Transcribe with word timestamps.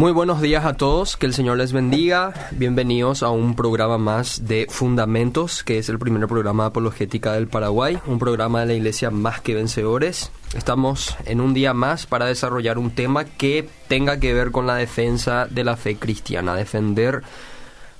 Muy 0.00 0.12
buenos 0.12 0.40
días 0.40 0.64
a 0.64 0.78
todos, 0.78 1.18
que 1.18 1.26
el 1.26 1.34
Señor 1.34 1.58
les 1.58 1.74
bendiga. 1.74 2.32
Bienvenidos 2.52 3.22
a 3.22 3.28
un 3.28 3.54
programa 3.54 3.98
más 3.98 4.46
de 4.48 4.66
Fundamentos, 4.70 5.62
que 5.62 5.76
es 5.76 5.90
el 5.90 5.98
primer 5.98 6.26
programa 6.26 6.62
de 6.62 6.68
apologética 6.68 7.34
del 7.34 7.48
Paraguay, 7.48 7.98
un 8.06 8.18
programa 8.18 8.60
de 8.60 8.66
la 8.66 8.72
Iglesia 8.72 9.10
Más 9.10 9.42
que 9.42 9.54
Vencedores. 9.54 10.32
Estamos 10.56 11.18
en 11.26 11.42
un 11.42 11.52
día 11.52 11.74
más 11.74 12.06
para 12.06 12.24
desarrollar 12.24 12.78
un 12.78 12.92
tema 12.92 13.26
que 13.26 13.68
tenga 13.88 14.18
que 14.18 14.32
ver 14.32 14.52
con 14.52 14.66
la 14.66 14.76
defensa 14.76 15.46
de 15.50 15.64
la 15.64 15.76
fe 15.76 15.96
cristiana, 15.96 16.54
defender 16.54 17.22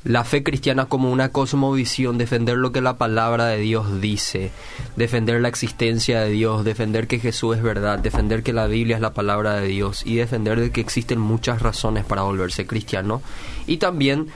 la 0.04 0.24
fe 0.24 0.42
cristiana 0.42 0.86
como 0.86 1.10
una 1.10 1.28
cosmovisión, 1.28 2.16
defender 2.16 2.56
lo 2.56 2.72
que 2.72 2.80
la 2.80 2.96
palabra 2.96 3.46
de 3.46 3.58
Dios 3.58 4.00
dice, 4.00 4.50
defender 4.96 5.40
la 5.40 5.48
existencia 5.48 6.20
de 6.20 6.30
Dios, 6.30 6.64
defender 6.64 7.06
que 7.06 7.18
Jesús 7.18 7.56
es 7.56 7.62
verdad, 7.62 7.98
defender 7.98 8.42
que 8.42 8.52
la 8.52 8.66
Biblia 8.66 8.96
es 8.96 9.02
la 9.02 9.12
palabra 9.12 9.54
de 9.56 9.68
Dios 9.68 10.06
y 10.06 10.16
defender 10.16 10.58
de 10.58 10.70
que 10.70 10.80
existen 10.80 11.20
muchas 11.20 11.60
razones 11.60 12.04
para 12.04 12.22
volverse 12.22 12.66
cristiano. 12.66 13.20
Y 13.66 13.76
también 13.76 14.28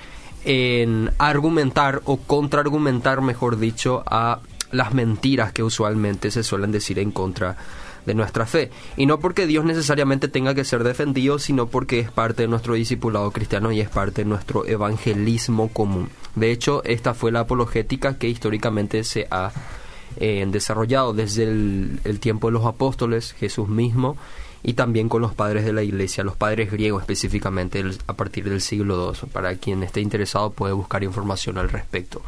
en 0.44 1.10
argumentar 1.18 2.02
o 2.04 2.18
contraargumentar, 2.18 3.22
mejor 3.22 3.58
dicho, 3.58 4.02
a 4.06 4.40
las 4.70 4.92
mentiras 4.92 5.52
que 5.52 5.62
usualmente 5.62 6.30
se 6.30 6.42
suelen 6.42 6.72
decir 6.72 6.98
en 6.98 7.10
contra 7.10 7.56
de 8.06 8.14
nuestra 8.14 8.46
fe. 8.46 8.70
Y 8.96 9.06
no 9.06 9.18
porque 9.18 9.46
Dios 9.46 9.64
necesariamente 9.64 10.28
tenga 10.28 10.54
que 10.54 10.64
ser 10.64 10.84
defendido, 10.84 11.38
sino 11.38 11.66
porque 11.66 12.00
es 12.00 12.10
parte 12.10 12.42
de 12.42 12.48
nuestro 12.48 12.74
discipulado 12.74 13.30
cristiano 13.30 13.72
y 13.72 13.80
es 13.80 13.88
parte 13.88 14.22
de 14.22 14.28
nuestro 14.28 14.66
evangelismo 14.66 15.68
común. 15.68 16.08
De 16.34 16.50
hecho, 16.50 16.82
esta 16.84 17.14
fue 17.14 17.32
la 17.32 17.40
apologética 17.40 18.18
que 18.18 18.28
históricamente 18.28 19.04
se 19.04 19.26
ha 19.30 19.52
eh, 20.16 20.44
desarrollado 20.48 21.12
desde 21.12 21.44
el, 21.44 22.00
el 22.04 22.20
tiempo 22.20 22.48
de 22.48 22.52
los 22.52 22.66
apóstoles, 22.66 23.32
Jesús 23.32 23.68
mismo, 23.68 24.16
y 24.62 24.72
también 24.72 25.08
con 25.08 25.20
los 25.20 25.34
padres 25.34 25.64
de 25.64 25.72
la 25.72 25.82
iglesia, 25.82 26.24
los 26.24 26.36
padres 26.36 26.72
griegos 26.72 27.02
específicamente 27.02 27.84
a 28.06 28.14
partir 28.14 28.48
del 28.48 28.62
siglo 28.62 29.12
II. 29.12 29.28
Para 29.30 29.54
quien 29.56 29.82
esté 29.82 30.00
interesado 30.00 30.50
puede 30.50 30.72
buscar 30.72 31.04
información 31.04 31.58
al 31.58 31.68
respecto. 31.68 32.22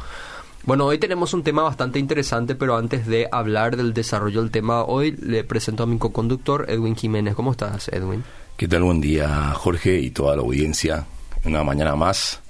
Bueno, 0.67 0.85
hoy 0.85 0.97
tenemos 0.97 1.33
un 1.33 1.43
tema 1.43 1.63
bastante 1.63 1.97
interesante, 1.97 2.53
pero 2.53 2.75
antes 2.75 3.07
de 3.07 3.29
hablar 3.31 3.77
del 3.77 3.93
desarrollo 3.93 4.41
del 4.41 4.51
tema, 4.51 4.83
hoy 4.83 5.13
le 5.13 5.45
presento 5.45 5.83
a 5.83 5.85
mi 5.85 5.97
co-conductor, 5.97 6.65
Edwin 6.67 6.97
Jiménez. 6.97 7.35
¿Cómo 7.35 7.51
estás, 7.51 7.87
Edwin? 7.87 8.25
¿Qué 8.57 8.67
tal? 8.67 8.83
Buen 8.83 8.99
día, 8.99 9.53
Jorge, 9.53 9.97
y 9.97 10.09
toda 10.09 10.35
la 10.35 10.41
audiencia. 10.41 11.05
Una 11.45 11.63
mañana 11.63 11.95
más 11.95 12.41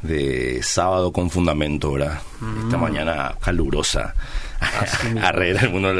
de 0.00 0.62
sábado 0.62 1.12
con 1.12 1.28
fundamento, 1.28 1.92
¿verdad? 1.92 2.22
Esta 2.64 2.78
mm. 2.78 2.80
mañana 2.80 3.36
calurosa. 3.38 4.14
Arregla 5.22 5.60
el 5.62 5.70
mundo 5.70 5.92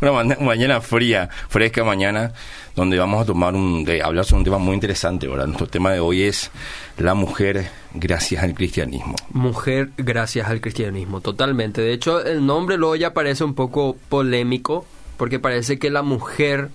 Una 0.00 0.36
mañana 0.40 0.80
fría, 0.80 1.28
fresca 1.48 1.84
mañana, 1.84 2.32
donde 2.74 2.98
vamos 2.98 3.22
a 3.22 3.26
tomar 3.26 3.54
un, 3.54 3.84
de 3.84 4.02
hablar 4.02 4.24
sobre 4.24 4.38
un 4.38 4.44
tema 4.44 4.58
muy 4.58 4.74
interesante, 4.74 5.28
¿verdad? 5.28 5.46
Nuestro 5.46 5.66
tema 5.66 5.92
de 5.92 6.00
hoy 6.00 6.22
es 6.22 6.50
la 6.98 7.14
mujer 7.14 7.70
gracias 7.94 8.42
al 8.42 8.54
cristianismo. 8.54 9.16
Mujer 9.30 9.90
gracias 9.96 10.48
al 10.48 10.60
cristianismo, 10.60 11.20
totalmente. 11.20 11.82
De 11.82 11.92
hecho, 11.92 12.24
el 12.24 12.44
nombre 12.44 12.76
luego 12.76 12.96
ya 12.96 13.12
parece 13.12 13.44
un 13.44 13.54
poco 13.54 13.96
polémico, 14.08 14.86
porque 15.16 15.38
parece 15.38 15.78
que 15.78 15.90
la 15.90 16.02
mujer 16.02 16.70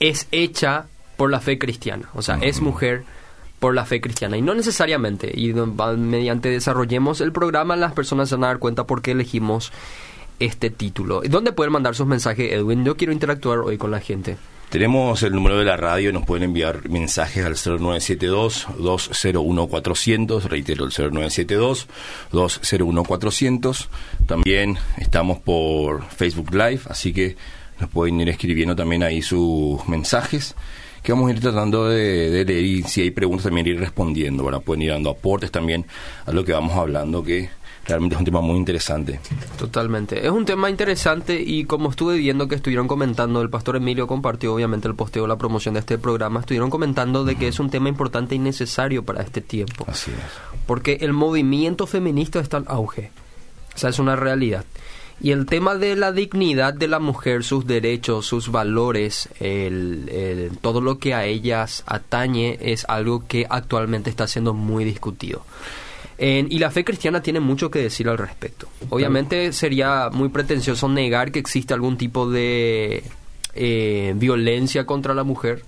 es 0.00 0.28
hecha 0.32 0.86
por 1.16 1.30
la 1.30 1.40
fe 1.40 1.58
cristiana, 1.58 2.10
o 2.14 2.20
sea, 2.20 2.38
es 2.42 2.60
mujer 2.60 3.04
por 3.58 3.74
la 3.74 3.86
fe 3.86 4.02
cristiana 4.02 4.36
y 4.36 4.42
no 4.42 4.54
necesariamente 4.54 5.32
y 5.34 5.54
mediante 5.54 6.50
desarrollemos 6.50 7.22
el 7.22 7.32
programa 7.32 7.74
las 7.74 7.94
personas 7.94 8.28
se 8.28 8.34
van 8.34 8.44
a 8.44 8.46
dar 8.48 8.58
cuenta 8.58 8.84
por 8.84 9.00
qué 9.00 9.12
elegimos 9.12 9.72
este 10.40 10.70
título. 10.70 11.20
¿Dónde 11.28 11.52
pueden 11.52 11.72
mandar 11.72 11.94
sus 11.94 12.06
mensajes, 12.06 12.50
Edwin? 12.52 12.84
Yo 12.84 12.96
quiero 12.96 13.12
interactuar 13.12 13.58
hoy 13.60 13.76
con 13.78 13.90
la 13.90 14.00
gente. 14.00 14.36
Tenemos 14.68 15.22
el 15.22 15.32
número 15.32 15.58
de 15.58 15.64
la 15.64 15.76
radio, 15.76 16.12
nos 16.12 16.26
pueden 16.26 16.42
enviar 16.42 16.88
mensajes 16.88 17.44
al 17.44 17.54
0972-201-400, 17.54 20.42
reitero 20.42 20.84
el 20.84 20.90
0972-201-400. 20.90 23.86
También 24.26 24.76
estamos 24.98 25.38
por 25.38 26.04
Facebook 26.08 26.52
Live, 26.52 26.80
así 26.88 27.12
que 27.12 27.36
nos 27.78 27.88
pueden 27.90 28.20
ir 28.20 28.28
escribiendo 28.28 28.74
también 28.74 29.04
ahí 29.04 29.22
sus 29.22 29.86
mensajes 29.88 30.56
que 31.06 31.12
vamos 31.12 31.30
a 31.30 31.34
ir 31.34 31.40
tratando 31.40 31.88
de, 31.88 32.44
leer 32.44 32.64
y 32.64 32.82
si 32.82 33.02
hay 33.02 33.12
preguntas 33.12 33.44
también 33.44 33.68
ir 33.68 33.78
respondiendo. 33.78 34.42
Pueden 34.62 34.82
ir 34.82 34.90
dando 34.90 35.10
aportes 35.10 35.52
también 35.52 35.86
a 36.26 36.32
lo 36.32 36.44
que 36.44 36.52
vamos 36.52 36.76
hablando, 36.76 37.22
que 37.22 37.48
realmente 37.86 38.14
es 38.14 38.18
un 38.18 38.24
tema 38.24 38.40
muy 38.40 38.56
interesante. 38.56 39.20
Totalmente. 39.58 40.24
Es 40.24 40.30
un 40.30 40.44
tema 40.44 40.68
interesante 40.70 41.40
y 41.40 41.64
como 41.64 41.90
estuve 41.90 42.16
viendo 42.16 42.48
que 42.48 42.56
estuvieron 42.56 42.88
comentando, 42.88 43.40
el 43.42 43.50
pastor 43.50 43.76
Emilio 43.76 44.06
compartió 44.06 44.54
obviamente 44.54 44.88
el 44.88 44.94
posteo, 44.94 45.26
la 45.26 45.36
promoción 45.36 45.74
de 45.74 45.80
este 45.80 45.98
programa, 45.98 46.40
estuvieron 46.40 46.70
comentando 46.70 47.24
de 47.24 47.36
que 47.36 47.48
es 47.48 47.60
un 47.60 47.70
tema 47.70 47.88
importante 47.88 48.34
y 48.34 48.38
necesario 48.38 49.04
para 49.04 49.22
este 49.22 49.40
tiempo. 49.40 49.84
Así 49.88 50.10
es. 50.10 50.16
Porque 50.66 50.98
el 51.00 51.12
movimiento 51.12 51.86
feminista 51.86 52.40
está 52.40 52.58
en 52.58 52.64
auge. 52.68 53.10
O 53.74 53.78
sea, 53.78 53.90
es 53.90 53.98
una 53.98 54.16
realidad. 54.16 54.64
Y 55.20 55.30
el 55.30 55.46
tema 55.46 55.76
de 55.76 55.96
la 55.96 56.12
dignidad 56.12 56.74
de 56.74 56.88
la 56.88 56.98
mujer, 56.98 57.42
sus 57.42 57.66
derechos, 57.66 58.26
sus 58.26 58.50
valores, 58.50 59.30
el, 59.40 60.50
todo 60.60 60.82
lo 60.82 60.98
que 60.98 61.14
a 61.14 61.24
ellas 61.24 61.84
atañe 61.86 62.58
es 62.60 62.84
algo 62.86 63.26
que 63.26 63.46
actualmente 63.48 64.10
está 64.10 64.26
siendo 64.26 64.52
muy 64.52 64.84
discutido 64.84 65.42
y 66.18 66.58
la 66.58 66.70
fe 66.70 66.84
cristiana 66.84 67.22
tiene 67.22 67.40
mucho 67.40 67.70
que 67.70 67.80
decir 67.80 68.08
al 68.08 68.18
respecto. 68.18 68.68
Obviamente 68.88 69.52
sería 69.52 70.10
muy 70.10 70.28
pretencioso 70.28 70.88
negar 70.88 71.30
que 71.32 71.38
existe 71.38 71.74
algún 71.74 71.98
tipo 71.98 72.30
de 72.30 73.02
eh, 73.54 74.12
violencia 74.16 74.86
contra 74.86 75.14
la 75.14 75.24
mujer. 75.24 75.62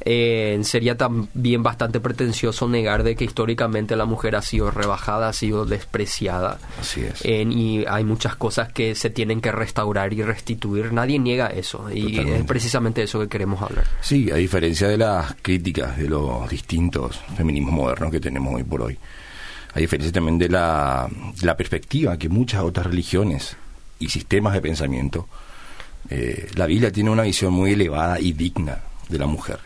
Eh, 0.00 0.60
sería 0.62 0.96
también 0.96 1.62
bastante 1.62 1.98
pretencioso 1.98 2.68
negar 2.68 3.02
de 3.02 3.16
que 3.16 3.24
históricamente 3.24 3.96
la 3.96 4.04
mujer 4.04 4.36
ha 4.36 4.42
sido 4.42 4.70
rebajada, 4.70 5.28
ha 5.28 5.32
sido 5.32 5.64
despreciada. 5.64 6.58
Así 6.80 7.02
es. 7.02 7.24
y 7.24 7.84
hay 7.86 8.04
muchas 8.04 8.36
cosas 8.36 8.72
que 8.72 8.94
se 8.94 9.10
tienen 9.10 9.40
que 9.40 9.52
restaurar 9.52 10.12
y 10.12 10.22
restituir. 10.22 10.92
Nadie 10.92 11.18
niega 11.18 11.48
eso. 11.48 11.90
Y 11.92 12.18
es 12.18 12.44
precisamente 12.44 13.02
eso 13.02 13.20
que 13.20 13.28
queremos 13.28 13.60
hablar. 13.60 13.84
Sí, 14.00 14.30
a 14.30 14.36
diferencia 14.36 14.88
de 14.88 14.98
las 14.98 15.34
críticas 15.42 15.98
de 15.98 16.08
los 16.08 16.48
distintos 16.48 17.20
feminismos 17.36 17.74
modernos 17.74 18.10
que 18.12 18.20
tenemos 18.20 18.54
hoy 18.54 18.64
por 18.64 18.82
hoy 18.82 18.98
a 19.74 19.78
diferencia 19.78 20.12
también 20.12 20.38
de 20.38 20.48
la, 20.48 21.08
perspectiva 21.56 22.18
que 22.18 22.28
muchas 22.28 22.62
otras 22.62 22.86
religiones 22.86 23.56
y 23.98 24.08
sistemas 24.08 24.54
de 24.54 24.60
pensamiento, 24.60 25.28
eh, 26.10 26.50
la 26.54 26.66
Biblia 26.66 26.92
tiene 26.92 27.10
una 27.10 27.24
visión 27.24 27.52
muy 27.52 27.72
elevada 27.72 28.20
y 28.20 28.32
digna 28.32 28.78
de 29.08 29.18
la 29.18 29.26
mujer. 29.26 29.58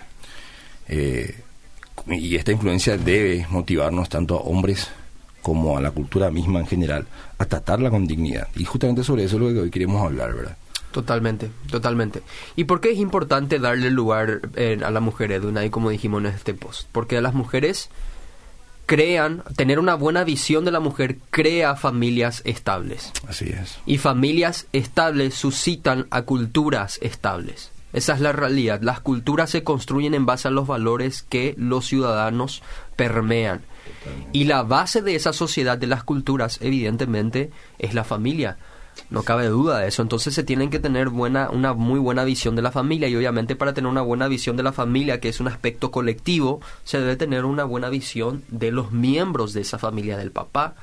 Eh, 0.89 1.35
y 2.09 2.37
esta 2.37 2.53
influencia 2.53 2.97
debe 2.97 3.47
motivarnos 3.51 4.09
tanto 4.09 4.37
a 4.37 4.41
hombres 4.41 4.89
como 5.41 5.77
a 5.77 5.81
la 5.81 5.91
cultura 5.91 6.31
misma 6.31 6.61
en 6.61 6.67
general 6.67 7.07
a 7.39 7.45
tratarla 7.45 7.91
con 7.91 8.07
dignidad. 8.07 8.49
Y 8.57 8.65
justamente 8.65 9.05
sobre 9.05 9.25
eso 9.25 9.37
es 9.37 9.43
lo 9.43 9.49
que 9.49 9.61
hoy 9.61 9.71
queremos 9.71 10.03
hablar, 10.05 10.35
¿verdad? 10.35 10.57
Totalmente, 10.93 11.51
totalmente. 11.71 12.23
¿Y 12.55 12.65
por 12.65 12.81
qué 12.81 12.93
es 12.93 12.99
importante 12.99 13.59
darle 13.59 13.91
lugar 13.91 14.41
eh, 14.57 14.79
a 14.85 14.91
la 14.91 15.01
mujer, 15.01 15.33
Eduna, 15.33 15.65
y 15.65 15.71
como 15.71 15.91
dijimos 15.91 16.21
en 16.21 16.27
este 16.27 16.55
post? 16.55 16.87
Porque 16.93 17.17
a 17.17 17.23
las 17.23 17.35
mujeres 17.35 17.89
crean, 18.87 19.43
tener 19.57 19.79
una 19.79 19.95
buena 19.95 20.25
visión 20.25 20.65
de 20.65 20.71
la 20.71 20.81
mujer 20.81 21.19
crea 21.31 21.77
familias 21.77 22.43
estables. 22.45 23.13
Así 23.27 23.47
es. 23.47 23.79
Y 23.87 23.99
familias 23.99 24.67
estables 24.73 25.35
suscitan 25.35 26.07
a 26.11 26.23
culturas 26.23 26.99
estables. 27.03 27.73
Esa 27.93 28.15
es 28.15 28.21
la 28.21 28.33
realidad. 28.33 28.81
Las 28.83 29.01
culturas 29.01 29.51
se 29.51 29.63
construyen 29.63 30.15
en 30.15 30.27
base 30.27 30.49
a 30.49 30.51
los 30.51 30.67
valores 30.67 31.23
que 31.23 31.55
los 31.59 31.87
ciudadanos 31.87 32.63
permean. 32.97 33.63
Y 34.33 34.45
la 34.45 34.63
base 34.63 35.03
de 35.03 35.15
esa 35.15 35.33
sociedad 35.33 35.77
de 35.79 35.87
las 35.87 36.03
culturas, 36.03 36.59
evidentemente, 36.61 37.51
es 37.79 37.95
la 37.95 38.05
familia. 38.05 38.57
No 39.11 39.23
cabe 39.23 39.47
duda 39.49 39.81
de 39.81 39.89
eso. 39.89 40.03
Entonces 40.03 40.35
se 40.35 40.43
tienen 40.43 40.71
que 40.71 40.79
tener 40.79 41.11
buena, 41.11 41.51
una 41.51 41.75
muy 41.75 42.01
buena 42.01 42.25
visión 42.25 42.57
de 42.57 42.63
la 42.63 42.73
familia 42.73 43.09
y 43.09 43.17
obviamente 43.17 43.57
para 43.57 43.75
tener 43.75 43.91
una 43.91 44.01
buena 44.01 44.27
visión 44.27 44.57
de 44.57 44.63
la 44.63 44.73
familia, 44.73 45.21
que 45.21 45.29
es 45.29 45.41
un 45.41 45.49
aspecto 45.49 45.91
colectivo, 45.91 46.61
se 46.85 46.99
debe 46.99 47.17
tener 47.17 47.45
una 47.45 47.65
buena 47.65 47.91
visión 47.91 48.43
de 48.49 48.71
los 48.71 48.93
miembros 48.93 49.53
de 49.53 49.61
esa 49.61 49.79
familia, 49.79 50.17
del 50.17 50.31
papá, 50.31 50.75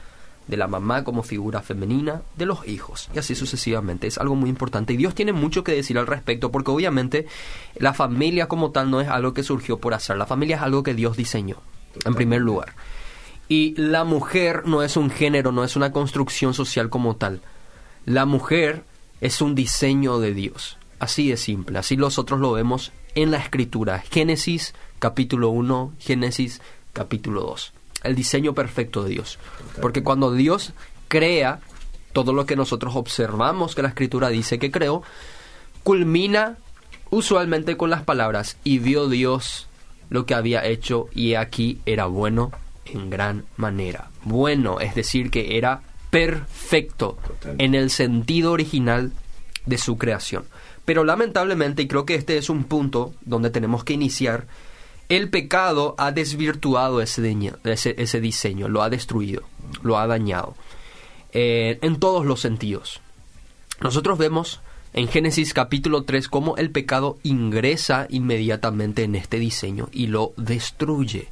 de 0.47 0.57
la 0.57 0.67
mamá 0.67 1.03
como 1.03 1.23
figura 1.23 1.61
femenina, 1.61 2.21
de 2.35 2.45
los 2.45 2.67
hijos 2.67 3.09
y 3.13 3.19
así 3.19 3.35
sucesivamente. 3.35 4.07
Es 4.07 4.17
algo 4.17 4.35
muy 4.35 4.49
importante 4.49 4.93
y 4.93 4.97
Dios 4.97 5.15
tiene 5.15 5.31
mucho 5.31 5.63
que 5.63 5.73
decir 5.73 5.97
al 5.97 6.07
respecto 6.07 6.51
porque 6.51 6.71
obviamente 6.71 7.27
la 7.77 7.93
familia 7.93 8.47
como 8.47 8.71
tal 8.71 8.89
no 8.89 8.99
es 8.99 9.07
algo 9.07 9.33
que 9.33 9.43
surgió 9.43 9.77
por 9.77 9.93
hacer, 9.93 10.17
la 10.17 10.25
familia 10.25 10.57
es 10.57 10.61
algo 10.61 10.83
que 10.83 10.93
Dios 10.93 11.17
diseñó 11.17 11.57
en 12.05 12.15
primer 12.15 12.41
lugar. 12.41 12.73
Y 13.47 13.73
la 13.75 14.03
mujer 14.03 14.67
no 14.67 14.83
es 14.83 14.97
un 14.97 15.09
género, 15.09 15.51
no 15.51 15.63
es 15.63 15.75
una 15.75 15.91
construcción 15.91 16.53
social 16.53 16.89
como 16.89 17.15
tal 17.15 17.41
la 18.09 18.25
mujer 18.25 18.85
es 19.21 19.39
un 19.39 19.53
diseño 19.53 20.17
de 20.17 20.33
Dios. 20.33 20.79
Así 20.97 21.29
de 21.29 21.37
simple. 21.37 21.77
Así 21.77 21.95
nosotros 21.95 22.39
lo 22.39 22.51
vemos 22.53 22.91
en 23.13 23.29
la 23.29 23.37
escritura. 23.37 23.99
Génesis 23.99 24.73
capítulo 24.97 25.49
1, 25.49 25.93
Génesis 25.99 26.59
capítulo 26.91 27.41
2. 27.41 27.71
El 28.01 28.15
diseño 28.15 28.55
perfecto 28.55 29.03
de 29.03 29.11
Dios. 29.11 29.37
Porque 29.79 30.01
cuando 30.01 30.33
Dios 30.33 30.73
crea 31.07 31.59
todo 32.11 32.33
lo 32.33 32.47
que 32.47 32.55
nosotros 32.55 32.95
observamos 32.95 33.75
que 33.75 33.83
la 33.83 33.89
escritura 33.89 34.29
dice 34.29 34.57
que 34.57 34.71
creó, 34.71 35.03
culmina 35.83 36.57
usualmente 37.11 37.77
con 37.77 37.91
las 37.91 38.01
palabras 38.01 38.57
y 38.63 38.79
vio 38.79 39.07
Dios 39.07 39.67
lo 40.09 40.25
que 40.25 40.33
había 40.33 40.65
hecho 40.65 41.09
y 41.13 41.35
aquí 41.35 41.79
era 41.85 42.07
bueno 42.07 42.51
en 42.85 43.11
gran 43.11 43.45
manera. 43.55 44.09
Bueno, 44.23 44.79
es 44.79 44.95
decir, 44.95 45.29
que 45.29 45.59
era 45.59 45.83
perfecto 46.09 47.17
en 47.57 47.75
el 47.75 47.89
sentido 47.89 48.51
original 48.51 49.11
de 49.65 49.77
su 49.77 49.97
creación. 49.97 50.45
Pero 50.85 51.03
lamentablemente, 51.03 51.83
y 51.83 51.87
creo 51.87 52.05
que 52.05 52.15
este 52.15 52.37
es 52.37 52.49
un 52.49 52.63
punto 52.63 53.13
donde 53.21 53.51
tenemos 53.51 53.83
que 53.83 53.93
iniciar, 53.93 54.47
el 55.07 55.29
pecado 55.29 55.95
ha 55.97 56.11
desvirtuado 56.11 57.01
ese, 57.01 57.35
ese, 57.63 58.21
diseño, 58.21 58.69
lo 58.69 58.83
ha 58.83 58.89
destruido, 58.89 59.43
lo 59.81 59.97
ha 59.97 60.07
dañado, 60.07 60.55
eh, 61.31 61.79
en 61.81 61.99
todos 61.99 62.25
los 62.25 62.41
sentidos. 62.41 63.01
Nosotros 63.81 64.17
vemos 64.17 64.61
en 64.93 65.07
Génesis 65.07 65.53
capítulo 65.53 66.03
3 66.03 66.27
cómo 66.27 66.57
el 66.57 66.71
pecado 66.71 67.17
ingresa 67.23 68.07
inmediatamente 68.09 69.03
en 69.03 69.15
este 69.15 69.37
diseño 69.37 69.89
y 69.91 70.07
lo 70.07 70.33
destruye. 70.37 71.29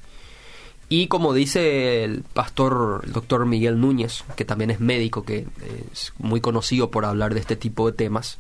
Y 0.90 1.08
como 1.08 1.34
dice 1.34 2.04
el 2.06 2.24
pastor, 2.24 3.02
el 3.06 3.12
doctor 3.12 3.46
Miguel 3.46 3.80
Núñez, 3.80 4.24
que 4.36 4.46
también 4.46 4.72
es 4.72 4.80
médico, 4.80 5.24
que 5.24 5.46
es 5.92 6.14
muy 6.18 6.40
conocido 6.40 6.92
por 6.92 7.04
hablar 7.04 7.34
de 7.34 7.42
este 7.42 7.58
tipo 7.58 7.86
de 7.88 7.98
temas, 7.98 8.38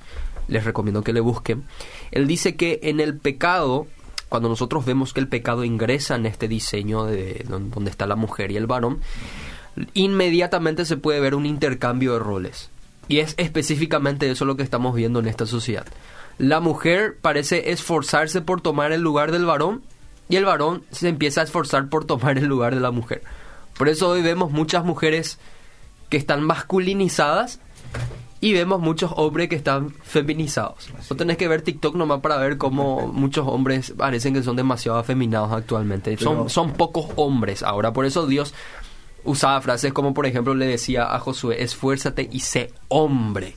les 0.47 0.63
recomiendo 0.63 1.03
que 1.03 1.11
le 1.11 1.19
busquen, 1.19 1.65
él 2.11 2.25
dice 2.25 2.55
que 2.55 2.79
en 2.83 3.01
el 3.01 3.17
pecado, 3.17 3.87
cuando 4.29 4.47
nosotros 4.47 4.85
vemos 4.85 5.11
que 5.11 5.19
el 5.19 5.27
pecado 5.27 5.65
ingresa 5.65 6.15
en 6.15 6.25
este 6.25 6.47
diseño 6.47 7.03
de 7.03 7.45
donde 7.47 7.91
está 7.91 8.07
la 8.07 8.15
mujer 8.15 8.51
y 8.51 8.57
el 8.57 8.65
varón, 8.65 9.01
inmediatamente 9.93 10.85
se 10.85 10.95
puede 10.95 11.19
ver 11.19 11.35
un 11.35 11.45
intercambio 11.45 12.13
de 12.13 12.19
roles. 12.19 12.69
Y 13.09 13.19
es 13.19 13.35
específicamente 13.37 14.29
eso 14.29 14.45
lo 14.45 14.55
que 14.55 14.63
estamos 14.63 14.95
viendo 14.95 15.19
en 15.19 15.27
esta 15.27 15.45
sociedad. 15.45 15.85
La 16.37 16.59
mujer 16.59 17.17
parece 17.21 17.71
esforzarse 17.71 18.41
por 18.41 18.61
tomar 18.61 18.91
el 18.91 19.01
lugar 19.01 19.31
del 19.31 19.45
varón 19.45 19.81
y 20.29 20.35
el 20.35 20.45
varón 20.45 20.83
se 20.91 21.09
empieza 21.09 21.41
a 21.41 21.43
esforzar 21.43 21.89
por 21.89 22.05
tomar 22.05 22.37
el 22.37 22.45
lugar 22.45 22.73
de 22.75 22.81
la 22.81 22.91
mujer. 22.91 23.23
Por 23.77 23.89
eso 23.89 24.09
hoy 24.09 24.21
vemos 24.21 24.51
muchas 24.51 24.83
mujeres 24.83 25.39
que 26.09 26.17
están 26.17 26.43
masculinizadas 26.43 27.59
y 28.39 28.53
vemos 28.53 28.79
muchos 28.79 29.11
hombres 29.15 29.49
que 29.49 29.55
están 29.55 29.91
feminizados. 30.03 30.89
No 31.09 31.15
tenés 31.15 31.37
que 31.37 31.47
ver 31.47 31.61
TikTok 31.61 31.95
nomás 31.95 32.21
para 32.21 32.37
ver 32.37 32.57
cómo 32.57 33.07
muchos 33.07 33.47
hombres 33.47 33.93
parecen 33.97 34.33
que 34.33 34.43
son 34.43 34.55
demasiado 34.55 34.97
afeminados 34.97 35.51
actualmente. 35.51 36.17
Son, 36.17 36.49
son 36.49 36.73
pocos 36.73 37.07
hombres 37.15 37.63
ahora. 37.63 37.93
Por 37.93 38.05
eso 38.05 38.27
Dios 38.27 38.53
usaba 39.23 39.59
frases 39.61 39.93
como, 39.93 40.13
por 40.13 40.25
ejemplo, 40.25 40.53
le 40.53 40.65
decía 40.65 41.13
a 41.13 41.19
Josué, 41.19 41.63
esfuérzate 41.63 42.29
y 42.31 42.41
sé 42.41 42.71
hombre. 42.89 43.55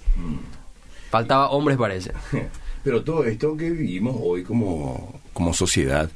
Faltaba 1.11 1.51
hombres, 1.51 1.77
parece. 1.77 2.13
Pero 2.85 3.03
todo 3.05 3.25
esto 3.25 3.57
que 3.57 3.71
vivimos 3.71 4.17
hoy 4.19 4.43
como, 4.43 5.21
como 5.35 5.53
sociedad 5.53 6.11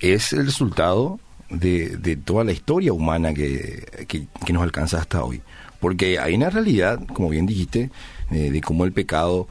es 0.00 0.32
el 0.32 0.46
resultado 0.46 1.18
de, 1.50 1.96
de 1.96 2.16
toda 2.16 2.44
la 2.44 2.52
historia 2.52 2.92
humana 2.92 3.32
que, 3.32 4.06
que, 4.08 4.52
nos 4.52 4.62
alcanza 4.62 4.98
hasta 4.98 5.22
hoy. 5.24 5.42
Porque 5.80 6.18
hay 6.18 6.34
una 6.34 6.50
realidad, 6.50 7.00
como 7.12 7.28
bien 7.28 7.46
dijiste, 7.46 7.90
eh, 8.30 8.50
de 8.50 8.60
cómo 8.60 8.84
el 8.84 8.92
pecado 8.92 9.48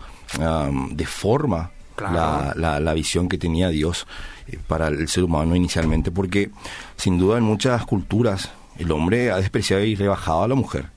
deforma 0.92 1.71
la, 1.97 2.53
la, 2.57 2.80
la, 2.80 2.94
visión 2.94 3.30
que 3.30 3.38
tenía 3.38 3.69
Dios 3.69 4.06
eh, 4.47 4.59
para 4.68 4.88
el 4.88 5.07
ser 5.07 5.24
humano 5.24 5.56
inicialmente. 5.56 6.12
Porque 6.12 6.50
sin 6.97 7.18
duda 7.18 7.38
en 7.38 7.44
muchas 7.44 7.86
culturas 7.86 8.51
el 8.77 8.92
hombre 8.92 9.31
ha 9.31 9.38
despreciado 9.38 9.83
y 9.83 9.95
rebajado 9.95 10.44
a 10.44 10.47
la 10.47 10.56
mujer. 10.56 10.89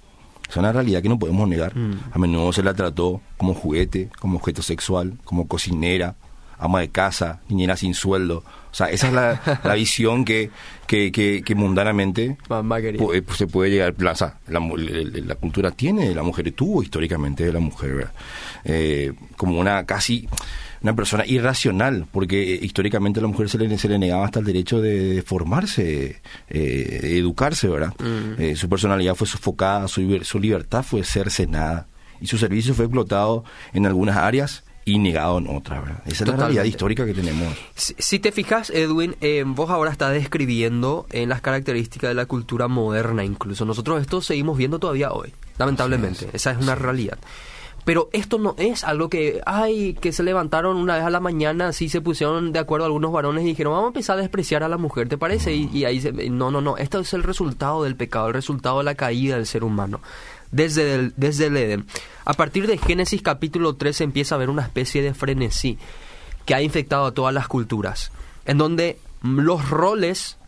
Es 0.49 0.57
una 0.57 0.73
realidad 0.73 1.03
que 1.03 1.09
no 1.09 1.19
podemos 1.19 1.47
negar. 1.47 1.77
Mm. 1.77 2.01
A 2.13 2.19
menudo 2.19 2.53
se 2.53 2.63
la 2.63 2.75
trató 2.75 3.21
como 3.37 3.55
juguete, 3.55 4.09
como 4.19 4.39
objeto 4.39 4.63
sexual, 4.63 5.19
como 5.25 5.47
cocinera, 5.47 6.17
ama 6.59 6.81
de 6.81 6.89
casa, 6.89 7.41
niñera 7.49 7.77
sin 7.77 7.95
sueldo. 7.95 8.43
O 8.71 8.75
sea, 8.75 8.89
esa 8.91 9.09
es 9.09 9.13
la, 9.13 9.61
la 9.65 9.75
visión 9.75 10.25
que, 10.25 10.51
que, 10.87 11.11
que, 11.45 11.55
mundanamente 11.55 12.37
eh, 13.15 13.23
se 13.35 13.47
puede 13.47 13.71
llegar. 13.71 13.95
Sea, 14.17 14.39
la, 14.49 14.61
la, 14.61 15.35
cultura 15.37 15.71
tiene, 15.71 16.15
la 16.15 16.23
mujer 16.23 16.53
tuvo 16.53 16.83
históricamente 16.83 17.45
de 17.45 17.53
la 17.53 17.61
mujer, 17.61 18.09
eh, 18.65 19.13
como 19.37 19.59
una 19.59 19.85
casi 19.85 20.29
una 20.81 20.95
persona 20.95 21.27
irracional, 21.27 22.07
porque 22.13 22.55
eh, 22.55 22.61
históricamente 22.63 23.19
a 23.19 23.23
la 23.23 23.29
mujer 23.29 23.49
se 23.49 23.59
le, 23.59 23.79
se 23.79 23.89
le 23.89 23.99
negaba 23.99 24.25
hasta 24.25 24.39
el 24.39 24.45
derecho 24.45 24.81
de, 24.81 25.23
formarse, 25.27 26.21
eh, 26.49 27.01
educarse, 27.19 27.69
¿verdad? 27.69 27.95
Mm. 27.99 28.55
su 28.55 28.69
personalidad 28.69 29.15
fue 29.15 29.27
sofocada, 29.27 29.89
su, 29.89 30.21
su 30.23 30.39
libertad 30.39 30.85
fue 30.85 31.03
cercenada 31.03 31.89
y 32.21 32.27
su 32.27 32.39
servicio 32.39 32.75
fue 32.75 32.85
explotado 32.85 33.45
en 33.73 33.87
algunas 33.87 34.17
áreas 34.17 34.65
y 34.89 34.99
negado 34.99 35.37
en 35.39 35.49
otra, 35.49 35.81
¿verdad? 35.81 36.03
Esa 36.07 36.25
es 36.25 36.31
la 36.31 36.37
realidad 36.37 36.65
histórica 36.65 37.05
que 37.05 37.13
tenemos. 37.13 37.55
Si, 37.75 38.19
te 38.19 38.33
fijas, 38.33 38.71
Edwin, 38.71 39.17
eh, 39.21 39.45
vos 39.47 39.69
ahora 39.69 39.91
estás 39.91 40.13
describiendo 40.13 41.07
en 41.11 41.29
las 41.29 41.43
características 41.43 42.09
de 42.09 42.15
la 42.15 42.25
cultura 42.25 42.69
moderna 42.69 43.23
incluso. 43.23 43.67
Nosotros 43.67 44.01
esto 44.01 44.23
seguimos 44.23 44.57
viendo 44.57 44.79
todavía 44.79 45.13
hoy, 45.13 45.35
lamentablemente. 45.59 46.31
Esa 46.33 46.53
es 46.53 46.59
una 46.59 46.75
realidad. 46.75 47.19
Pero 47.85 48.09
esto 48.13 48.39
no 48.39 48.55
es 48.59 48.83
algo 48.85 49.09
que, 49.09 49.41
ay, 49.47 49.95
que 50.01 50.13
se 50.13 50.23
levantaron 50.23 50.77
una 50.77 50.97
vez 50.97 51.05
a 51.05 51.11
la 51.11 51.21
mañana, 51.21 51.69
así 51.69 51.89
se 51.89 52.01
pusieron 52.01 52.53
de 52.53 52.59
acuerdo 52.59 52.87
algunos 52.87 53.13
varones 53.13 53.45
y 53.45 53.49
dijeron, 53.49 53.73
vamos 53.73 53.87
a 53.87 53.89
empezar 53.89 54.19
a 54.19 54.23
despreciar 54.23 54.63
a 54.63 54.69
la 54.69 54.77
mujer, 54.77 55.09
¿te 55.09 55.17
parece? 55.17 55.55
Y, 55.55 55.71
y 55.73 55.85
ahí, 55.85 56.01
se, 56.01 56.13
no, 56.13 56.51
no, 56.51 56.61
no, 56.61 56.77
esto 56.77 56.99
es 56.99 57.15
el 57.15 57.23
resultado 57.23 57.85
del 57.85 57.97
pecado, 57.97 58.29
el 58.29 58.35
resultado 58.35 58.79
de 58.79 58.85
la 58.85 58.95
caída 58.95 59.37
del 59.37 59.47
ser 59.47 59.65
humano 59.65 60.01
desde 60.51 60.95
el, 60.95 61.15
desde 61.17 61.47
el 61.47 61.57
Edén. 61.57 61.87
A 62.25 62.35
partir 62.35 62.67
de 62.67 62.79
Génesis 62.79 63.23
capítulo 63.23 63.77
3 63.77 64.03
empieza 64.03 64.35
a 64.35 64.37
haber 64.37 64.51
una 64.51 64.63
especie 64.63 65.03
de 65.03 65.15
frenesí 65.15 65.79
que 66.45 66.55
ha 66.55 66.63
infectado 66.63 67.07
a 67.07 67.13
todas 67.13 67.35
las 67.35 67.49
culturas, 67.49 68.11
en 68.47 68.59
donde 68.59 68.99
los 69.23 69.69
roles 69.69 70.39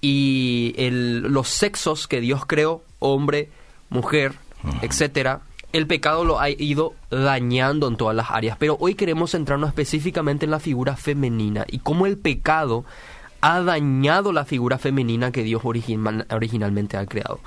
y 0.00 0.74
los 0.78 1.48
sexos 1.48 2.06
que 2.06 2.20
Dios 2.20 2.46
creó, 2.46 2.82
hombre, 2.98 3.50
mujer, 3.90 4.34
etcétera, 4.82 5.40
el 5.72 5.86
pecado 5.86 6.24
lo 6.24 6.40
ha 6.40 6.50
ido 6.50 6.94
dañando 7.10 7.86
en 7.86 7.96
todas 7.96 8.16
las 8.16 8.30
áreas. 8.30 8.56
Pero 8.58 8.76
hoy 8.80 8.94
queremos 8.94 9.32
centrarnos 9.32 9.68
específicamente 9.68 10.44
en 10.44 10.50
la 10.50 10.60
figura 10.60 10.96
femenina 10.96 11.64
y 11.68 11.78
cómo 11.78 12.06
el 12.06 12.18
pecado 12.18 12.84
ha 13.40 13.62
dañado 13.62 14.32
la 14.32 14.44
figura 14.44 14.78
femenina 14.78 15.32
que 15.32 15.42
Dios 15.42 15.62
originalmente 15.64 16.96
ha 16.96 17.06
creado. 17.06 17.40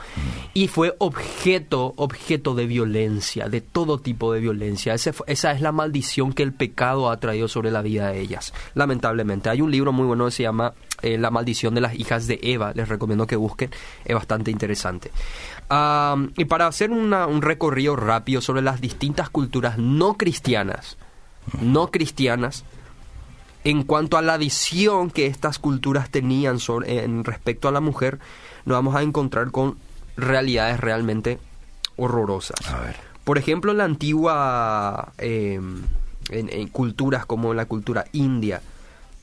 Y 0.54 0.68
fue 0.68 0.96
objeto, 1.00 1.94
objeto 1.98 2.56
de 2.56 2.66
violencia, 2.66 3.48
de 3.48 3.62
todo 3.62 4.00
tipo 4.00 4.34
de 4.34 4.40
violencia. 4.40 4.94
esa 4.94 5.52
es 5.52 5.62
la 5.62 5.72
maldición 5.72 6.34
que 6.34 6.44
el 6.44 6.54
pecado 6.54 7.10
ha 7.10 7.20
traído 7.20 7.48
sobre 7.48 7.72
la 7.72 7.82
vida 7.82 8.10
de 8.10 8.22
ellas, 8.22 8.54
lamentablemente. 8.74 9.50
Hay 9.50 9.62
un 9.62 9.72
libro 9.72 9.92
muy 9.92 10.06
bueno 10.06 10.26
que 10.26 10.32
se 10.32 10.44
llama 10.44 10.74
eh, 11.02 11.18
La 11.18 11.32
maldición 11.32 11.76
de 11.76 11.82
las 11.82 11.96
hijas 11.96 12.28
de 12.28 12.40
Eva, 12.42 12.74
les 12.74 12.90
recomiendo 12.90 13.28
que 13.28 13.36
busquen, 13.36 13.70
es 14.06 14.16
bastante 14.16 14.52
interesante. 14.52 15.12
y 16.38 16.46
para 16.46 16.68
hacer 16.68 16.92
un 16.92 17.42
recorrido 17.42 17.96
rápido 17.96 18.42
sobre 18.42 18.62
las 18.62 18.82
distintas 18.82 19.30
culturas 19.30 19.78
no 19.78 20.16
cristianas, 20.16 20.98
no 21.62 21.88
cristianas, 21.88 22.64
en 23.64 23.84
cuanto 23.84 24.18
a 24.18 24.22
la 24.22 24.38
visión 24.38 25.10
que 25.10 25.28
estas 25.28 25.60
culturas 25.60 26.10
tenían 26.10 26.60
sobre, 26.60 27.04
en 27.04 27.24
respecto 27.24 27.68
a 27.68 27.72
la 27.72 27.80
mujer, 27.80 28.20
nos 28.66 28.76
vamos 28.76 28.96
a 28.96 29.02
encontrar 29.02 29.52
con 29.52 29.78
realidades 30.18 30.80
realmente 30.80 31.40
horrorosas. 31.96 32.60
Por 33.24 33.38
ejemplo, 33.38 33.72
en 33.72 33.78
la 33.78 33.86
antigua 33.86 35.14
em, 35.18 35.84
en, 36.30 36.68
culturas 36.68 37.26
como 37.26 37.54
la 37.54 37.66
cultura 37.66 38.06
india, 38.12 38.62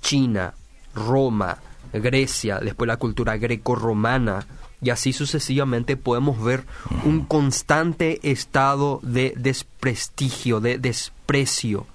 China, 0.00 0.54
Roma, 0.94 1.58
Grecia, 1.92 2.58
después 2.60 2.88
la 2.88 2.96
cultura 2.96 3.36
greco-romana, 3.36 4.46
y 4.82 4.88
así 4.88 5.12
sucesivamente 5.12 5.98
podemos 5.98 6.42
ver 6.42 6.64
un 7.04 7.26
constante 7.26 8.18
estado 8.30 9.00
de 9.02 9.34
desprestigio, 9.36 10.60
de 10.60 10.78
desprecio 10.78 11.86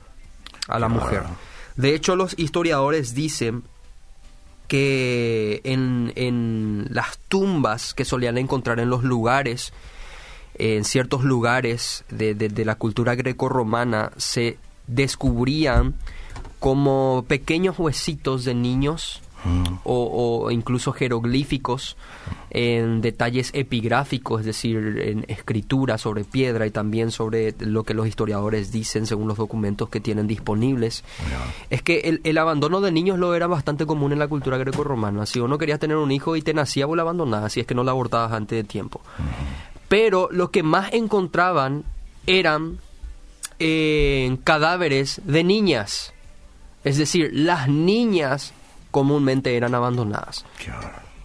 a 0.68 0.78
la 0.78 0.88
mujer. 0.88 1.24
De 1.76 1.94
hecho, 1.94 2.16
los 2.16 2.38
historiadores 2.38 3.14
dicen 3.14 3.64
que 4.68 5.62
en, 5.64 6.88
las 6.90 7.18
tumbas 7.28 7.94
que 7.94 8.06
solían 8.06 8.38
encontrar 8.38 8.80
en 8.80 8.90
los 8.90 9.04
lugares, 9.04 9.74
en 10.56 10.84
ciertos 10.86 11.24
lugares 11.24 12.06
de, 12.10 12.34
de 12.34 12.66
la 12.66 12.76
cultura 12.76 13.16
greco-romana, 13.16 14.12
se 14.18 14.58
descubrían 14.88 15.96
como 16.60 17.26
pequeños 17.28 17.78
huesitos 17.78 18.46
de 18.46 18.56
niños 18.56 19.22
o, 19.84 20.50
incluso 20.52 20.92
jeroglíficos 20.94 21.98
en 22.50 23.02
detalles 23.02 23.52
epigráficos, 23.54 24.42
es 24.42 24.46
decir, 24.46 24.78
en 25.02 25.26
escritura 25.28 25.98
sobre 25.98 26.24
piedra 26.24 26.66
y 26.66 26.72
también 26.72 27.12
sobre 27.12 27.54
lo 27.60 27.84
que 27.84 27.94
los 27.94 28.08
historiadores 28.08 28.72
dicen 28.72 29.06
según 29.06 29.28
los 29.28 29.38
documentos 29.38 29.90
que 29.90 30.00
tienen 30.00 30.28
disponibles. 30.28 31.04
Es 31.70 31.82
que 31.82 32.20
el, 32.24 32.38
abandono 32.38 32.82
de 32.82 32.92
niños 32.92 33.20
lo 33.20 33.36
era 33.36 33.48
bastante 33.48 33.86
común 33.86 34.14
en 34.14 34.20
la 34.20 34.28
cultura 34.28 34.58
greco-romana. 34.58 35.26
Si 35.26 35.40
uno 35.40 35.58
quería 35.58 35.78
tener 35.78 35.98
un 35.98 36.12
hijo 36.12 36.36
y 36.36 36.42
te 36.42 36.54
nacía, 36.54 36.86
vos 36.86 36.96
lo 36.96 37.02
abandonabas, 37.02 37.54
si 37.54 37.60
es 37.60 37.68
que 37.68 37.76
no 37.76 37.84
lo 37.84 37.92
abortabas 37.92 38.32
antes 38.32 38.58
de 38.58 38.64
tiempo. 38.64 39.02
Pero 39.88 40.30
lo 40.32 40.50
que 40.52 40.64
más 40.64 40.94
encontraban 40.94 41.84
eran 42.26 42.80
eh, 43.60 44.38
cadáveres 44.44 45.22
de 45.26 45.44
niñas. 45.44 46.14
Es 46.84 46.98
decir, 46.98 47.32
las 47.34 47.68
niñas 47.68 48.54
comúnmente 48.96 49.58
eran 49.58 49.76
abandonadas. 49.76 50.46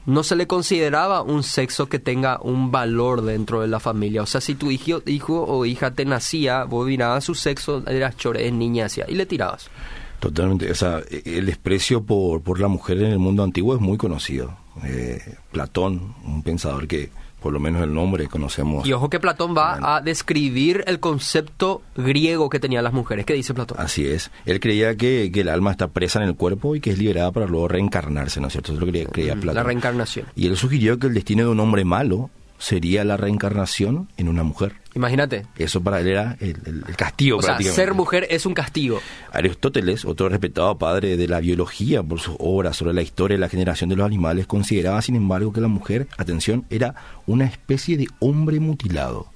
No 0.05 0.25
se 0.25 0.35
le 0.35 0.49
consideraba 0.49 1.23
un 1.23 1.45
sexo 1.45 1.89
que 1.89 2.00
tenga 2.00 2.41
un 2.43 2.73
valor 2.73 3.23
dentro 3.23 3.61
de 3.61 3.69
la 3.69 3.79
familia. 3.79 4.25
O 4.25 4.27
sea, 4.27 4.41
si 4.41 4.57
tu 4.57 4.73
hijo, 4.73 5.03
hijo 5.07 5.45
o 5.45 5.65
hija 5.65 5.93
te 5.93 6.05
nacía, 6.05 6.65
vos 6.65 6.89
mirabas 6.89 7.23
su 7.23 7.37
sexo, 7.37 7.87
eras 7.87 8.17
chore, 8.17 8.50
niña, 8.50 8.89
y 9.07 9.15
le 9.15 9.25
tirabas. 9.25 9.71
Totalmente. 10.19 10.69
O 10.69 10.75
sea, 10.75 11.00
el 11.25 11.47
desprecio 11.47 12.03
por, 12.03 12.43
por 12.43 12.59
la 12.59 12.67
mujer 12.67 12.99
en 13.03 13.12
el 13.12 13.21
mundo 13.21 13.45
antiguo 13.45 13.77
es 13.77 13.81
muy 13.81 13.97
conocido. 13.97 14.57
Eh, 14.83 15.21
Platón, 15.53 16.17
un 16.25 16.43
pensador 16.43 16.89
que 16.89 17.11
por 17.41 17.53
lo 17.53 17.61
menos 17.61 17.83
el 17.83 17.93
nombre 17.93 18.29
conocemos. 18.29 18.87
Y 18.87 18.93
ojo 18.93 19.11
que 19.11 19.21
Platón 19.21 19.57
va 19.57 19.97
a 19.97 20.01
describir 20.01 20.85
el 20.87 21.01
concepto 21.01 21.83
griego 21.97 22.49
que 22.51 22.61
tenían 22.61 22.85
las 22.85 22.93
mujeres. 22.93 23.27
¿Qué 23.27 23.35
dice 23.35 23.55
Platón? 23.55 23.79
Así 23.81 24.07
es. 24.07 24.31
Él 24.45 24.61
creía 24.61 24.97
que, 24.97 25.31
que 25.33 25.41
el 25.41 25.49
alma 25.49 25.73
está 25.73 25.89
presa 25.89 26.23
en 26.23 26.29
el 26.29 26.37
cuerpo 26.37 26.77
y 26.77 26.81
que 26.81 26.91
es 26.91 26.99
liberada 26.99 27.33
para 27.33 27.47
luego 27.47 27.69
reencarnarse, 27.69 28.41
¿no 28.41 28.49
es 28.49 28.53
cierto? 28.53 28.73
Eso 28.73 28.81
es 28.81 28.87
lo 28.87 28.93
que 28.93 29.07
creía, 29.07 29.35
Platón. 29.35 29.55
La 29.55 29.63
reencarnación. 29.63 30.27
Y 30.37 30.47
él 30.47 30.57
sugirió 30.57 30.99
que 30.99 31.07
el 31.07 31.15
destino 31.15 31.45
de 31.45 31.51
un 31.51 31.61
hombre 31.61 31.85
malo 31.85 32.31
sería 32.59 33.05
la 33.05 33.17
reencarnación 33.17 34.09
en 34.17 34.29
una 34.29 34.43
mujer. 34.43 34.75
Imagínate. 34.95 35.47
Eso 35.57 35.81
para 35.83 36.01
él 36.01 36.09
era 36.09 36.37
el, 36.41 36.57
el, 36.67 36.97
castigo. 36.97 37.39
O 37.39 37.43
sea, 37.43 37.59
ser 37.61 37.95
mujer 37.95 38.27
es 38.31 38.45
un 38.45 38.55
castigo. 38.55 39.01
Aristóteles, 39.33 40.05
otro 40.05 40.29
respetado 40.29 40.77
padre 40.79 41.17
de 41.17 41.29
la 41.29 41.41
biología 41.41 42.03
por 42.03 42.21
sus 42.21 42.35
obras 42.39 42.77
sobre 42.77 42.95
la 42.95 43.03
historia 43.03 43.37
y 43.37 43.39
la 43.39 43.49
generación 43.49 43.89
de 43.91 43.97
los 43.97 44.07
animales, 44.07 44.47
consideraba, 44.47 45.01
sin 45.03 45.15
embargo, 45.15 45.53
que 45.53 45.61
la 45.61 45.69
mujer, 45.69 46.09
atención, 46.17 46.65
era 46.71 46.95
una 47.27 47.45
especie 47.45 47.97
de 47.97 48.09
hombre 48.19 48.59
mutilado. 48.59 49.27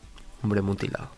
Hombre 0.43 0.61
mutilado. 0.61 1.11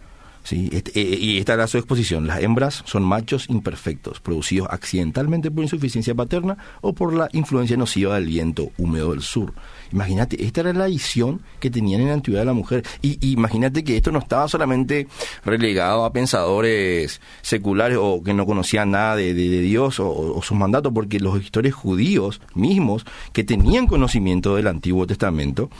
¿sí? 0.46 0.68
Este, 0.72 1.00
eh, 1.00 1.18
y 1.18 1.38
esta 1.38 1.54
era 1.54 1.66
su 1.66 1.78
exposición. 1.78 2.26
Las 2.26 2.40
hembras 2.40 2.82
son 2.86 3.02
machos 3.02 3.48
imperfectos, 3.48 4.20
producidos 4.20 4.68
accidentalmente 4.70 5.50
por 5.50 5.64
insuficiencia 5.64 6.14
paterna 6.14 6.56
o 6.80 6.92
por 6.92 7.12
la 7.12 7.28
influencia 7.32 7.76
nociva 7.76 8.14
del 8.14 8.26
viento 8.26 8.70
húmedo 8.78 9.10
del 9.10 9.22
sur. 9.22 9.54
Imagínate, 9.92 10.44
esta 10.44 10.60
era 10.60 10.72
la 10.72 10.86
visión 10.86 11.40
que 11.60 11.70
tenían 11.70 12.00
en 12.00 12.08
la 12.08 12.14
antigüedad 12.14 12.42
de 12.42 12.46
la 12.46 12.52
mujer. 12.52 12.84
Y, 13.02 13.32
imagínate 13.32 13.84
que 13.84 13.96
esto 13.96 14.12
no 14.12 14.18
estaba 14.18 14.48
solamente 14.48 15.08
relegado 15.44 16.04
a 16.04 16.12
pensadores 16.12 17.20
seculares 17.42 17.98
o 18.00 18.22
que 18.22 18.34
no 18.34 18.46
conocían 18.46 18.90
nada 18.90 19.16
de, 19.16 19.34
Dios 19.34 20.00
o, 20.00 20.08
o, 20.10 20.42
sus 20.42 20.56
mandatos, 20.56 20.92
porque 20.92 21.20
los 21.20 21.36
escritores 21.36 21.74
judíos 21.74 22.40
mismos 22.54 23.04
que 23.32 23.44
tenían 23.44 23.86
conocimiento 23.86 24.56
del 24.56 24.66
Antiguo 24.66 25.06
Testamento 25.06 25.70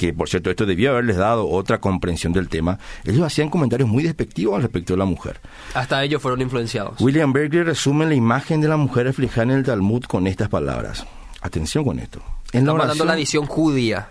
que 0.00 0.14
por 0.14 0.30
cierto 0.30 0.48
esto 0.48 0.64
debió 0.64 0.92
haberles 0.92 1.18
dado 1.18 1.46
otra 1.46 1.78
comprensión 1.78 2.32
del 2.32 2.48
tema, 2.48 2.78
ellos 3.04 3.22
hacían 3.22 3.50
comentarios 3.50 3.86
muy 3.86 4.02
despectivos 4.02 4.56
al 4.56 4.62
respecto 4.62 4.94
de 4.94 4.98
la 4.98 5.04
mujer. 5.04 5.42
Hasta 5.74 6.02
ellos 6.02 6.22
fueron 6.22 6.40
influenciados. 6.40 6.98
William 7.02 7.34
Berger 7.34 7.66
resume 7.66 8.06
la 8.06 8.14
imagen 8.14 8.62
de 8.62 8.68
la 8.68 8.78
mujer 8.78 9.04
reflejada 9.04 9.42
en 9.42 9.50
el 9.50 9.62
Talmud 9.62 10.04
con 10.04 10.26
estas 10.26 10.48
palabras. 10.48 11.06
Atención 11.42 11.84
con 11.84 11.98
esto. 11.98 12.22
En 12.52 12.66
la 12.66 12.72
oración, 12.72 13.06
la 13.06 13.14
visión 13.14 13.46
judía. 13.46 14.08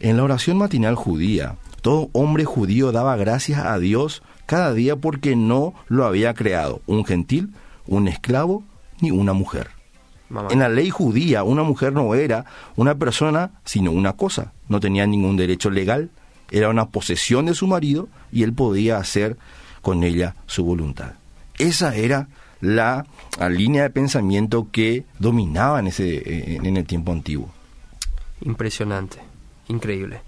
En 0.00 0.16
la 0.16 0.24
oración 0.24 0.58
matinal 0.58 0.94
judía, 0.96 1.56
todo 1.80 2.08
hombre 2.12 2.44
judío 2.44 2.92
daba 2.92 3.16
gracias 3.16 3.64
a 3.64 3.78
Dios 3.78 4.22
cada 4.46 4.72
día 4.74 4.96
porque 4.96 5.36
no 5.36 5.74
lo 5.88 6.04
había 6.04 6.34
creado 6.34 6.82
un 6.86 7.04
gentil, 7.04 7.50
un 7.86 8.08
esclavo 8.08 8.64
ni 9.00 9.10
una 9.10 9.32
mujer. 9.32 9.70
En 10.50 10.60
la 10.60 10.68
ley 10.68 10.90
judía, 10.90 11.44
una 11.44 11.62
mujer 11.62 11.92
no 11.92 12.14
era 12.14 12.46
una 12.76 12.94
persona, 12.94 13.50
sino 13.64 13.92
una 13.92 14.14
cosa. 14.14 14.52
No 14.68 14.80
tenía 14.80 15.06
ningún 15.06 15.36
derecho 15.36 15.70
legal, 15.70 16.10
era 16.50 16.68
una 16.68 16.88
posesión 16.88 17.46
de 17.46 17.54
su 17.54 17.66
marido 17.66 18.08
y 18.30 18.42
él 18.42 18.52
podía 18.52 18.98
hacer 18.98 19.36
con 19.82 20.04
ella 20.04 20.36
su 20.46 20.64
voluntad. 20.64 21.12
Esa 21.58 21.94
era 21.94 22.28
la, 22.62 23.04
línea 23.50 23.82
de 23.82 23.90
pensamiento 23.90 24.68
que 24.72 25.04
dominaba 25.18 25.80
en, 25.80 25.88
ese, 25.88 26.56
en 26.56 26.76
el 26.76 26.86
tiempo 26.86 27.12
antiguo. 27.12 27.50
Impresionante, 28.40 29.18
increíble. 29.68 30.22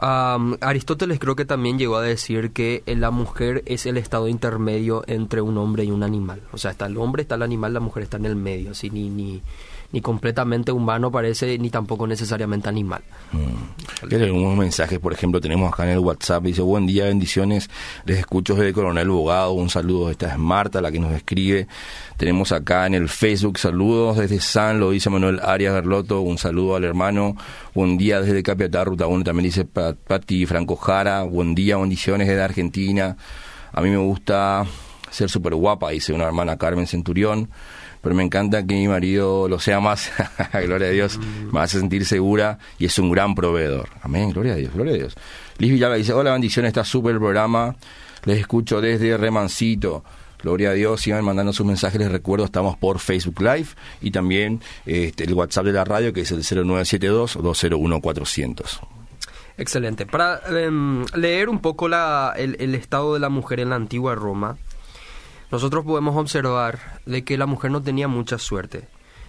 Aristóteles 0.00 1.18
creo 1.18 1.34
que 1.34 1.44
también 1.44 1.78
llegó 1.78 1.96
a 1.96 2.02
decir 2.02 2.52
que 2.52 2.82
la 2.86 3.10
mujer 3.10 3.62
es 3.66 3.84
el 3.86 3.96
estado 3.96 4.28
intermedio 4.28 5.02
entre 5.08 5.40
un 5.40 5.58
hombre 5.58 5.84
y 5.84 5.90
un 5.90 6.04
animal. 6.04 6.40
O 6.52 6.58
sea, 6.58 6.70
está 6.70 6.86
el 6.86 6.96
hombre, 6.96 7.22
está 7.22 7.34
el 7.34 7.42
animal, 7.42 7.74
la 7.74 7.80
mujer 7.80 8.04
está 8.04 8.16
en 8.16 8.26
el 8.26 8.36
medio, 8.36 8.72
así 8.72 8.90
ni, 8.90 9.08
ni, 9.08 9.42
ni 9.90 10.02
completamente 10.02 10.70
humano 10.70 11.10
parece, 11.10 11.58
ni 11.58 11.70
tampoco 11.70 12.06
necesariamente 12.06 12.68
animal. 12.68 13.02
Mm. 13.32 14.14
algunos 14.22 14.56
mensajes, 14.56 14.98
por 14.98 15.14
ejemplo, 15.14 15.40
tenemos 15.40 15.72
acá 15.72 15.84
en 15.84 15.90
el 15.90 15.98
WhatsApp, 16.00 16.44
dice, 16.44 16.60
buen 16.60 16.86
día, 16.86 17.04
bendiciones, 17.04 17.70
les 18.04 18.18
escucho 18.18 18.54
desde 18.54 18.74
Coronel 18.74 19.08
Bogado, 19.08 19.52
un 19.52 19.70
saludo, 19.70 20.10
esta 20.10 20.28
es 20.28 20.38
Marta, 20.38 20.82
la 20.82 20.92
que 20.92 20.98
nos 20.98 21.12
escribe. 21.12 21.68
Tenemos 22.18 22.52
acá 22.52 22.86
en 22.86 22.94
el 22.94 23.08
Facebook, 23.08 23.58
saludos 23.58 24.18
desde 24.18 24.40
San, 24.40 24.78
lo 24.78 24.90
dice 24.90 25.08
Manuel 25.08 25.40
Arias 25.42 25.72
Garloto, 25.72 26.20
un 26.20 26.36
saludo 26.36 26.76
al 26.76 26.84
hermano, 26.84 27.36
buen 27.74 27.96
día 27.96 28.20
desde 28.20 28.42
Capiatá, 28.42 28.84
Ruta 28.84 29.06
1, 29.06 29.24
también 29.24 29.44
dice 29.44 29.64
Pati 29.64 30.44
Franco 30.44 30.76
Jara, 30.76 31.22
buen 31.22 31.54
día, 31.54 31.78
bendiciones 31.78 32.28
desde 32.28 32.42
Argentina. 32.42 33.16
A 33.72 33.80
mí 33.80 33.88
me 33.88 33.96
gusta 33.96 34.66
ser 35.10 35.30
súper 35.30 35.54
guapa, 35.54 35.90
dice 35.90 36.12
una 36.12 36.24
hermana 36.24 36.58
Carmen 36.58 36.86
Centurión 36.86 37.48
pero 38.00 38.14
me 38.14 38.22
encanta 38.22 38.66
que 38.66 38.74
mi 38.74 38.88
marido 38.88 39.48
lo 39.48 39.58
sea 39.58 39.80
más, 39.80 40.10
gloria 40.64 40.88
a 40.88 40.90
Dios, 40.90 41.18
me 41.52 41.60
hace 41.60 41.78
sentir 41.78 42.04
segura 42.04 42.58
y 42.78 42.86
es 42.86 42.98
un 42.98 43.10
gran 43.10 43.34
proveedor. 43.34 43.88
Amén, 44.02 44.30
gloria 44.30 44.54
a 44.54 44.56
Dios, 44.56 44.72
gloria 44.72 44.94
a 44.94 44.96
Dios. 44.96 45.14
Liz 45.58 45.72
Villalba 45.72 45.96
dice, 45.96 46.12
hola 46.12 46.32
bendición, 46.32 46.66
está 46.66 46.84
súper 46.84 47.14
el 47.14 47.18
programa, 47.18 47.74
les 48.24 48.38
escucho 48.38 48.80
desde 48.80 49.16
Remancito. 49.16 50.04
Gloria 50.40 50.70
a 50.70 50.72
Dios, 50.72 51.00
sigan 51.00 51.24
mandando 51.24 51.52
sus 51.52 51.66
mensajes, 51.66 51.98
les 51.98 52.12
recuerdo, 52.12 52.44
estamos 52.44 52.76
por 52.76 53.00
Facebook 53.00 53.40
Live 53.40 53.70
y 54.00 54.12
también 54.12 54.60
este, 54.86 55.24
el 55.24 55.34
WhatsApp 55.34 55.64
de 55.64 55.72
la 55.72 55.84
radio 55.84 56.12
que 56.12 56.20
es 56.20 56.30
el 56.30 56.44
0972-201-400. 56.44 58.78
Excelente. 59.56 60.06
Para 60.06 60.40
em, 60.48 61.04
leer 61.16 61.48
un 61.48 61.58
poco 61.58 61.88
la, 61.88 62.34
el 62.36 62.76
estado 62.76 63.14
de 63.14 63.20
la 63.20 63.30
mujer 63.30 63.58
en 63.58 63.70
la 63.70 63.74
antigua 63.74 64.14
Roma, 64.14 64.56
nosotros 65.50 65.84
podemos 65.84 66.16
observar 66.16 67.00
de 67.06 67.24
que 67.24 67.38
la 67.38 67.46
mujer 67.46 67.70
no 67.70 67.82
tenía 67.82 68.08
mucha 68.08 68.38
suerte. 68.38 68.88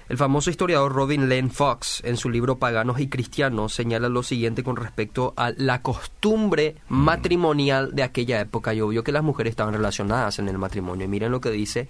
El 0.09 0.17
famoso 0.17 0.49
historiador 0.49 0.91
Robin 0.91 1.29
Lane 1.29 1.51
Fox, 1.51 2.01
en 2.03 2.17
su 2.17 2.31
libro 2.31 2.57
Paganos 2.57 2.99
y 2.99 3.09
Cristianos, 3.09 3.73
señala 3.75 4.09
lo 4.09 4.23
siguiente 4.23 4.63
con 4.63 4.75
respecto 4.75 5.35
a 5.37 5.51
la 5.55 5.83
costumbre 5.83 6.77
matrimonial 6.89 7.93
de 7.93 8.01
aquella 8.01 8.41
época. 8.41 8.73
Y 8.73 8.81
obvio 8.81 9.03
que 9.03 9.11
las 9.11 9.23
mujeres 9.23 9.51
estaban 9.51 9.75
relacionadas 9.75 10.39
en 10.39 10.49
el 10.49 10.57
matrimonio. 10.57 11.05
Y 11.05 11.07
miren 11.07 11.31
lo 11.31 11.39
que 11.39 11.51
dice 11.51 11.87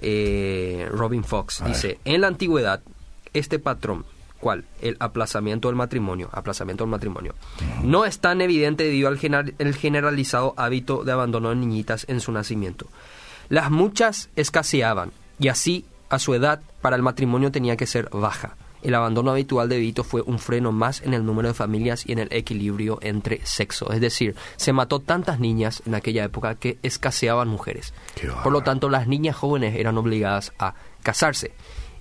eh, 0.00 0.88
Robin 0.90 1.22
Fox. 1.22 1.62
dice, 1.66 1.98
en 2.06 2.22
la 2.22 2.28
antigüedad, 2.28 2.80
este 3.34 3.58
patrón, 3.58 4.06
¿cuál? 4.40 4.64
El 4.80 4.96
aplazamiento 4.98 5.68
del 5.68 5.76
matrimonio, 5.76 6.30
aplazamiento 6.32 6.84
del 6.84 6.92
matrimonio, 6.92 7.34
no 7.82 8.06
es 8.06 8.20
tan 8.20 8.40
evidente 8.40 8.84
debido 8.84 9.08
al 9.08 9.18
generalizado 9.18 10.54
hábito 10.56 11.04
de 11.04 11.12
abandono 11.12 11.50
de 11.50 11.56
niñitas 11.56 12.06
en 12.08 12.20
su 12.20 12.32
nacimiento. 12.32 12.86
Las 13.48 13.70
muchas 13.70 14.28
escaseaban 14.36 15.12
y 15.38 15.48
así 15.48 15.86
a 16.10 16.18
su 16.18 16.34
edad 16.34 16.60
para 16.80 16.96
el 16.96 17.02
matrimonio 17.02 17.50
tenía 17.50 17.76
que 17.76 17.86
ser 17.86 18.08
baja. 18.10 18.56
El 18.82 18.94
abandono 18.94 19.32
habitual 19.32 19.68
de 19.68 19.78
Vito 19.78 20.04
fue 20.04 20.22
un 20.22 20.38
freno 20.38 20.70
más 20.70 21.02
en 21.02 21.12
el 21.12 21.24
número 21.24 21.48
de 21.48 21.54
familias 21.54 22.04
y 22.06 22.12
en 22.12 22.20
el 22.20 22.28
equilibrio 22.30 22.98
entre 23.02 23.44
sexo. 23.44 23.90
Es 23.90 24.00
decir, 24.00 24.36
se 24.56 24.72
mató 24.72 25.00
tantas 25.00 25.40
niñas 25.40 25.82
en 25.84 25.94
aquella 25.94 26.24
época 26.24 26.54
que 26.54 26.78
escaseaban 26.82 27.48
mujeres. 27.48 27.92
Por 28.44 28.52
lo 28.52 28.60
tanto, 28.60 28.88
las 28.88 29.08
niñas 29.08 29.34
jóvenes 29.34 29.74
eran 29.76 29.98
obligadas 29.98 30.52
a 30.58 30.74
casarse. 31.02 31.52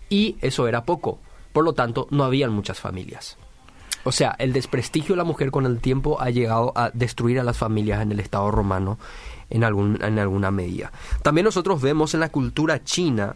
Y 0.10 0.38
eso 0.42 0.68
era 0.68 0.84
poco. 0.84 1.20
Por 1.51 1.63
lo 1.63 1.74
tanto, 1.74 2.08
no 2.12 2.24
habían 2.24 2.51
muchas 2.51 2.80
familias. 2.80 3.38
O 4.04 4.12
sea, 4.12 4.36
el 4.38 4.54
desprestigio 4.54 5.16
de 5.16 5.18
la 5.18 5.24
mujer 5.24 5.50
con 5.50 5.66
el 5.66 5.80
tiempo 5.80 6.22
ha 6.22 6.30
llegado 6.30 6.72
a 6.75 6.92
destruir 6.92 7.39
a 7.39 7.44
las 7.44 7.58
familias 7.58 8.01
en 8.01 8.12
el 8.12 8.20
Estado 8.20 8.51
romano 8.51 9.00
en, 9.50 9.63
algún, 9.63 10.00
en 10.04 10.20
alguna 10.20 10.51
medida. 10.51 10.92
También 11.22 11.46
nosotros 11.46 11.82
vemos 11.82 12.13
en 12.13 12.20
la 12.20 12.30
cultura 12.30 12.84
china 12.84 13.36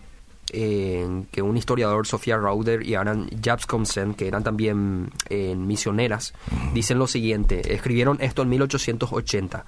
eh, 0.53 1.24
que 1.32 1.41
un 1.41 1.56
historiador, 1.56 2.06
Sofía 2.06 2.38
Rauder 2.38 2.86
y 2.86 2.96
Aran 2.96 3.30
Jabskomsen, 3.41 4.15
que 4.15 4.27
eran 4.27 4.44
también 4.44 5.10
eh, 5.30 5.56
misioneras, 5.56 6.34
dicen 6.74 7.00
lo 7.00 7.08
siguiente, 7.08 7.74
escribieron 7.74 8.18
esto 8.20 8.41
en 8.41 8.50
1880. 8.50 9.65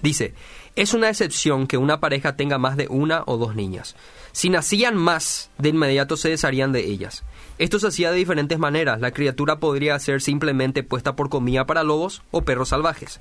Dice, 0.00 0.34
es 0.76 0.92
una 0.92 1.08
excepción 1.08 1.66
que 1.66 1.76
una 1.76 2.00
pareja 2.00 2.36
tenga 2.36 2.58
más 2.58 2.76
de 2.76 2.88
una 2.88 3.22
o 3.26 3.36
dos 3.36 3.54
niñas. 3.54 3.94
Si 4.32 4.50
nacían 4.50 4.96
más, 4.96 5.50
de 5.58 5.68
inmediato 5.68 6.16
se 6.16 6.30
desharían 6.30 6.72
de 6.72 6.84
ellas. 6.86 7.22
Esto 7.58 7.78
se 7.78 7.86
hacía 7.86 8.10
de 8.10 8.16
diferentes 8.16 8.58
maneras. 8.58 9.00
La 9.00 9.12
criatura 9.12 9.60
podría 9.60 9.96
ser 10.00 10.20
simplemente 10.20 10.82
puesta 10.82 11.14
por 11.14 11.28
comida 11.28 11.66
para 11.66 11.84
lobos 11.84 12.22
o 12.32 12.42
perros 12.42 12.70
salvajes. 12.70 13.20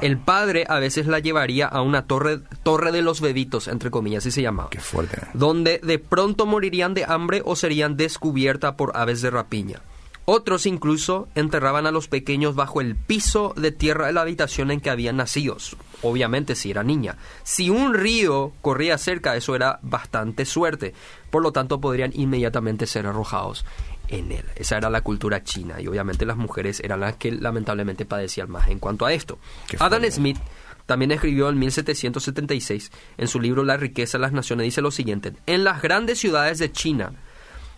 El 0.00 0.18
padre 0.18 0.64
a 0.68 0.78
veces 0.78 1.08
la 1.08 1.18
llevaría 1.18 1.66
a 1.66 1.82
una 1.82 2.06
torre, 2.06 2.40
torre 2.62 2.92
de 2.92 3.02
los 3.02 3.20
bebitos, 3.20 3.66
entre 3.66 3.90
comillas, 3.90 4.22
así 4.22 4.30
se 4.30 4.42
llamaba. 4.42 4.70
Qué 4.70 4.80
fuerte. 4.80 5.22
Donde 5.34 5.80
de 5.82 5.98
pronto 5.98 6.46
morirían 6.46 6.94
de 6.94 7.04
hambre 7.04 7.42
o 7.44 7.56
serían 7.56 7.96
descubiertas 7.96 8.74
por 8.74 8.92
aves 8.96 9.20
de 9.22 9.30
rapiña. 9.30 9.82
Otros 10.24 10.66
incluso 10.66 11.28
enterraban 11.34 11.86
a 11.86 11.90
los 11.90 12.06
pequeños 12.06 12.54
bajo 12.54 12.80
el 12.80 12.94
piso 12.94 13.54
de 13.56 13.72
tierra 13.72 14.06
de 14.06 14.12
la 14.12 14.20
habitación 14.20 14.70
en 14.70 14.80
que 14.80 14.90
habían 14.90 15.16
nacido, 15.16 15.56
obviamente 16.02 16.54
si 16.54 16.70
era 16.70 16.82
niña. 16.82 17.16
Si 17.42 17.70
un 17.70 17.94
río 17.94 18.52
corría 18.60 18.98
cerca, 18.98 19.36
eso 19.36 19.54
era 19.54 19.78
bastante 19.82 20.44
suerte, 20.44 20.94
por 21.30 21.42
lo 21.42 21.52
tanto 21.52 21.80
podrían 21.80 22.12
inmediatamente 22.14 22.86
ser 22.86 23.06
arrojados 23.06 23.64
en 24.08 24.32
él. 24.32 24.44
Esa 24.56 24.76
era 24.76 24.90
la 24.90 25.00
cultura 25.00 25.42
china 25.42 25.80
y 25.80 25.86
obviamente 25.86 26.26
las 26.26 26.36
mujeres 26.36 26.80
eran 26.80 27.00
las 27.00 27.16
que 27.16 27.32
lamentablemente 27.32 28.04
padecían 28.04 28.50
más 28.50 28.68
en 28.68 28.78
cuanto 28.78 29.06
a 29.06 29.12
esto. 29.12 29.38
Adam 29.78 30.04
Smith 30.10 30.38
también 30.86 31.12
escribió 31.12 31.48
en 31.48 31.58
1776 31.58 32.90
en 33.18 33.28
su 33.28 33.40
libro 33.40 33.64
La 33.64 33.76
riqueza 33.76 34.18
de 34.18 34.22
las 34.22 34.32
naciones, 34.32 34.64
dice 34.64 34.82
lo 34.82 34.90
siguiente, 34.90 35.32
en 35.46 35.64
las 35.64 35.80
grandes 35.80 36.18
ciudades 36.18 36.58
de 36.58 36.72
China, 36.72 37.12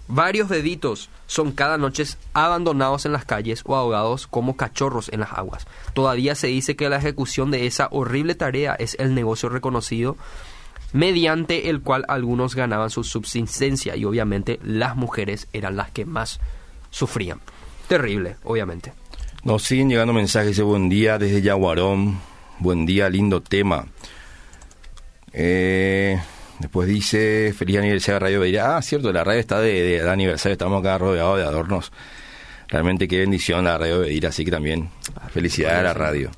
Varios 0.06 0.49
bebitos 0.49 1.08
son 1.26 1.52
cada 1.52 1.78
noche 1.78 2.04
abandonados 2.34 3.06
en 3.06 3.12
las 3.12 3.25
calles 3.25 3.62
o 3.64 3.75
ahogados 3.75 4.26
como 4.26 4.56
cachorros 4.56 5.08
en 5.11 5.20
las 5.20 5.32
aguas. 5.32 5.66
Todavía 5.94 6.34
se 6.34 6.49
dice 6.49 6.76
que 6.76 6.88
la 6.88 6.99
ejecución 6.99 7.50
de 7.50 7.66
esa 7.66 7.88
horrible 7.90 8.34
tarea 8.34 8.75
es 8.75 8.96
el 8.99 9.14
negocio 9.14 9.49
reconocido 9.49 10.16
mediante 10.92 11.70
el 11.70 11.80
cual 11.80 12.04
algunos 12.08 12.54
ganaban 12.54 12.90
su 12.90 13.02
subsistencia 13.02 13.96
y 13.96 14.04
obviamente 14.04 14.61
las 14.62 14.94
mujeres 14.94 15.49
eran 15.52 15.76
las 15.76 15.90
que 15.90 16.04
más 16.04 16.38
sufrían. 16.90 17.40
Terrible, 17.88 18.37
obviamente. 18.44 18.92
Nos 19.42 19.62
siguen 19.64 19.90
llegando 19.90 20.12
mensajes 20.12 20.56
de 20.56 20.62
buen 20.62 20.88
día 20.88 21.18
desde 21.18 21.42
Yaguarón. 21.42 22.20
Buen 22.61 22.87
día, 22.87 23.11
lindo 23.11 23.42
tema. 23.42 23.87
Eh, 25.32 26.18
Después 26.58 26.88
dice, 26.88 27.52
feliz 27.56 27.78
aniversario 27.78 28.14
de 28.14 28.20
Radio 28.20 28.40
Beira. 28.40 28.76
Ah, 28.76 28.82
cierto, 28.82 29.12
la 29.12 29.25
radio 29.25 29.40
está 29.40 29.61
de, 29.61 30.08
aniversario, 30.08 30.52
estamos 30.52 30.80
acá 30.80 30.99
rodeados 30.99 31.38
de 31.38 31.44
adornos. 31.44 31.92
Realmente 32.68 33.08
qué 33.08 33.18
bendición 33.18 33.64
la 33.64 33.76
Radio 33.76 34.00
Beira, 34.00 34.28
así 34.28 34.44
que 34.44 34.50
también 34.50 34.90
felicidades 35.30 35.78
a 35.78 35.82
la 35.82 35.94
radio. 35.94 36.30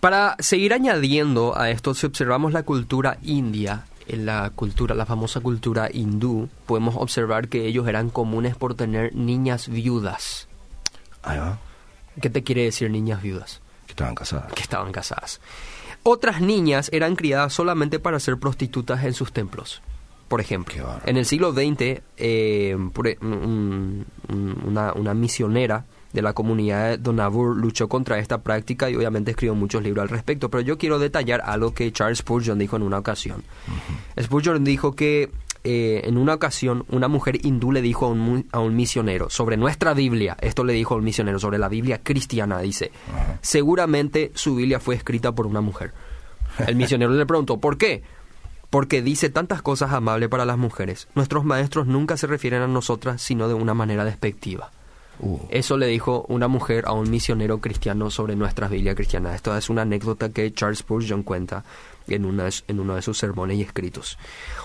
Para 0.00 0.36
seguir 0.38 0.74
añadiendo 0.74 1.56
a 1.56 1.70
esto, 1.70 1.94
si 1.94 2.06
observamos 2.06 2.52
la 2.52 2.62
cultura 2.62 3.18
india, 3.22 3.84
en 4.06 4.26
la 4.26 4.50
cultura, 4.54 4.94
la 4.94 5.06
famosa 5.06 5.40
cultura 5.40 5.88
hindú, 5.92 6.48
podemos 6.66 6.94
observar 6.96 7.48
que 7.48 7.66
ellos 7.66 7.88
eran 7.88 8.10
comunes 8.10 8.54
por 8.56 8.74
tener 8.74 9.14
niñas 9.14 9.68
viudas. 9.68 10.48
¿Qué 12.20 12.30
te 12.30 12.42
quiere 12.42 12.64
decir 12.64 12.90
niñas 12.90 13.22
viudas? 13.22 13.60
Que 13.86 13.92
estaban 13.92 14.14
casadas. 14.14 14.52
Que 14.52 14.62
estaban 14.62 14.92
casadas. 14.92 15.40
Otras 16.06 16.42
niñas 16.42 16.90
eran 16.92 17.16
criadas 17.16 17.54
solamente 17.54 17.98
para 17.98 18.20
ser 18.20 18.36
prostitutas 18.36 19.04
en 19.04 19.14
sus 19.14 19.32
templos. 19.32 19.80
Por 20.28 20.42
ejemplo, 20.42 21.00
en 21.06 21.16
el 21.16 21.24
siglo 21.24 21.52
XX, 21.52 21.80
eh, 21.80 22.02
e, 22.18 22.76
una, 23.22 24.92
una, 24.92 25.14
misionera 25.14 25.86
de 26.12 26.20
la 26.20 26.34
comunidad 26.34 26.90
de 26.90 26.98
Donabur 26.98 27.56
luchó 27.56 27.88
contra 27.88 28.18
esta 28.18 28.42
práctica 28.42 28.90
y 28.90 28.96
obviamente 28.96 29.30
escribió 29.30 29.54
muchos 29.54 29.82
libros 29.82 30.02
al 30.02 30.10
respecto. 30.10 30.50
Pero 30.50 30.60
yo 30.60 30.76
quiero 30.76 30.98
detallar 30.98 31.40
algo 31.42 31.72
que 31.72 31.90
Charles 31.90 32.18
Spurgeon 32.18 32.58
dijo 32.58 32.76
en 32.76 32.82
una 32.82 32.98
ocasión. 32.98 33.42
Spurgeon 34.20 34.62
dijo 34.62 34.94
que 34.94 35.30
eh, 35.66 36.02
en 36.04 36.18
una 36.18 36.34
ocasión 36.34 36.84
una 36.90 37.08
mujer 37.08 37.44
hindú 37.44 37.72
le 37.72 37.80
dijo 37.80 38.04
a 38.04 38.10
un, 38.10 38.46
a 38.52 38.60
un, 38.60 38.76
misionero 38.76 39.30
sobre 39.30 39.56
nuestra 39.56 39.94
Biblia, 39.94 40.36
esto 40.42 40.62
le 40.62 40.74
dijo 40.74 40.94
al 40.94 41.00
misionero 41.00 41.38
sobre 41.38 41.56
la 41.56 41.70
Biblia 41.70 42.02
cristiana, 42.02 42.60
dice, 42.60 42.92
seguramente 43.40 44.30
su 44.34 44.56
Biblia 44.56 44.78
fue 44.78 44.94
escrita 44.94 45.32
por 45.32 45.46
una 45.46 45.62
mujer. 45.62 45.94
El 46.66 46.76
misionero 46.76 47.12
le 47.12 47.24
preguntó, 47.24 47.60
¿por 47.60 47.78
qué? 47.78 48.02
Porque 48.68 49.00
dice 49.00 49.30
tantas 49.30 49.62
cosas 49.62 49.92
amables 49.92 50.28
para 50.28 50.44
las 50.44 50.58
mujeres. 50.58 51.08
Nuestros 51.14 51.46
maestros 51.46 51.86
nunca 51.86 52.18
se 52.18 52.26
refieren 52.26 52.60
a 52.60 52.66
nosotras 52.66 53.22
sino 53.22 53.48
de 53.48 53.54
una 53.54 53.72
manera 53.72 54.04
despectiva. 54.04 54.70
Uh. 55.18 55.38
Eso 55.48 55.78
le 55.78 55.86
dijo 55.86 56.26
una 56.28 56.46
mujer 56.46 56.84
a 56.86 56.92
un 56.92 57.08
misionero 57.10 57.62
cristiano 57.62 58.10
sobre 58.10 58.36
nuestras 58.36 58.70
Biblia 58.70 58.94
cristianas. 58.94 59.36
Esto 59.36 59.56
es 59.56 59.70
una 59.70 59.82
anécdota 59.82 60.28
que 60.28 60.52
Charles 60.52 60.80
Spurgeon 60.80 61.22
cuenta 61.22 61.64
en, 62.08 62.24
una, 62.24 62.48
en 62.68 62.80
uno 62.80 62.94
de 62.94 63.02
sus 63.02 63.18
sermones 63.18 63.58
y 63.58 63.62
escritos. 63.62 64.18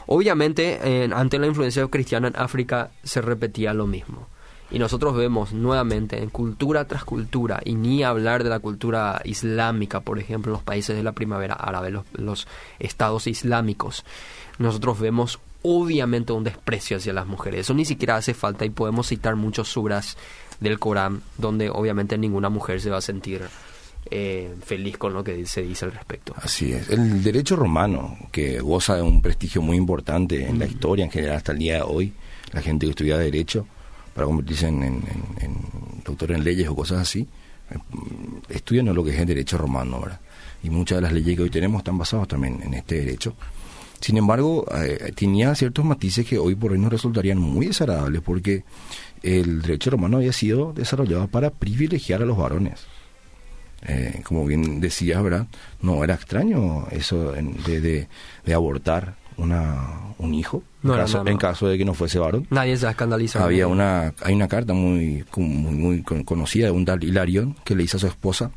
Obviamente, 0.08 1.10
ante 1.14 1.40
la 1.40 1.48
influencia 1.48 1.86
cristiana 1.88 2.30
en 2.30 2.36
África 2.36 2.92
se 3.04 3.22
repetía 3.22 3.74
lo 3.74 3.88
mismo. 3.88 4.28
Y 4.72 4.78
nosotros 4.78 5.16
vemos 5.16 5.52
nuevamente 5.52 6.22
en 6.22 6.30
cultura 6.30 6.86
tras 6.86 7.04
cultura, 7.04 7.60
y 7.66 7.74
ni 7.74 8.04
hablar 8.04 8.44
de 8.44 8.52
la 8.52 8.60
cultura 8.60 9.20
islámica, 9.26 10.02
por 10.02 10.20
ejemplo, 10.20 10.52
en 10.52 10.54
los 10.54 10.64
países 10.64 10.96
de 10.96 11.02
la 11.02 11.14
primavera 11.14 11.56
árabe, 11.56 11.90
los, 11.90 12.06
los 12.14 12.48
estados 12.78 13.26
islámicos, 13.26 14.06
nosotros 14.60 15.00
vemos 15.00 15.40
obviamente 15.64 16.34
un 16.34 16.44
desprecio 16.44 16.98
hacia 16.98 17.14
las 17.14 17.28
mujeres. 17.28 17.62
Eso 17.62 17.74
ni 17.74 17.86
siquiera 17.86 18.16
hace 18.16 18.34
falta 18.34 18.66
y 18.66 18.70
podemos 18.70 19.08
citar 19.08 19.36
muchos 19.36 19.70
suras 19.70 20.18
del 20.60 20.80
Corán 20.80 21.22
donde 21.38 21.70
obviamente 21.70 22.18
ninguna 22.18 22.50
mujer 22.50 22.82
se 22.82 22.90
va 22.90 22.98
a 22.98 23.02
sentir 23.02 23.44
eh, 24.12 24.56
feliz 24.64 24.98
con 24.98 25.14
lo 25.14 25.24
que 25.24 25.46
se 25.46 25.62
dice 25.62 25.86
al 25.86 25.92
respecto. 25.92 26.34
Así 26.38 26.72
es. 26.72 26.90
El 26.90 27.24
derecho 27.24 27.56
romano, 27.56 28.18
que 28.32 28.60
goza 28.60 28.96
de 28.96 29.02
un 29.02 29.22
prestigio 29.22 29.62
muy 29.62 29.78
importante 29.78 30.48
en 30.48 30.60
la 30.60 30.66
historia 30.66 31.06
en 31.06 31.12
general 31.12 31.38
hasta 31.38 31.52
el 31.52 31.60
día 31.60 31.76
de 31.76 31.82
hoy, 31.82 32.14
la 32.52 32.62
gente 32.62 32.86
que 32.86 32.92
estudia 32.92 33.18
derecho, 33.18 33.68
para 34.14 34.26
convertirse 34.26 34.68
en, 34.68 35.04
doctor 36.04 36.32
en 36.32 36.44
leyes 36.44 36.68
o 36.68 36.76
cosas 36.76 37.00
así, 37.00 37.28
eh, 37.70 37.78
estudian 38.50 38.94
lo 38.94 39.04
que 39.04 39.12
es 39.12 39.20
el 39.20 39.28
derecho 39.28 39.58
romano, 39.58 40.02
¿verdad? 40.02 40.20
Y 40.64 40.70
muchas 40.70 40.98
de 40.98 41.02
las 41.04 41.14
leyes 41.14 41.38
que 41.38 41.44
hoy 41.44 41.50
tenemos 41.50 41.80
están 41.80 41.98
basadas 41.98 42.28
también 42.28 42.60
en 42.64 42.74
este 42.74 42.96
derecho. 42.96 43.36
Sin 44.02 44.18
embargo, 44.18 44.66
eh, 44.76 45.12
tenía 45.16 45.54
ciertos 45.56 45.86
matices 45.86 46.26
que 46.26 46.38
hoy 46.38 46.56
por 46.56 46.72
hoy 46.72 46.80
nos 46.80 46.92
resultarían 46.92 47.38
muy 47.38 47.68
desagradables 47.68 48.22
porque 48.22 48.64
el 49.22 49.62
derecho 49.62 49.92
romano 49.92 50.18
había 50.18 50.34
sido 50.34 50.74
desarrollado 50.74 51.28
para 51.28 51.50
privilegiar 51.50 52.22
a 52.22 52.26
los 52.26 52.38
varones. 52.38 52.86
Eh, 53.88 54.22
como 54.24 54.46
bien 54.46 54.82
decías, 54.82 55.24
¿verdad? 55.24 55.48
No 55.82 56.04
era 56.04 56.16
extraño 56.16 56.88
eso 56.92 57.32
de, 57.32 58.08
de, 58.46 58.54
abortar 58.54 59.16
una, 59.38 60.14
un 60.18 60.34
hijo 60.34 60.64
en, 60.84 61.38
caso, 61.38 61.68
de 61.68 61.78
que 61.78 61.86
no 61.86 61.94
fuese 61.94 62.20
varón. 62.20 62.46
Nadie 62.50 62.76
se 62.76 62.90
escandaliza. 62.90 63.44
Había 63.44 63.68
una, 63.68 64.14
hay 64.22 64.34
una 64.34 64.50
carta 64.50 64.74
muy, 64.74 65.24
muy, 65.38 66.04
muy 66.04 66.04
conocida 66.04 66.66
de 66.66 66.72
un 66.72 66.84
tal 66.84 67.04
Hilarión 67.04 67.56
que 67.64 67.76
le 67.76 67.84
hizo 67.84 67.98
a 67.98 68.00
su 68.02 68.08
esposa. 68.08 68.52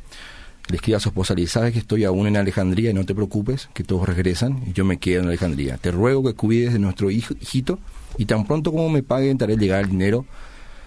Le 0.69 0.77
escribe 0.77 0.97
a 0.97 0.99
su 0.99 1.09
esposa, 1.09 1.33
le 1.35 1.41
dice, 1.41 1.53
sabes 1.53 1.73
que 1.73 1.79
estoy 1.79 2.05
aún 2.05 2.27
en 2.27 2.37
Alejandría 2.37 2.91
y 2.91 2.93
no 2.93 3.05
te 3.05 3.13
preocupes, 3.13 3.69
que 3.73 3.83
todos 3.83 4.07
regresan 4.07 4.63
y 4.65 4.73
yo 4.73 4.85
me 4.85 4.97
quedo 4.97 5.21
en 5.21 5.27
Alejandría. 5.27 5.77
Te 5.77 5.91
ruego 5.91 6.23
que 6.23 6.33
cuides 6.35 6.73
de 6.73 6.79
nuestro 6.79 7.11
hijito 7.11 7.79
y 8.17 8.25
tan 8.25 8.45
pronto 8.45 8.71
como 8.71 8.89
me 8.89 9.03
paguen 9.03 9.37
te 9.37 9.45
haré 9.45 9.57
llegar 9.57 9.83
el 9.83 9.89
dinero. 9.89 10.25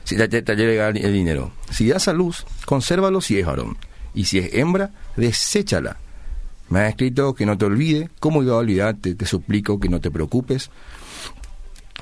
Si 0.04 0.16
te, 0.16 0.28
te, 0.28 0.56
llegar 0.56 0.96
el 0.96 1.12
dinero. 1.12 1.50
Si 1.70 1.88
das 1.88 2.06
a 2.08 2.12
luz, 2.12 2.46
consérvalo 2.64 3.20
si 3.20 3.38
es 3.38 3.46
varón 3.46 3.76
y 4.16 4.24
si 4.24 4.38
es 4.38 4.54
hembra, 4.54 4.90
deséchala. 5.14 5.98
Me 6.68 6.80
ha 6.80 6.88
escrito 6.88 7.34
que 7.34 7.46
no 7.46 7.56
te 7.56 7.66
olvide, 7.66 8.10
¿cómo 8.18 8.42
iba 8.42 8.54
a 8.54 8.58
olvidarte? 8.58 9.14
Te 9.14 9.26
suplico 9.26 9.78
que 9.78 9.88
no 9.88 10.00
te 10.00 10.10
preocupes. 10.10 10.70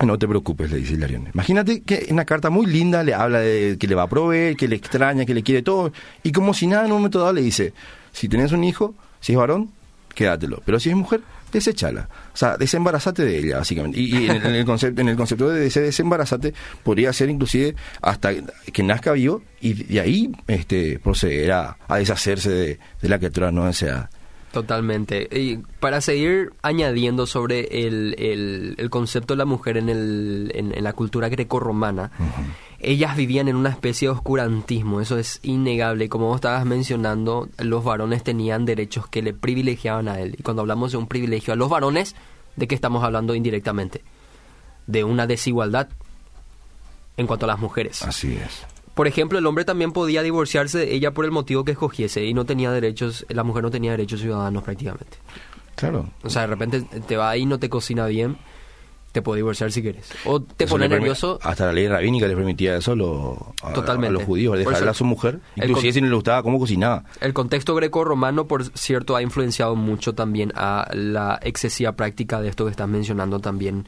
No 0.03 0.17
te 0.17 0.27
preocupes, 0.27 0.71
le 0.71 0.77
dice 0.77 0.93
Hilarión. 0.93 1.27
Imagínate 1.33 1.81
que 1.83 2.05
en 2.07 2.13
una 2.13 2.25
carta 2.25 2.49
muy 2.49 2.65
linda 2.65 3.03
le 3.03 3.13
habla 3.13 3.39
de 3.39 3.77
que 3.77 3.87
le 3.87 3.95
va 3.95 4.03
a 4.03 4.09
proveer, 4.09 4.55
que 4.55 4.67
le 4.67 4.75
extraña, 4.75 5.25
que 5.25 5.33
le 5.33 5.43
quiere 5.43 5.61
todo, 5.61 5.91
y 6.23 6.31
como 6.31 6.53
si 6.53 6.67
nada 6.67 6.85
en 6.85 6.91
un 6.91 6.97
momento 6.97 7.19
dado 7.19 7.33
le 7.33 7.41
dice, 7.41 7.73
si 8.11 8.27
tenés 8.27 8.51
un 8.51 8.63
hijo, 8.63 8.95
si 9.21 9.33
es 9.33 9.37
varón, 9.37 9.71
quédatelo, 10.13 10.61
pero 10.65 10.79
si 10.79 10.89
es 10.89 10.95
mujer, 10.95 11.21
deséchala. 11.55 12.09
O 12.33 12.37
sea, 12.37 12.57
desembarazate 12.57 13.25
de 13.25 13.39
ella, 13.39 13.57
básicamente. 13.57 13.99
Y, 13.99 14.29
en, 14.29 14.45
el 14.45 14.65
concepto, 14.65 15.01
en 15.01 15.09
el 15.09 15.15
concepto 15.15 15.49
de 15.49 15.67
ese 15.67 15.81
desembarazate 15.81 16.53
podría 16.83 17.11
ser 17.13 17.29
inclusive 17.29 17.75
hasta 18.01 18.31
que 18.71 18.83
nazca 18.83 19.13
vivo 19.13 19.41
y 19.61 19.73
de 19.73 19.99
ahí 19.99 20.31
este, 20.47 20.99
proceder 20.99 21.51
a, 21.51 21.77
deshacerse 21.97 22.49
de, 22.49 22.79
la 23.01 23.17
criatura 23.17 23.51
no 23.51 23.65
deseada. 23.65 24.09
Totalmente. 24.51 25.27
Y 25.31 25.57
para 25.79 25.99
seguir 25.99 26.53
añadiendo 26.61 27.25
sobre 27.25 27.85
el, 27.85 28.15
el, 28.77 28.89
concepto 28.89 29.33
de 29.33 29.39
la 29.39 29.45
mujer 29.45 29.75
en, 29.75 29.89
el, 29.89 30.51
en, 30.55 30.81
la 30.81 30.93
cultura 30.93 31.27
grecorromana, 31.27 32.11
ellas 32.85 33.17
vivían 33.17 33.47
en 33.47 33.55
una 33.55 33.69
especie 33.69 34.07
de 34.07 34.13
oscurantismo, 34.13 35.01
eso 35.01 35.17
es 35.17 35.39
innegable. 35.43 36.07
Como 36.09 36.27
vos 36.27 36.35
estabas 36.35 36.65
mencionando, 36.65 37.49
los 37.57 37.83
varones 37.83 38.23
tenían 38.23 38.65
derechos 38.65 39.07
que 39.07 39.21
le 39.21 39.33
privilegiaban 39.33 40.07
a 40.07 40.19
él. 40.19 40.35
Y 40.37 40.43
cuando 40.43 40.61
hablamos 40.61 40.91
de 40.91 40.97
un 40.97 41.07
privilegio 41.07 41.53
a 41.53 41.55
los 41.55 41.69
varones, 41.69 42.15
¿de 42.55 42.67
qué 42.67 42.75
estamos 42.75 43.03
hablando 43.03 43.33
indirectamente? 43.35 44.01
De 44.87 45.03
una 45.03 45.27
desigualdad 45.27 45.89
en 47.17 47.27
cuanto 47.27 47.45
a 47.45 47.47
las 47.47 47.59
mujeres. 47.59 48.03
Así 48.03 48.35
es. 48.35 48.65
Por 48.93 49.07
ejemplo, 49.07 49.39
el 49.39 49.45
hombre 49.45 49.65
también 49.65 49.91
podía 49.91 50.21
divorciarse 50.21 50.79
de 50.79 50.93
ella 50.93 51.11
por 51.11 51.25
el 51.25 51.31
motivo 51.31 51.65
que 51.65 51.73
escogiese 51.73 52.23
y 52.23 52.33
no 52.33 52.45
tenía 52.45 52.71
derechos, 52.71 53.25
la 53.29 53.43
mujer 53.43 53.63
no 53.63 53.71
tenía 53.71 53.91
derechos 53.91 54.21
ciudadanos 54.21 54.63
prácticamente. 54.63 55.17
Claro. 55.75 56.09
O 56.23 56.29
sea, 56.29 56.43
de 56.43 56.47
repente 56.47 56.81
te 56.81 57.17
va 57.17 57.31
ahí 57.31 57.41
y 57.41 57.45
no 57.45 57.59
te 57.59 57.69
cocina 57.69 58.05
bien, 58.05 58.37
te 59.15 59.21
puede 59.21 59.37
divorciar 59.37 59.71
si 59.71 59.81
quieres. 59.81 60.09
O 60.25 60.41
te 60.41 60.67
pone 60.67 60.89
nervioso. 60.89 61.39
Hasta 61.41 61.67
la 61.67 61.71
ley 61.71 61.87
rabínica 61.87 62.27
le 62.27 62.35
permitía 62.35 62.75
eso 62.75 62.91
a, 62.91 62.95
a, 62.95 64.11
los 64.11 64.23
judíos, 64.23 64.57
dejarla 64.57 64.91
a 64.91 64.93
su 64.93 65.05
mujer, 65.05 65.39
inclusive 65.55 65.93
si 65.93 66.01
no 66.01 66.09
le 66.09 66.15
gustaba 66.15 66.43
cómo 66.43 66.59
cocinaba. 66.59 67.05
El 67.21 67.33
contexto 67.33 67.73
greco-romano, 67.75 68.45
por 68.45 68.65
cierto, 68.77 69.15
ha 69.15 69.21
influenciado 69.21 69.77
mucho 69.77 70.15
también 70.15 70.51
a 70.53 70.89
la 70.91 71.39
excesiva 71.41 71.93
práctica 71.93 72.41
de 72.41 72.49
esto 72.49 72.65
que 72.65 72.71
estás 72.71 72.89
mencionando 72.89 73.39
también 73.39 73.87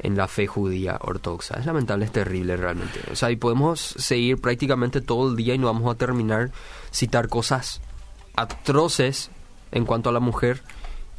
en 0.00 0.18
la 0.18 0.28
fe 0.28 0.46
judía 0.46 0.98
ortodoxa. 1.00 1.58
Es 1.58 1.64
lamentable, 1.64 2.04
es 2.04 2.12
terrible 2.12 2.58
realmente. 2.58 3.00
O 3.10 3.16
sea, 3.16 3.30
y 3.30 3.36
podemos 3.36 3.80
seguir 3.80 4.38
prácticamente 4.38 5.00
todo 5.00 5.30
el 5.30 5.36
día 5.36 5.54
y 5.54 5.58
no 5.58 5.68
vamos 5.68 5.90
a 5.90 5.96
terminar 5.96 6.50
citar 6.92 7.28
cosas 7.28 7.80
atroces 8.36 9.30
en 9.72 9.86
cuanto 9.86 10.10
a 10.10 10.12
la 10.12 10.20
mujer 10.20 10.62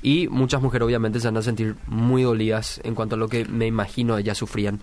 y 0.01 0.27
muchas 0.29 0.61
mujeres 0.61 0.85
obviamente 0.85 1.19
se 1.19 1.27
van 1.27 1.37
a 1.37 1.41
sentir 1.41 1.75
muy 1.87 2.23
dolidas 2.23 2.79
en 2.83 2.95
cuanto 2.95 3.15
a 3.15 3.17
lo 3.17 3.27
que 3.27 3.45
me 3.45 3.67
imagino 3.67 4.17
ellas 4.17 4.37
sufrían 4.37 4.79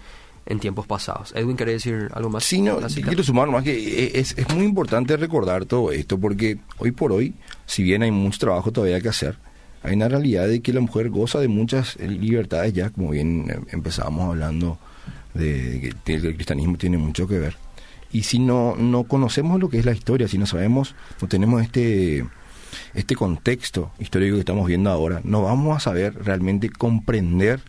en 0.47 0.61
tiempos 0.61 0.87
pasados. 0.87 1.33
Edwin, 1.35 1.57
¿quiere 1.57 1.73
decir 1.73 2.09
algo 2.15 2.31
más? 2.31 2.45
Sí, 2.45 2.61
no, 2.63 2.79
quiero 2.79 3.23
sumar 3.23 3.49
más 3.49 3.65
que 3.65 4.13
es, 4.15 4.39
es 4.39 4.55
muy 4.55 4.65
importante 4.65 5.17
recordar 5.17 5.65
todo 5.65 5.91
esto 5.91 6.19
porque 6.19 6.59
hoy 6.79 6.93
por 6.93 7.13
hoy, 7.13 7.35
si 7.67 7.83
bien 7.83 8.03
hay 8.03 8.13
mucho 8.13 8.39
trabajo 8.39 8.71
todavía 8.71 9.01
que 9.01 9.09
hacer, 9.09 9.37
hay 9.83 9.95
una 9.95 10.09
realidad 10.09 10.49
de 10.49 10.61
que 10.61 10.73
la 10.73 10.81
mujer 10.81 11.11
goza 11.11 11.41
de 11.41 11.49
muchas 11.49 11.97
libertades 11.97 12.73
ya, 12.73 12.91
como 12.91 13.11
bien 13.11 13.51
eh, 13.51 13.61
empezábamos 13.73 14.31
hablando 14.31 14.79
de 15.35 15.95
que 16.05 16.15
el 16.15 16.35
cristianismo 16.35 16.77
tiene 16.77 16.99
mucho 16.99 17.29
que 17.29 17.39
ver. 17.39 17.57
Y 18.13 18.23
si 18.23 18.39
no, 18.39 18.77
no 18.77 19.05
conocemos 19.05 19.61
lo 19.61 19.69
que 19.69 19.79
es 19.79 19.85
la 19.85 19.93
historia, 19.93 20.29
si 20.29 20.39
no 20.39 20.47
sabemos, 20.47 20.95
no 21.21 21.29
tenemos 21.29 21.63
este 21.63 22.25
este 22.95 23.15
contexto 23.15 23.91
histórico 23.99 24.35
que 24.35 24.41
estamos 24.41 24.67
viendo 24.67 24.91
ahora, 24.91 25.21
no 25.25 25.43
vamos 25.43 25.77
a 25.77 25.81
saber 25.81 26.15
realmente 26.25 26.69
comprender 26.71 27.61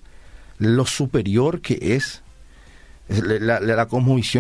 lo 0.60 0.86
superior 0.86 1.62
que 1.62 1.78
es 1.82 2.24
la, 3.10 3.60
la, 3.60 3.88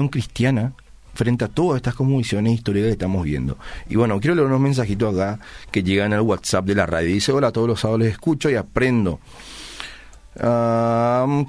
cristiana 0.09 0.73
frente 1.13 1.45
a 1.45 1.47
todas 1.47 1.77
estas 1.77 1.95
cosmovisiones 1.95 2.53
históricas 2.53 2.87
que 2.87 2.91
estamos 2.91 3.23
viendo. 3.23 3.57
Y 3.89 3.95
bueno, 3.95 4.19
quiero 4.19 4.35
leer 4.35 4.47
unos 4.47 4.59
mensajitos 4.59 5.15
acá 5.15 5.39
que 5.71 5.81
llegan 5.83 6.13
al 6.13 6.21
WhatsApp 6.21 6.65
de 6.65 6.75
la 6.75 6.85
radio. 6.85 7.07
Dice, 7.07 7.31
hola, 7.31 7.51
todos 7.51 7.67
los 7.67 7.79
sábados 7.79 8.01
les 8.01 8.11
escucho 8.11 8.49
y 8.49 8.55
aprendo. 8.55 9.19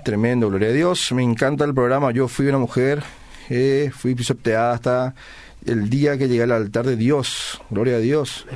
tremendo, 0.04 0.48
gloria 0.48 0.68
a 0.68 0.72
Dios. 0.72 1.12
Me 1.12 1.22
encanta 1.22 1.64
el 1.64 1.74
programa. 1.74 2.12
Yo 2.12 2.28
fui 2.28 2.46
una 2.46 2.58
mujer, 2.58 3.02
eh, 3.50 3.90
fui 3.94 4.14
pisoteada 4.14 4.72
hasta 4.72 5.14
el 5.66 5.90
día 5.90 6.16
que 6.16 6.28
llegué 6.28 6.44
al 6.44 6.52
altar 6.52 6.86
de 6.86 6.96
Dios. 6.96 7.60
Gloria 7.68 7.96
a 7.96 8.00
Dios. 8.00 8.46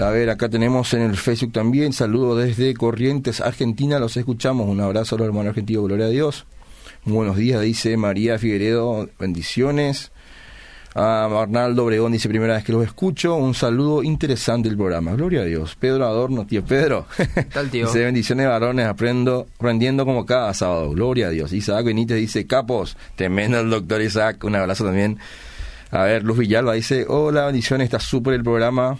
A 0.00 0.10
ver, 0.10 0.30
acá 0.30 0.48
tenemos 0.48 0.94
en 0.94 1.02
el 1.02 1.16
Facebook 1.16 1.52
también, 1.52 1.92
saludo 1.92 2.36
desde 2.36 2.72
Corrientes, 2.74 3.40
Argentina, 3.40 3.98
los 3.98 4.16
escuchamos, 4.16 4.68
un 4.68 4.80
abrazo 4.80 5.16
a 5.16 5.18
los 5.18 5.26
hermanos 5.26 5.50
argentinos, 5.50 5.86
gloria 5.86 6.06
a 6.06 6.10
Dios. 6.10 6.46
buenos 7.04 7.36
días, 7.36 7.60
dice 7.62 7.96
María 7.96 8.38
Figueredo, 8.38 9.08
bendiciones. 9.18 10.12
A 10.94 11.24
Arnaldo 11.24 11.84
Obregón 11.84 12.12
dice, 12.12 12.28
primera 12.28 12.54
vez 12.54 12.64
que 12.64 12.72
los 12.72 12.84
escucho, 12.84 13.34
un 13.34 13.54
saludo 13.54 14.04
interesante 14.04 14.68
el 14.68 14.76
programa, 14.76 15.14
gloria 15.14 15.40
a 15.40 15.44
Dios. 15.44 15.74
Pedro 15.74 16.06
Adorno, 16.06 16.46
tío 16.46 16.64
Pedro. 16.64 17.06
Tal 17.52 17.68
tío. 17.68 17.86
dice, 17.86 18.04
bendiciones 18.04 18.46
varones, 18.46 18.86
aprendo, 18.86 19.48
aprendiendo 19.56 20.04
como 20.04 20.24
cada 20.24 20.54
sábado, 20.54 20.90
gloria 20.90 21.26
a 21.26 21.30
Dios. 21.30 21.52
Isaac 21.52 21.84
Benítez 21.84 22.18
dice, 22.18 22.46
capos, 22.46 22.96
tremendo 23.16 23.58
el 23.58 23.68
doctor 23.68 24.00
Isaac, 24.00 24.44
un 24.44 24.54
abrazo 24.54 24.84
también. 24.84 25.18
A 25.90 26.04
ver, 26.04 26.22
Luz 26.22 26.38
Villalba 26.38 26.74
dice, 26.74 27.04
hola, 27.08 27.46
bendiciones, 27.46 27.86
está 27.86 27.98
súper 27.98 28.34
el 28.34 28.44
programa 28.44 28.98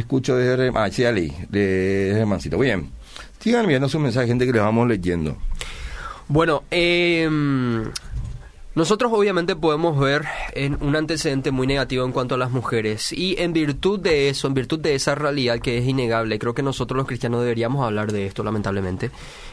escucho 0.00 0.36
desde... 0.36 0.70
Ah, 0.74 0.90
sí, 0.90 1.04
Ali, 1.04 1.32
de 1.48 2.24
Mancito. 2.26 2.58
Bien, 2.58 2.90
sigan 3.40 3.62
enviando 3.62 3.88
su 3.88 3.98
mensaje, 3.98 4.26
gente 4.26 4.46
que 4.46 4.52
les 4.52 4.62
vamos 4.62 4.88
leyendo. 4.88 5.36
Bueno, 6.28 6.64
eh, 6.70 7.28
nosotros 8.76 9.10
obviamente 9.14 9.56
podemos 9.56 9.98
ver 9.98 10.26
en 10.52 10.76
un 10.82 10.96
antecedente 10.96 11.50
muy 11.50 11.66
negativo 11.66 12.04
en 12.04 12.12
cuanto 12.12 12.34
a 12.34 12.38
las 12.38 12.50
mujeres 12.50 13.10
y 13.10 13.34
en 13.38 13.54
virtud 13.54 13.98
de 13.98 14.28
eso, 14.28 14.46
en 14.46 14.52
virtud 14.52 14.78
de 14.78 14.94
esa 14.94 15.14
realidad 15.14 15.60
que 15.60 15.78
es 15.78 15.86
innegable, 15.86 16.38
creo 16.38 16.54
que 16.54 16.62
nosotros 16.62 16.98
los 16.98 17.06
cristianos 17.06 17.40
deberíamos 17.40 17.82
hablar 17.82 18.12
de 18.12 18.26
esto, 18.26 18.44
lamentablemente. 18.44 19.10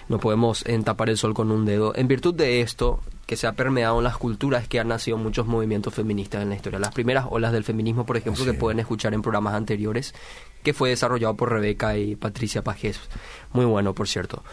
No 0.10 0.20
podemos 0.20 0.66
tapar 0.84 1.10
el 1.10 1.18
sol 1.18 1.34
con 1.34 1.52
un 1.52 1.64
dedo. 1.64 1.96
En 1.96 2.10
virtud 2.10 2.34
de 2.34 2.60
esto, 2.60 3.00
que 3.26 3.38
se 3.38 3.48
ha 3.48 3.54
permeado 3.54 4.00
en 4.00 4.04
las 4.04 4.18
culturas 4.18 4.68
que 4.68 4.80
han 4.80 4.90
nacido 4.90 5.18
muchos 5.18 5.48
movimientos 5.48 5.94
feministas 5.94 6.42
en 6.42 6.50
la 6.50 6.56
historia. 6.56 6.78
Las 6.80 6.94
primeras 6.94 7.26
olas 7.30 7.54
del 7.54 7.64
feminismo, 7.64 8.06
por 8.06 8.18
ejemplo, 8.18 8.44
que 8.44 8.54
pueden 8.54 8.80
escuchar 8.80 9.14
en 9.14 9.22
programas 9.22 9.54
anteriores, 9.54 10.14
que 10.62 10.74
fue 10.74 10.90
desarrollado 10.90 11.36
por 11.36 11.50
Rebeca 11.50 11.98
y 11.98 12.18
Patricia 12.18 12.62
Pajés. 12.62 13.00
Muy 13.54 13.66
bueno, 13.66 13.94
por 13.94 14.10
cierto. 14.10 14.44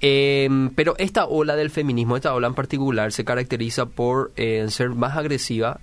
Em, 0.00 0.70
pero 0.70 0.94
esta 0.98 1.26
ola 1.26 1.56
del 1.56 1.70
feminismo, 1.70 2.16
esta 2.16 2.34
ola 2.34 2.48
en 2.48 2.54
particular, 2.54 3.12
se 3.12 3.24
caracteriza 3.24 3.86
por 3.86 4.32
eh, 4.36 4.66
ser 4.68 4.90
más 4.90 5.16
agresiva 5.16 5.80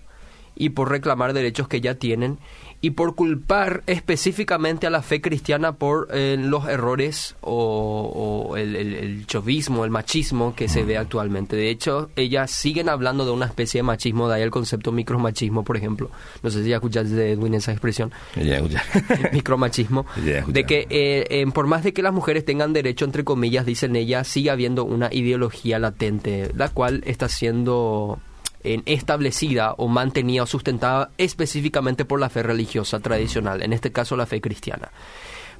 y 0.56 0.70
por 0.70 0.90
reclamar 0.90 1.34
derechos 1.34 1.68
que 1.68 1.82
ya 1.82 1.96
tienen 1.96 2.38
y 2.84 2.92
por 2.92 3.16
culpar 3.16 3.82
específicamente 3.88 4.86
a 4.86 4.90
la 4.90 5.02
fe 5.02 5.22
cristiana 5.22 5.72
por 5.72 6.10
eh, 6.12 6.36
los 6.38 6.68
errores 6.68 7.38
o, 7.40 8.56
el, 8.58 8.76
el, 8.76 9.26
chovismo, 9.26 9.86
el 9.86 9.90
machismo 9.90 10.54
que 10.54 10.68
se 10.68 10.84
ve 10.84 10.98
actualmente. 10.98 11.56
De 11.56 11.70
hecho, 11.70 12.10
ellas 12.18 12.52
siguen 12.52 12.90
hablando 12.90 13.24
de 13.24 13.32
una 13.32 13.46
especie 13.46 13.80
de 13.80 13.84
machismo, 13.84 14.28
de 14.28 14.36
ahí 14.36 14.42
el 14.42 14.52
concepto 14.52 14.92
micromachismo, 14.92 15.64
por 15.64 15.78
ejemplo. 15.78 16.12
No 16.42 16.50
sé 16.50 16.62
si 16.62 16.72
ya 16.72 16.76
escuchaste 16.76 17.14
de 17.14 17.32
Edwin 17.32 17.54
esa 17.54 17.72
expresión. 17.72 18.12
Ya, 18.36 18.62
micromachismo. 19.32 20.06
de 20.18 20.66
que 20.66 20.86
eh, 20.90 21.46
por 21.54 21.68
más 21.68 21.86
de 21.86 21.94
que 21.94 22.02
las 22.02 22.12
mujeres 22.12 22.44
tengan 22.44 22.74
derecho, 22.74 23.06
entre 23.06 23.24
comillas, 23.24 23.66
dicen 23.66 23.96
ellas, 23.96 24.28
sigue 24.28 24.50
habiendo 24.50 24.84
una 24.84 25.08
ideología 25.10 25.80
latente, 25.80 26.52
la 26.54 26.68
cual 26.68 27.02
está 27.06 27.30
siendo 27.30 28.20
establecida 28.64 29.74
o 29.78 29.88
mantenida 29.88 30.44
o 30.44 30.48
sustentada 30.48 31.12
específicamente 31.18 32.06
por 32.06 32.20
la 32.20 32.30
fe 32.30 32.44
religiosa 32.44 33.00
tradicional, 33.00 33.62
en 33.62 33.74
este 33.74 33.92
caso 33.92 34.16
la 34.16 34.26
fe 34.26 34.42
cristiana. 34.42 34.90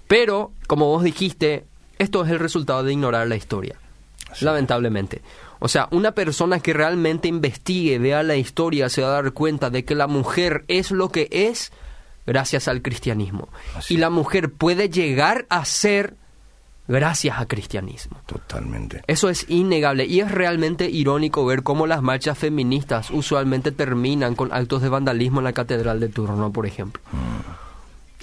Pero, 0.08 0.52
como 0.68 0.88
vos 0.88 1.04
dijiste, 1.04 1.66
esto 1.98 2.24
es 2.24 2.32
el 2.32 2.40
resultado 2.40 2.84
de 2.84 2.94
ignorar 2.94 3.28
la 3.28 3.36
historia, 3.36 3.76
lamentablemente. 4.42 5.22
O 5.60 5.68
sea, 5.68 5.88
una 5.92 6.12
persona 6.12 6.60
que 6.60 6.74
realmente 6.74 7.28
investigue, 7.28 7.98
vea 8.00 8.24
la 8.24 8.36
historia, 8.36 8.90
se 8.90 9.02
va 9.02 9.08
a 9.10 9.22
dar 9.22 9.32
cuenta 9.32 9.70
de 9.70 9.86
que 9.86 9.96
la 9.96 10.08
mujer 10.08 10.66
es 10.68 10.92
lo 10.92 11.10
que 11.10 11.30
es 11.32 11.72
gracias 12.26 12.68
al 12.68 12.82
cristianismo. 12.82 13.50
Y 13.90 13.98
la 13.98 14.10
mujer 14.10 14.52
puede 14.52 14.90
llegar 14.90 15.46
a 15.50 15.64
ser 15.66 16.16
gracias 16.88 17.40
a 17.40 17.46
cristianismo. 17.46 18.20
Totalmente. 18.26 19.02
Eso 19.08 19.30
es 19.30 19.50
innegable 19.50 20.06
y 20.06 20.20
es 20.20 20.32
realmente 20.32 20.90
irónico 20.90 21.46
ver 21.46 21.64
cómo 21.64 21.88
las 21.88 22.02
marchas 22.02 22.38
feministas 22.38 23.10
usualmente 23.12 23.72
terminan 23.72 24.36
con 24.36 24.54
actos 24.54 24.82
de 24.82 24.90
vandalismo 24.90 25.40
en 25.40 25.46
la 25.46 25.54
Catedral 25.54 26.00
de 26.00 26.10
Turno, 26.10 26.52
por 26.52 26.66
ejemplo. 26.66 27.02
Mm. 27.12 27.64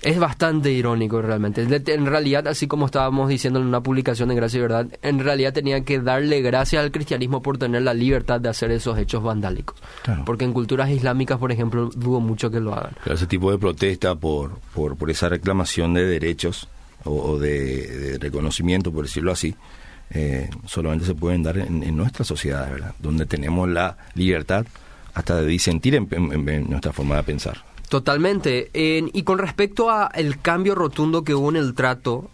Es 0.03 0.19
bastante 0.19 0.73
irónico 0.73 1.21
realmente. 1.21 1.63
En 1.63 2.07
realidad, 2.07 2.49
así 2.49 2.67
como 2.67 2.87
estábamos 2.87 3.29
diciendo 3.29 3.61
en 3.61 3.67
una 3.67 3.83
publicación 3.83 4.31
de 4.31 4.35
Gracia 4.35 4.59
y 4.59 4.63
Verdad, 4.63 4.87
en 5.03 5.19
realidad 5.19 5.53
tenía 5.53 5.83
que 5.85 6.01
darle 6.01 6.41
gracias 6.41 6.83
al 6.83 6.91
cristianismo 6.91 7.43
por 7.43 7.59
tener 7.59 7.83
la 7.83 7.93
libertad 7.93 8.41
de 8.41 8.49
hacer 8.49 8.71
esos 8.71 8.99
hechos 8.99 9.23
vandálicos. 9.23 9.77
Porque 10.25 10.47
en 10.47 10.55
culturas 10.55 10.89
islámicas, 10.89 11.39
por 11.39 11.53
ejemplo, 11.53 11.91
dudo 11.95 12.21
mucho 12.21 12.51
que 12.51 12.61
lo 12.61 12.75
hagan. 12.75 12.93
ese 13.05 13.27
tipo 13.27 13.51
de 13.51 13.59
protesta 13.59 14.15
por, 14.15 14.59
por, 14.75 14.97
por 14.97 15.11
esa 15.11 15.29
reclamación 15.29 15.93
de 15.93 16.07
derechos 16.07 16.67
o, 17.05 17.39
de, 17.39 18.19
reconocimiento, 18.21 18.93
por 18.93 19.05
decirlo 19.05 19.33
así, 19.33 19.55
eh, 20.11 20.51
solamente 20.67 21.07
se 21.07 21.15
pueden 21.15 21.43
dar 21.43 21.59
en, 21.59 21.97
nuestra 21.97 22.25
sociedad, 22.25 22.71
¿verdad? 22.71 22.95
Donde 22.99 23.27
tenemos 23.27 23.69
la 23.69 23.97
libertad 24.15 24.67
hasta 25.15 25.41
de 25.41 25.47
disentir 25.47 25.95
en, 25.95 26.69
nuestra 26.69 26.93
forma 26.93 27.17
de 27.17 27.23
pensar. 27.23 27.65
Totalmente. 27.89 28.71
y 28.73 29.23
con 29.25 29.39
respecto 29.39 29.91
a 29.91 30.11
el 30.15 30.41
cambio 30.41 30.75
rotundo 30.75 31.25
que 31.25 31.35
hubo 31.35 31.51
en 31.51 31.57
el 31.57 31.75
trato 31.75 32.31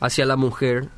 hacia 0.00 0.26
la 0.26 0.36
mujer, 0.36 0.88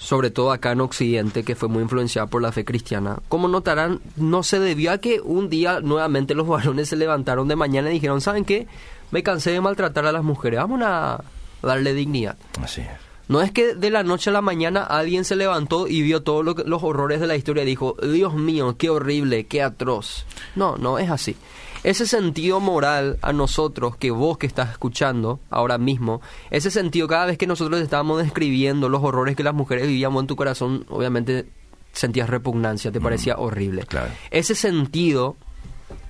sobre 0.00 0.30
todo 0.30 0.50
acá 0.50 0.72
en 0.72 0.80
Occidente, 0.80 1.44
que 1.44 1.54
fue 1.54 1.68
muy 1.68 1.82
influenciada 1.82 2.26
por 2.26 2.40
la 2.40 2.52
fe 2.52 2.64
cristiana, 2.64 3.18
como 3.28 3.48
notarán, 3.48 4.00
no 4.16 4.42
se 4.42 4.58
debió 4.58 4.92
a 4.92 4.98
que 4.98 5.20
un 5.20 5.50
día 5.50 5.80
nuevamente 5.80 6.34
los 6.34 6.48
varones 6.48 6.88
se 6.88 6.96
levantaron 6.96 7.48
de 7.48 7.54
mañana 7.54 7.90
y 7.90 7.94
dijeron, 7.94 8.22
¿saben 8.22 8.46
qué? 8.46 8.66
Me 9.10 9.22
cansé 9.22 9.50
de 9.50 9.60
maltratar 9.60 10.06
a 10.06 10.12
las 10.12 10.24
mujeres, 10.24 10.58
vamos 10.58 10.80
a 10.82 11.22
darle 11.62 11.94
dignidad. 11.94 12.36
Así 12.62 12.82
es. 12.82 12.88
No 13.30 13.42
es 13.42 13.52
que 13.52 13.76
de 13.76 13.90
la 13.90 14.02
noche 14.02 14.30
a 14.30 14.32
la 14.32 14.40
mañana 14.40 14.82
alguien 14.82 15.24
se 15.24 15.36
levantó 15.36 15.86
y 15.86 16.02
vio 16.02 16.24
todos 16.24 16.44
los 16.66 16.82
horrores 16.82 17.20
de 17.20 17.28
la 17.28 17.36
historia 17.36 17.62
y 17.62 17.66
dijo, 17.66 17.94
Dios 18.02 18.34
mío, 18.34 18.74
qué 18.76 18.90
horrible, 18.90 19.46
qué 19.46 19.62
atroz. 19.62 20.26
No, 20.56 20.76
no 20.76 20.98
es 20.98 21.08
así. 21.10 21.36
Ese 21.84 22.08
sentido 22.08 22.58
moral 22.58 23.18
a 23.22 23.32
nosotros, 23.32 23.96
que 23.96 24.10
vos 24.10 24.36
que 24.36 24.48
estás 24.48 24.72
escuchando 24.72 25.38
ahora 25.48 25.78
mismo, 25.78 26.20
ese 26.50 26.72
sentido 26.72 27.06
cada 27.06 27.26
vez 27.26 27.38
que 27.38 27.46
nosotros 27.46 27.80
estábamos 27.80 28.20
describiendo 28.20 28.88
los 28.88 29.04
horrores 29.04 29.36
que 29.36 29.44
las 29.44 29.54
mujeres 29.54 29.86
vivíamos 29.86 30.22
en 30.22 30.26
tu 30.26 30.34
corazón, 30.34 30.84
obviamente 30.88 31.46
sentías 31.92 32.28
repugnancia, 32.28 32.90
te 32.90 32.98
mm, 32.98 33.02
parecía 33.04 33.36
horrible. 33.38 33.86
Ese 34.32 34.56
sentido 34.56 35.36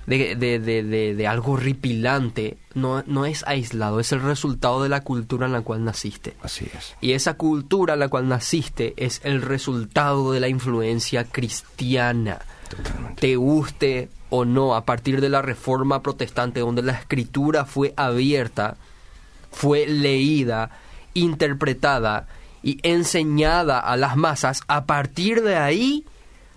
de, 0.07 0.35
de, 0.35 0.59
de, 0.59 1.15
de, 1.15 1.27
algo 1.27 1.53
horripilante 1.53 2.57
no, 2.73 3.03
no 3.05 3.25
es 3.25 3.43
aislado, 3.47 3.99
es 3.99 4.11
el 4.11 4.21
resultado 4.21 4.81
de 4.81 4.89
la 4.89 5.01
cultura 5.01 5.45
en 5.45 5.53
la 5.53 5.61
cual 5.61 5.83
naciste. 5.83 6.35
Así 6.41 6.65
es. 6.75 6.95
Y 7.01 7.13
esa 7.13 7.35
cultura 7.35 7.93
en 7.93 7.99
la 7.99 8.09
cual 8.09 8.27
naciste 8.27 8.93
es 8.97 9.21
el 9.23 9.41
resultado 9.41 10.31
de 10.31 10.39
la 10.39 10.47
influencia 10.47 11.23
cristiana. 11.25 12.39
Totalmente. 12.69 13.21
Te 13.21 13.35
guste 13.35 14.09
o 14.29 14.45
no, 14.45 14.75
a 14.75 14.85
partir 14.85 15.21
de 15.21 15.29
la 15.29 15.41
reforma 15.41 16.01
protestante, 16.01 16.61
donde 16.61 16.81
la 16.81 16.93
escritura 16.93 17.65
fue 17.65 17.93
abierta, 17.97 18.77
fue 19.51 19.85
leída, 19.85 20.71
interpretada 21.13 22.27
y 22.63 22.79
enseñada 22.83 23.79
a 23.79 23.97
las 23.97 24.15
masas, 24.15 24.61
a 24.67 24.85
partir 24.85 25.41
de 25.41 25.57
ahí 25.57 26.05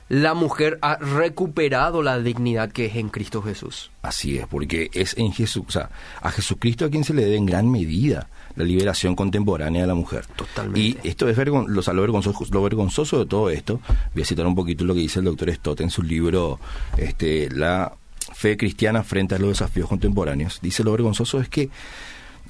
la 0.09 0.35
mujer 0.35 0.79
ha 0.83 0.97
recuperado 0.97 2.03
la 2.03 2.19
dignidad 2.19 2.71
que 2.71 2.87
es 2.87 2.97
en 2.97 3.09
Cristo 3.09 3.43
Jesús. 3.43 3.90
Así 4.03 4.37
es, 4.38 4.47
porque 4.47 4.90
es 4.93 5.17
en 5.17 5.33
Jesús, 5.33 5.64
o 5.67 5.71
sea, 5.71 5.90
a 6.21 6.31
Jesucristo 6.31 6.85
a 6.85 6.90
quien 6.90 7.05
se 7.05 7.14
le 7.14 7.25
debe 7.25 7.37
en 7.37 7.47
gran 7.47 7.71
medida 7.71 8.29
la 8.57 8.64
liberación 8.64 9.17
contemporánea 9.17 9.83
de 9.83 9.87
la 9.87 9.95
mujer. 9.95 10.27
Totalmente. 10.37 10.81
Y 10.81 10.99
esto 11.09 11.29
es 11.29 11.37
vergon 11.37 11.67
lo, 11.69 11.83
vergonzoso, 11.83 12.45
lo 12.51 12.62
vergonzoso 12.62 13.19
de 13.19 13.27
todo 13.27 13.51
esto. 13.51 13.81
Voy 14.12 14.23
a 14.23 14.27
citar 14.27 14.47
un 14.47 14.55
poquito 14.55 14.85
lo 14.85 14.95
que 14.95 15.01
dice 15.01 15.21
el 15.21 15.25
doctor 15.25 15.51
Stott 15.53 15.81
en 15.81 15.90
su 15.90 16.03
libro 16.03 16.61
este, 16.97 17.49
La 17.51 17.93
fe 18.35 18.57
cristiana 18.57 19.03
frente 19.03 19.35
a 19.35 19.38
los 19.38 19.49
desafíos 19.49 19.88
contemporáneos. 19.88 20.61
Dice 20.62 20.85
lo 20.85 20.93
vergonzoso 20.93 21.40
es 21.40 21.49
que 21.49 21.71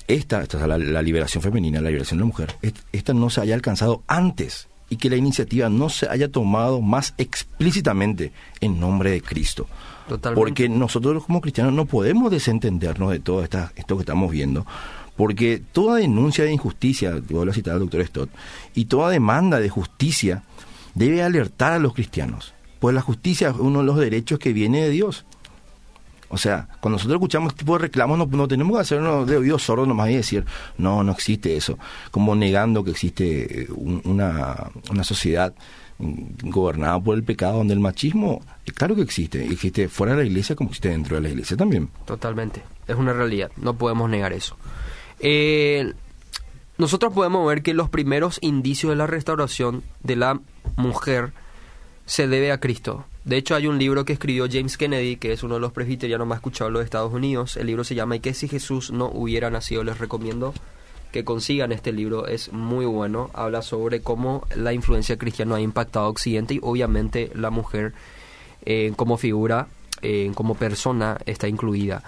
esta, 0.08 0.42
esta 0.42 0.60
es 0.60 0.66
la, 0.66 0.76
la 0.76 1.02
liberación 1.02 1.42
femenina, 1.42 1.80
la 1.80 1.88
liberación 1.88 2.18
de 2.18 2.22
la 2.22 2.26
mujer, 2.26 2.54
esta 2.92 3.14
no 3.14 3.30
se 3.30 3.40
haya 3.40 3.54
alcanzado 3.54 4.02
antes 4.08 4.66
y 4.94 4.96
que 4.96 5.10
la 5.10 5.16
iniciativa 5.16 5.68
no 5.68 5.88
se 5.88 6.08
haya 6.08 6.30
tomado 6.30 6.80
más 6.80 7.14
explícitamente 7.18 8.30
en 8.60 8.78
nombre 8.78 9.10
de 9.10 9.20
Cristo. 9.20 9.66
Totalmente. 10.08 10.40
Porque 10.40 10.68
nosotros 10.68 11.24
como 11.24 11.40
cristianos 11.40 11.72
no 11.72 11.84
podemos 11.86 12.30
desentendernos 12.30 13.10
de 13.10 13.18
todo 13.18 13.42
esta, 13.42 13.72
esto 13.74 13.96
que 13.96 14.02
estamos 14.02 14.30
viendo. 14.30 14.64
Porque 15.16 15.60
toda 15.72 15.96
denuncia 15.96 16.44
de 16.44 16.52
injusticia, 16.52 17.20
vuelvo 17.28 17.50
a 17.50 17.54
citar 17.54 17.74
al 17.74 17.80
doctor 17.80 18.06
Stott, 18.06 18.30
y 18.76 18.84
toda 18.84 19.10
demanda 19.10 19.58
de 19.58 19.68
justicia 19.68 20.44
debe 20.94 21.24
alertar 21.24 21.72
a 21.72 21.80
los 21.80 21.92
cristianos. 21.92 22.54
Pues 22.78 22.94
la 22.94 23.00
justicia 23.00 23.48
es 23.48 23.56
uno 23.56 23.80
de 23.80 23.86
los 23.86 23.96
derechos 23.96 24.38
que 24.38 24.52
viene 24.52 24.80
de 24.80 24.90
Dios. 24.90 25.24
O 26.34 26.36
sea, 26.36 26.66
cuando 26.80 26.96
nosotros 26.96 27.14
escuchamos 27.14 27.52
este 27.52 27.60
tipo 27.60 27.74
de 27.74 27.82
reclamos, 27.82 28.28
no, 28.28 28.48
tenemos 28.48 28.76
que 28.76 28.80
hacernos 28.80 29.24
de 29.24 29.36
oídos 29.36 29.62
sordos 29.62 29.86
nomás 29.86 30.10
y 30.10 30.16
decir, 30.16 30.44
no, 30.76 31.04
no 31.04 31.12
existe 31.12 31.56
eso. 31.56 31.78
Como 32.10 32.34
negando 32.34 32.82
que 32.82 32.90
existe 32.90 33.62
eh, 33.62 33.68
una, 33.70 34.68
una 34.90 35.04
sociedad 35.04 35.54
gobernada 35.98 36.98
por 36.98 37.16
el 37.16 37.22
pecado, 37.22 37.58
donde 37.58 37.74
el 37.74 37.78
machismo, 37.78 38.42
claro 38.74 38.96
que 38.96 39.02
existe, 39.02 39.44
existe 39.44 39.88
fuera 39.88 40.16
de 40.16 40.22
la 40.22 40.26
iglesia 40.28 40.56
como 40.56 40.70
existe 40.70 40.88
dentro 40.88 41.14
de 41.14 41.22
la 41.22 41.28
iglesia 41.28 41.56
también. 41.56 41.88
Totalmente, 42.04 42.64
es 42.88 42.96
una 42.96 43.12
realidad, 43.12 43.52
no 43.56 43.74
podemos 43.74 44.10
negar 44.10 44.32
eso. 44.32 44.56
Eh, 45.20 45.92
nosotros 46.78 47.12
podemos 47.12 47.46
ver 47.46 47.62
que 47.62 47.74
los 47.74 47.90
primeros 47.90 48.38
indicios 48.40 48.90
de 48.90 48.96
la 48.96 49.06
restauración 49.06 49.84
de 50.02 50.16
la 50.16 50.40
mujer 50.74 51.32
se 52.06 52.26
debe 52.26 52.50
a 52.50 52.58
Cristo. 52.58 53.04
De 53.24 53.38
hecho, 53.38 53.54
hay 53.54 53.66
un 53.66 53.78
libro 53.78 54.04
que 54.04 54.12
escribió 54.12 54.46
James 54.50 54.76
Kennedy, 54.76 55.16
que 55.16 55.32
es 55.32 55.42
uno 55.42 55.54
de 55.54 55.60
los 55.60 55.72
presbiterianos 55.72 56.26
más 56.26 56.36
escuchados 56.36 56.70
de 56.70 56.78
los 56.78 56.84
Estados 56.84 57.12
Unidos. 57.12 57.56
El 57.56 57.68
libro 57.68 57.82
se 57.82 57.94
llama 57.94 58.16
¿Y 58.16 58.20
qué 58.20 58.34
si 58.34 58.48
Jesús 58.48 58.90
no 58.90 59.06
hubiera 59.06 59.48
nacido? 59.48 59.82
Les 59.82 59.98
recomiendo 59.98 60.52
que 61.10 61.24
consigan 61.24 61.72
este 61.72 61.92
libro, 61.92 62.26
es 62.26 62.52
muy 62.52 62.84
bueno. 62.84 63.30
Habla 63.32 63.62
sobre 63.62 64.02
cómo 64.02 64.46
la 64.54 64.74
influencia 64.74 65.16
cristiana 65.16 65.56
ha 65.56 65.60
impactado 65.60 66.06
a 66.06 66.08
Occidente 66.10 66.54
y 66.54 66.60
obviamente 66.60 67.30
la 67.34 67.48
mujer 67.48 67.94
eh, 68.66 68.92
como 68.94 69.16
figura, 69.16 69.68
eh, 70.02 70.30
como 70.34 70.54
persona, 70.54 71.16
está 71.24 71.48
incluida. 71.48 72.02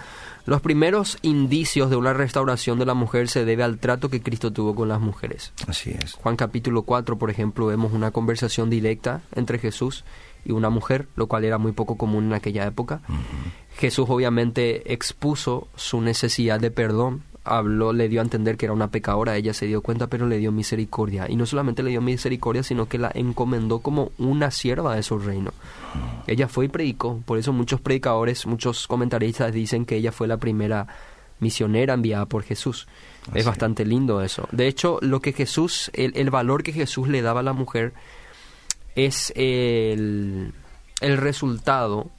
Los 0.45 0.61
primeros 0.61 1.19
indicios 1.23 1.89
de 1.89 1.97
una 1.97 2.13
restauración 2.13 2.79
de 2.79 2.87
la 2.87 2.95
mujer 2.95 3.29
se 3.29 3.45
debe 3.45 3.63
al 3.63 3.79
trato 3.79 4.11
que 4.11 4.23
Cristo 4.23 4.53
tuvo 4.53 4.75
con 4.75 4.89
las 4.89 5.01
mujeres. 5.01 5.53
Así 5.67 5.91
es. 5.91 6.13
Juan 6.13 6.37
capítulo 6.37 6.83
4, 6.83 7.17
por 7.17 7.31
ejemplo, 7.31 7.67
vemos 7.67 7.93
una 7.93 8.11
conversación 8.11 8.69
directa 8.69 9.23
entre 9.35 9.59
Jesús 9.59 10.05
y 10.05 10.26
una 10.53 10.71
mujer, 10.71 11.09
lo 11.17 11.27
cual 11.27 11.45
era 11.45 11.59
muy 11.59 11.73
poco 11.73 11.97
común 11.97 12.27
en 12.27 12.33
aquella 12.35 12.67
época. 12.67 13.01
Jesús 13.77 14.07
obviamente 14.09 14.93
expuso 14.93 15.69
su 15.77 16.01
necesidad 16.01 16.61
de 16.61 16.71
perdón, 16.71 17.23
habló, 17.47 17.93
le 17.93 18.09
dio 18.09 18.21
a 18.21 18.25
entender 18.25 18.57
que 18.57 18.67
era 18.67 18.73
una 18.73 18.91
pecadora, 18.91 19.37
ella 19.37 19.55
se 19.55 19.67
dio 19.67 19.81
cuenta, 19.81 20.09
pero 20.09 20.27
le 20.27 20.39
dio 20.39 20.53
misericordia. 20.53 21.27
Y 21.29 21.37
no 21.37 21.47
solamente 21.47 21.83
le 21.83 21.91
dio 21.91 22.01
misericordia, 22.01 22.63
sino 22.63 22.87
que 22.87 22.99
la 22.99 23.11
encomendó 23.15 23.79
como 23.79 24.11
una 24.19 24.51
sierva 24.51 24.97
de 24.97 25.03
su 25.03 25.19
reino. 25.19 25.53
Ella 26.27 26.49
fue 26.49 26.67
y 26.67 26.69
predicó, 26.69 27.21
por 27.25 27.39
eso 27.39 27.53
muchos 27.53 27.81
predicadores, 27.81 28.47
muchos 28.47 28.87
comentaristas 28.87 29.53
dicen 29.53 29.87
que 29.87 29.97
ella 29.97 30.13
fue 30.13 30.27
la 30.27 30.39
primera 30.39 30.87
misionera 31.39 31.95
enviada 31.95 32.27
por 32.27 32.43
Jesús. 32.43 32.89
Es 33.35 33.45
bastante 33.45 33.85
lindo 33.85 34.23
eso. 34.23 34.49
De 34.53 34.67
hecho, 34.67 34.99
lo 35.03 35.21
que 35.21 35.33
Jesús, 35.33 35.91
el, 35.95 36.13
el 36.17 36.31
valor 36.31 36.63
que 36.63 36.73
Jesús 36.73 37.09
le 37.09 37.23
daba 37.23 37.41
a 37.41 37.45
la 37.45 37.53
mujer, 37.53 37.93
es 38.97 39.33
el, 39.37 40.53
el 41.01 41.17
resultado 41.19 42.11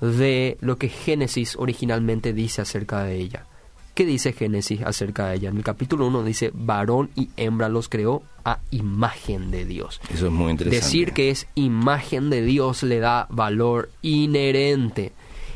de 0.00 0.58
lo 0.60 0.78
que 0.78 0.88
Génesis 0.88 1.56
originalmente 1.56 2.32
dice 2.32 2.62
acerca 2.62 3.02
de 3.02 3.16
ella. 3.16 3.46
¿Qué 3.94 4.06
dice 4.06 4.32
Génesis 4.32 4.80
acerca 4.82 5.28
de 5.28 5.36
ella? 5.36 5.50
En 5.50 5.58
el 5.58 5.64
capítulo 5.64 6.06
1 6.06 6.24
dice, 6.24 6.50
varón 6.54 7.10
y 7.14 7.28
hembra 7.36 7.68
los 7.68 7.90
creó 7.90 8.22
a 8.44 8.58
imagen 8.70 9.50
de 9.50 9.66
Dios. 9.66 10.00
Eso 10.12 10.26
es 10.26 10.32
muy 10.32 10.50
interesante. 10.50 10.84
Decir 10.84 11.12
que 11.12 11.30
es 11.30 11.46
imagen 11.54 12.30
de 12.30 12.42
Dios 12.42 12.82
le 12.82 13.00
da 13.00 13.26
valor 13.28 13.90
inherente. 14.00 15.12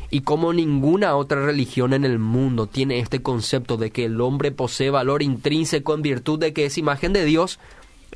Y 0.09 0.21
como 0.21 0.53
ninguna 0.53 1.15
otra 1.15 1.45
religión 1.45 1.93
en 1.93 2.05
el 2.05 2.19
mundo 2.19 2.67
tiene 2.67 2.99
este 2.99 3.21
concepto 3.21 3.75
de 3.75 3.89
que 3.89 4.05
el 4.05 4.21
hombre 4.21 4.51
posee 4.51 4.91
valor 4.91 5.23
intrínseco 5.23 5.95
en 5.95 6.03
virtud 6.03 6.39
de 6.39 6.53
que 6.53 6.65
es 6.65 6.77
imagen 6.77 7.13
de 7.13 7.25
Dios, 7.25 7.59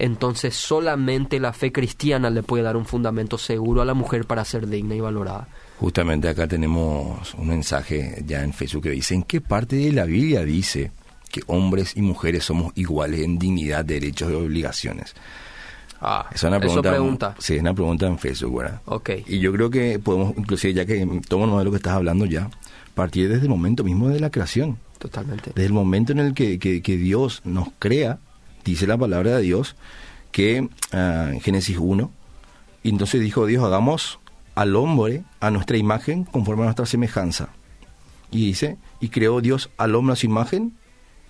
entonces 0.02 0.56
solamente 0.56 1.40
la 1.40 1.54
fe 1.54 1.72
cristiana 1.72 2.32
le 2.32 2.42
puede 2.42 2.64
dar 2.64 2.76
un 2.76 2.86
fundamento 2.86 3.38
seguro 3.38 3.84
a 3.84 3.86
la 3.86 3.94
mujer 3.94 4.26
para 4.26 4.44
ser 4.44 4.68
digna 4.68 4.96
y 4.96 5.00
valorada. 5.00 5.48
Justamente 5.80 6.28
acá 6.28 6.48
tenemos 6.48 7.36
un 7.36 7.48
mensaje 7.48 8.24
ya 8.26 8.44
en 8.44 8.52
Facebook 8.52 8.84
que 8.84 8.90
dice, 8.90 9.14
¿en 9.14 9.22
qué 9.22 9.42
parte 9.42 9.76
de 9.76 9.92
la 9.92 10.06
Biblia 10.06 10.44
dice 10.44 10.92
que 11.32 11.42
hombres 11.46 11.96
y 11.96 12.02
mujeres 12.02 12.46
somos 12.46 12.72
iguales 12.76 13.22
en 13.22 13.38
dignidad, 13.38 13.86
derechos 13.86 14.32
y 14.32 14.34
obligaciones? 14.34 15.14
Ah, 16.02 16.28
es 16.34 16.42
una 16.42 16.60
pregunta, 16.60 17.36
Sí, 17.38 17.54
es 17.54 17.62
una 17.62 17.76
pregunta 17.76 18.08
en 18.08 18.18
Facebook, 18.18 18.58
¿verdad? 18.58 18.82
Ok. 18.86 19.12
Y 19.28 19.38
yo 19.38 19.54
creo 19.54 19.70
que 19.70 20.00
podemos, 20.00 20.34
inclusive 20.36 20.74
ya 20.74 20.86
que 20.88 21.06
tomo 21.30 21.60
de 21.60 21.64
lo 21.64 21.70
que 21.70 21.78
estás 21.78 21.94
hablando 21.94 22.26
ya, 22.26 22.50
partir 22.96 23.30
desde 23.30 23.44
el 23.44 23.50
momento 23.50 23.84
mismo 23.84 24.10
de 24.10 24.20
la 24.20 24.32
creación. 24.32 24.80
Totalmente. 24.98 25.52
Desde 25.54 25.68
el 25.68 25.74
momento 25.74 26.12
en 26.12 26.20
el 26.20 26.34
que, 26.34 26.58
que, 26.58 26.82
que 26.82 26.98
Dios 26.98 27.42
nos 27.46 27.68
crea, 27.78 28.18
dice 28.66 28.88
la 28.88 28.98
palabra 28.98 29.38
de 29.38 29.42
Dios 29.42 29.76
que 30.32 30.70
en 30.92 31.42
Génesis 31.42 31.78
1, 31.78 32.12
y 32.84 32.90
entonces 32.90 33.22
dijo 33.22 33.46
Dios, 33.46 33.64
hagamos 33.64 34.20
al 34.56 34.76
hombre 34.76 35.24
a 35.40 35.52
nuestra 35.52 35.78
imagen 35.78 36.24
conforme 36.24 36.64
a 36.64 36.66
nuestra 36.66 36.86
semejanza. 36.86 37.50
Y 38.32 38.46
dice, 38.46 38.78
y 39.00 39.10
creó 39.10 39.42
Dios 39.42 39.70
al 39.78 39.96
hombre 39.96 40.14
a 40.14 40.16
su 40.16 40.26
imagen, 40.26 40.74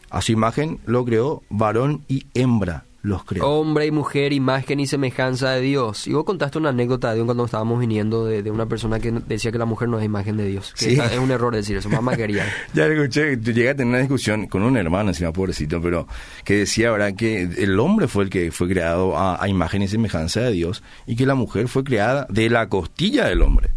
a 0.10 0.22
su 0.22 0.32
imagen 0.32 0.80
lo 0.86 1.04
creó 1.04 1.41
varón 1.50 2.04
y 2.08 2.28
hembra 2.34 2.86
los 3.01 3.23
creó. 3.23 3.47
Hombre 3.47 3.87
y 3.87 3.91
mujer, 3.91 4.31
imagen 4.33 4.79
y 4.79 4.87
semejanza 4.87 5.51
de 5.51 5.61
Dios. 5.61 6.07
Y 6.07 6.13
vos 6.13 6.23
contaste 6.23 6.57
una 6.57 6.69
anécdota 6.69 7.13
de 7.13 7.23
cuando 7.23 7.45
estábamos 7.45 7.79
viniendo 7.79 8.25
de, 8.25 8.49
una 8.51 8.67
persona 8.67 8.99
que 8.99 9.11
decía 9.11 9.51
que 9.51 9.57
la 9.57 9.65
mujer 9.65 9.89
no 9.89 9.99
es 9.99 10.05
imagen 10.05 10.37
de 10.37 10.47
Dios. 10.47 10.73
Que 10.77 10.93
es 10.93 11.17
un 11.17 11.31
error 11.31 11.55
decir 11.55 11.77
eso, 11.77 11.89
mamá 11.89 12.15
quería. 12.15 12.45
ya 12.73 12.85
escuché, 12.85 13.37
llegué 13.37 13.69
a 13.69 13.75
tener 13.75 13.87
una 13.87 13.99
discusión 13.99 14.47
con 14.47 14.61
un 14.63 14.77
hermano, 14.77 15.09
encima 15.09 15.31
pobrecito, 15.31 15.81
pero 15.81 16.07
que 16.43 16.57
decía, 16.57 16.91
¿verdad? 16.91 17.15
Que 17.15 17.41
el 17.41 17.79
hombre 17.79 18.07
fue 18.07 18.25
el 18.25 18.29
que 18.29 18.51
fue 18.51 18.67
creado 18.67 19.17
a, 19.17 19.41
a 19.41 19.47
imagen 19.47 19.81
y 19.81 19.87
semejanza 19.87 20.41
de 20.41 20.51
Dios 20.51 20.83
y 21.07 21.15
que 21.15 21.25
la 21.25 21.35
mujer 21.35 21.67
fue 21.67 21.83
creada 21.83 22.27
de 22.29 22.49
la 22.49 22.69
costilla 22.69 23.25
del 23.25 23.41
hombre. 23.41 23.71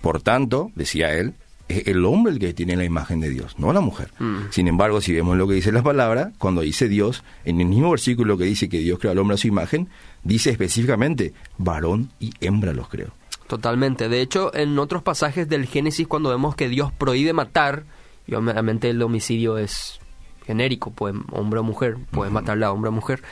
Por 0.00 0.22
tanto, 0.22 0.70
decía 0.74 1.12
él, 1.14 1.34
es 1.68 1.86
el 1.86 2.04
hombre 2.04 2.32
el 2.32 2.38
que 2.38 2.52
tiene 2.52 2.76
la 2.76 2.84
imagen 2.84 3.20
de 3.20 3.30
Dios, 3.30 3.58
no 3.58 3.72
la 3.72 3.80
mujer. 3.80 4.12
Mm. 4.18 4.50
Sin 4.50 4.68
embargo, 4.68 5.00
si 5.00 5.12
vemos 5.12 5.36
lo 5.36 5.48
que 5.48 5.54
dice 5.54 5.72
la 5.72 5.82
palabra, 5.82 6.32
cuando 6.38 6.60
dice 6.60 6.88
Dios, 6.88 7.24
en 7.44 7.60
el 7.60 7.66
mismo 7.66 7.90
versículo 7.90 8.36
que 8.36 8.44
dice 8.44 8.68
que 8.68 8.78
Dios 8.78 8.98
creó 8.98 9.12
al 9.12 9.18
hombre 9.18 9.34
a 9.34 9.38
su 9.38 9.46
imagen, 9.46 9.88
dice 10.22 10.50
específicamente, 10.50 11.32
varón 11.58 12.10
y 12.20 12.32
hembra 12.40 12.72
los 12.72 12.88
creó. 12.88 13.12
Totalmente. 13.46 14.08
De 14.08 14.20
hecho, 14.20 14.54
en 14.54 14.78
otros 14.78 15.02
pasajes 15.02 15.48
del 15.48 15.66
Génesis, 15.66 16.06
cuando 16.06 16.30
vemos 16.30 16.54
que 16.54 16.68
Dios 16.68 16.92
prohíbe 16.92 17.32
matar, 17.32 17.84
y 18.26 18.34
obviamente 18.34 18.90
el 18.90 19.02
homicidio 19.02 19.58
es 19.58 20.00
genérico, 20.46 20.90
pues 20.90 21.14
hombre 21.32 21.60
o 21.60 21.62
mujer, 21.62 21.96
puede 22.10 22.30
matarle 22.30 22.64
a 22.64 22.72
hombre 22.72 22.88
o 22.88 22.92
mujer. 22.92 23.22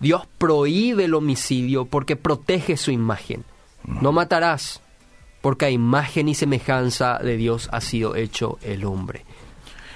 Dios 0.00 0.26
prohíbe 0.38 1.04
el 1.04 1.14
homicidio 1.14 1.86
porque 1.86 2.16
protege 2.16 2.76
su 2.76 2.90
imagen. 2.90 3.44
no 3.86 4.12
matarás, 4.12 4.80
porque 5.44 5.66
a 5.66 5.70
imagen 5.70 6.30
y 6.30 6.34
semejanza 6.34 7.18
de 7.18 7.36
Dios 7.36 7.68
ha 7.70 7.82
sido 7.82 8.16
hecho 8.16 8.58
el 8.62 8.86
hombre. 8.86 9.26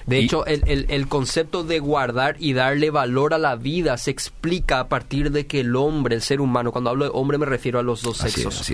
De 0.05 0.19
hecho, 0.19 0.45
el, 0.45 0.85
el, 0.91 1.09
concepto 1.09 1.65
de 1.65 1.79
guardar 1.79 2.37
y 2.39 2.53
darle 2.53 2.91
valor 2.91 3.33
a 3.33 3.39
la 3.39 3.57
vida 3.57 3.97
se 3.97 4.11
explica 4.11 4.79
a 4.79 4.89
partir 4.89 5.31
de 5.31 5.47
que 5.47 5.61
el 5.61 5.75
hombre, 5.75 6.17
el 6.17 6.21
ser 6.21 6.43
humano, 6.43 6.71
cuando 6.71 6.91
hablo 6.91 7.07
de 7.07 7.13
hombre 7.15 7.39
me 7.39 7.47
refiero 7.47 7.79
a 7.79 7.83
los 7.83 8.03
dos 8.03 8.19
sexos, 8.19 8.71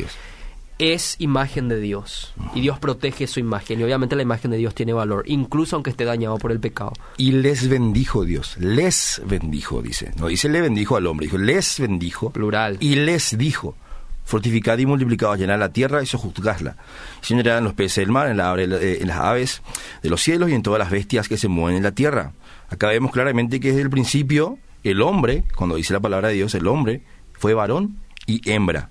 es, 0.81 1.15
imagen 1.21 1.69
de 1.69 1.79
Dios. 1.79 2.35
Y 2.57 2.61
Dios 2.61 2.81
protege 2.81 3.29
su 3.29 3.39
imagen. 3.39 3.79
Y 3.79 3.85
obviamente 3.85 4.17
la 4.17 4.23
imagen 4.23 4.51
de 4.51 4.57
Dios 4.57 4.75
tiene 4.75 4.93
valor, 4.93 5.23
incluso 5.29 5.77
aunque 5.77 5.91
esté 5.91 6.05
dañado 6.05 6.39
por 6.39 6.51
el 6.51 6.59
pecado. 6.59 6.93
Y 7.17 7.31
les 7.31 7.69
bendijo 7.69 8.25
Dios, 8.25 8.57
les 8.59 9.23
bendijo, 9.25 9.81
dice. 9.81 10.11
No 10.19 10.27
dice 10.27 10.49
le 10.49 10.61
bendijo 10.61 10.97
al 10.97 11.07
hombre, 11.07 11.27
dijo 11.27 11.39
les 11.39 11.79
bendijo. 11.79 12.31
Plural. 12.31 12.79
Y 12.81 12.97
les 12.97 13.39
dijo 13.39 13.77
fortificad 14.25 14.79
y 14.79 14.87
multiplicad, 14.87 15.37
llenar 15.37 15.59
la 15.59 15.69
tierra 15.71 16.03
y 16.03 16.07
sojuzgadla. 16.07 16.77
Señorad 17.21 17.59
en 17.59 17.65
los 17.65 17.75
peces 17.75 17.97
del 17.97 18.11
mar, 18.11 18.29
eh, 18.59 18.99
en, 19.01 19.09
las 19.09 19.19
aves 19.19 19.63
de 20.03 20.11
los 20.11 20.23
cielos 20.23 20.51
y 20.51 20.55
en 20.55 20.63
todas 20.63 20.79
las 20.79 20.91
bestias 20.91 21.29
que 21.29 21.37
se 21.37 21.49
mueven 21.49 21.77
en 21.77 21.83
la 21.83 21.93
tierra. 21.93 22.33
Acá 22.71 22.89
vemos 22.89 23.13
claramente 23.13 23.61
que 23.61 23.69
desde 23.69 23.83
el 23.83 23.91
principio 23.91 24.59
el 24.83 25.03
hombre, 25.03 25.45
cuando 25.55 25.77
dice 25.77 25.93
la 25.93 26.01
palabra 26.01 26.29
de 26.29 26.35
Dios, 26.35 26.55
el 26.55 26.67
hombre 26.67 27.03
fue 27.35 27.55
varón 27.55 27.99
y 28.27 28.51
hembra. 28.51 28.91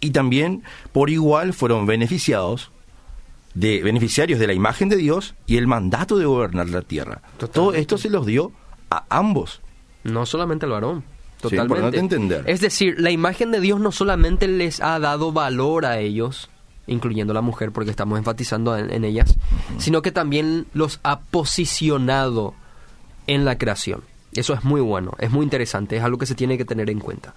Y 0.00 0.10
también 0.10 0.62
por 0.92 1.10
igual 1.10 1.52
fueron 1.52 1.86
beneficiados 1.86 2.72
de 3.54 3.82
beneficiarios 3.82 4.40
de 4.40 4.46
la 4.46 4.54
imagen 4.54 4.88
de 4.88 4.96
Dios 4.96 5.34
y 5.46 5.58
el 5.58 5.66
mandato 5.66 6.16
de 6.16 6.24
gobernar 6.24 6.68
la 6.68 6.82
tierra. 6.82 7.22
Todo 7.52 7.74
esto 7.74 7.98
se 7.98 8.10
los 8.10 8.26
dio 8.26 8.52
a 8.90 9.04
ambos. 9.10 9.60
No 10.04 10.26
solamente 10.26 10.66
al 10.66 10.72
varón. 10.72 11.04
Sí, 11.42 11.56
Totalmente. 11.56 11.74
importante 11.98 11.98
entender. 11.98 12.44
Es 12.46 12.60
decir, 12.60 12.94
la 13.00 13.10
imagen 13.10 13.50
de 13.50 13.60
Dios 13.60 13.80
no 13.80 13.90
solamente 13.92 14.46
les 14.48 14.80
ha 14.80 14.98
dado 14.98 15.32
valor 15.32 15.84
a 15.86 15.98
ellos, 15.98 16.48
incluyendo 16.86 17.32
la 17.34 17.40
mujer, 17.42 17.72
porque 17.72 17.90
estamos 17.90 18.18
enfatizando 18.18 18.76
en, 18.76 18.92
en 18.92 19.04
ellas, 19.04 19.34
sino 19.78 20.02
que 20.02 20.12
también 20.12 20.66
los 20.74 21.00
ha 21.02 21.20
posicionado 21.20 22.54
en 23.26 23.44
la 23.44 23.58
creación. 23.58 24.02
Eso 24.34 24.54
es 24.54 24.64
muy 24.64 24.80
bueno, 24.80 25.12
es 25.18 25.30
muy 25.30 25.44
interesante, 25.44 25.96
es 25.96 26.02
algo 26.02 26.18
que 26.18 26.26
se 26.26 26.34
tiene 26.34 26.56
que 26.56 26.64
tener 26.64 26.88
en 26.90 27.00
cuenta. 27.00 27.34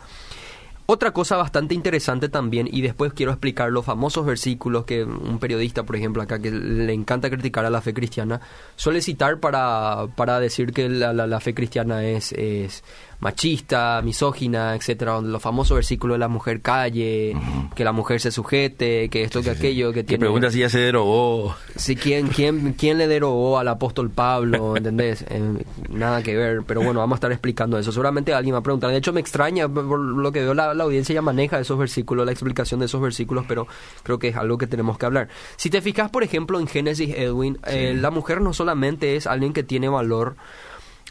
Otra 0.87 1.11
cosa 1.11 1.35
bastante 1.35 1.73
interesante 1.73 2.29
también, 2.29 2.69
y 2.71 2.81
después 2.81 3.11
quiero 3.13 3.31
explicar 3.31 3.71
los 3.71 3.83
famosos 3.85 4.23
versículos 4.23 4.85
que 4.85 5.03
un 5.03 5.39
periodista, 5.39 5.81
por 5.81 5.95
ejemplo, 5.95 6.21
acá 6.21 6.37
que 6.37 6.51
le 6.51 6.93
encanta 6.93 7.29
criticar 7.31 7.65
a 7.65 7.71
la 7.71 7.81
fe 7.81 7.91
cristiana, 7.93 8.39
suele 8.75 9.01
citar 9.01 9.39
para, 9.39 10.05
para 10.15 10.39
decir 10.39 10.73
que 10.73 10.87
la, 10.87 11.11
la- 11.11 11.25
la 11.25 11.39
fe 11.39 11.55
cristiana 11.55 12.03
es, 12.05 12.31
es 12.33 12.83
machista, 13.19 14.01
misógina, 14.04 14.75
etcétera, 14.75 15.13
donde 15.13 15.32
los 15.32 15.41
famosos 15.41 15.75
versículos 15.75 16.15
de 16.15 16.19
la 16.19 16.28
mujer 16.28 16.62
calle, 16.62 17.36
que 17.75 17.84
la 17.84 17.91
mujer 17.91 18.19
se 18.19 18.32
sujete, 18.32 19.10
que 19.10 19.23
esto, 19.23 19.41
que 19.41 19.51
aquello, 19.51 19.93
que 19.93 20.04
tiene... 20.04 20.19
pregunta 20.19 20.51
si 20.51 20.60
ya 20.60 20.69
se 20.69 20.80
derogó. 20.80 21.56
Sí, 21.75 21.95
¿quién, 21.95 22.28
quién, 22.28 22.73
¿quién 22.73 22.97
le 22.97 23.08
derogó 23.08 23.58
al 23.60 23.67
apóstol 23.67 24.10
Pablo? 24.10 24.75
¿Entendés? 24.75 25.25
Eh, 25.30 25.63
nada 25.89 26.21
que 26.23 26.36
ver, 26.36 26.63
pero 26.65 26.82
bueno, 26.82 26.99
vamos 26.99 27.15
a 27.15 27.17
estar 27.17 27.32
explicando 27.32 27.78
eso. 27.78 27.91
Seguramente 27.91 28.34
alguien 28.34 28.56
va 28.56 28.60
a 28.60 28.63
preguntar. 28.63 28.91
De 28.91 28.97
hecho, 28.97 29.13
me 29.13 29.21
extraña, 29.21 29.67
por 29.67 29.99
lo 29.99 30.32
que 30.32 30.41
veo, 30.41 30.54
la, 30.54 30.73
la 30.73 30.84
audiencia 30.84 31.13
ya 31.15 31.21
maneja 31.21 31.60
esos 31.60 31.78
versículos, 31.78 32.25
la 32.25 32.32
explicación 32.32 32.80
de 32.80 32.88
esos 32.88 33.01
versículos, 33.01 33.45
pero 33.47 33.67
creo 34.04 34.19
que 34.19 34.30
es 34.30 34.36
algo 34.36 34.58
que 34.58 34.67
tenemos 34.67 34.97
que 34.97 35.06
hablar. 35.06 35.30
Si 35.56 35.69
te 35.69 35.82
fijas, 35.82 36.10
por 36.10 36.23
ejemplo, 36.23 36.60
en 36.60 36.67
Génesis, 36.67 37.13
Edwin, 37.15 37.60
eh, 37.67 37.95
la 37.99 38.12
mujer 38.12 38.41
no 38.41 38.54
solamente 38.54 39.15
es 39.15 39.28
alguien 39.28 39.54
que 39.54 39.63
tiene 39.63 39.89
valor 39.89 40.36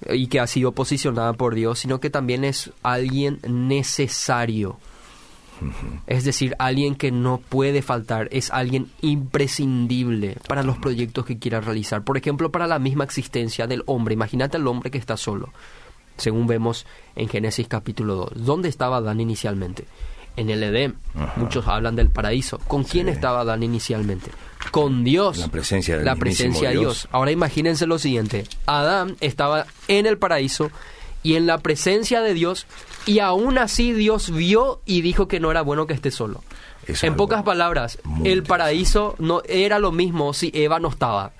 y 0.08 0.26
que 0.26 0.40
ha 0.40 0.46
sido 0.46 0.72
posicionada 0.72 1.32
por 1.32 1.54
Dios, 1.54 1.78
sino 1.78 2.00
que 2.00 2.10
también 2.10 2.44
es 2.44 2.72
alguien 2.82 3.38
necesario. 3.48 4.78
Es 6.06 6.24
decir, 6.24 6.56
alguien 6.58 6.96
que 6.96 7.12
no 7.12 7.38
puede 7.38 7.80
faltar, 7.80 8.28
es 8.32 8.50
alguien 8.50 8.90
imprescindible 9.00 10.36
para 10.48 10.62
los 10.62 10.78
proyectos 10.78 11.24
que 11.24 11.38
quiera 11.38 11.60
realizar. 11.60 12.02
Por 12.02 12.16
ejemplo, 12.16 12.50
para 12.50 12.66
la 12.66 12.78
misma 12.78 13.04
existencia 13.04 13.66
del 13.66 13.82
hombre. 13.86 14.14
Imagínate 14.14 14.56
al 14.56 14.66
hombre 14.66 14.90
que 14.90 14.98
está 14.98 15.16
solo, 15.16 15.52
según 16.16 16.46
vemos 16.46 16.86
en 17.14 17.28
Génesis 17.28 17.68
capítulo 17.68 18.16
2. 18.16 18.44
¿Dónde 18.44 18.68
estaba 18.68 18.96
Adán 18.96 19.20
inicialmente? 19.20 19.84
En 20.36 20.50
el 20.50 20.62
Edén. 20.62 20.96
Ajá. 21.14 21.34
Muchos 21.36 21.66
hablan 21.68 21.96
del 21.96 22.10
paraíso. 22.10 22.58
¿Con 22.58 22.84
quién 22.84 23.08
estaba 23.08 23.40
Adán 23.40 23.62
inicialmente? 23.62 24.30
Con 24.70 25.04
Dios. 25.04 25.38
La 25.38 25.48
presencia 25.48 25.96
del 25.96 26.04
La 26.04 26.16
presencia 26.16 26.70
de 26.70 26.78
Dios. 26.78 27.02
Dios. 27.02 27.08
Ahora 27.12 27.30
imagínense 27.30 27.86
lo 27.86 27.98
siguiente. 27.98 28.44
Adán 28.66 29.16
estaba 29.20 29.66
en 29.88 30.06
el 30.06 30.18
paraíso 30.18 30.70
y 31.22 31.34
en 31.34 31.46
la 31.46 31.58
presencia 31.58 32.20
de 32.20 32.34
Dios 32.34 32.66
y 33.06 33.18
aún 33.18 33.58
así 33.58 33.92
Dios 33.92 34.30
vio 34.30 34.80
y 34.86 35.00
dijo 35.00 35.28
que 35.28 35.40
no 35.40 35.50
era 35.50 35.62
bueno 35.62 35.86
que 35.86 35.94
esté 35.94 36.10
solo. 36.10 36.42
Es 36.86 37.02
en 37.02 37.16
pocas 37.16 37.42
palabras, 37.42 37.98
el 38.24 38.42
paraíso 38.42 39.14
no 39.18 39.42
era 39.48 39.78
lo 39.78 39.90
mismo 39.90 40.34
si 40.34 40.50
Eva 40.54 40.78
no 40.80 40.88
estaba. 40.88 41.32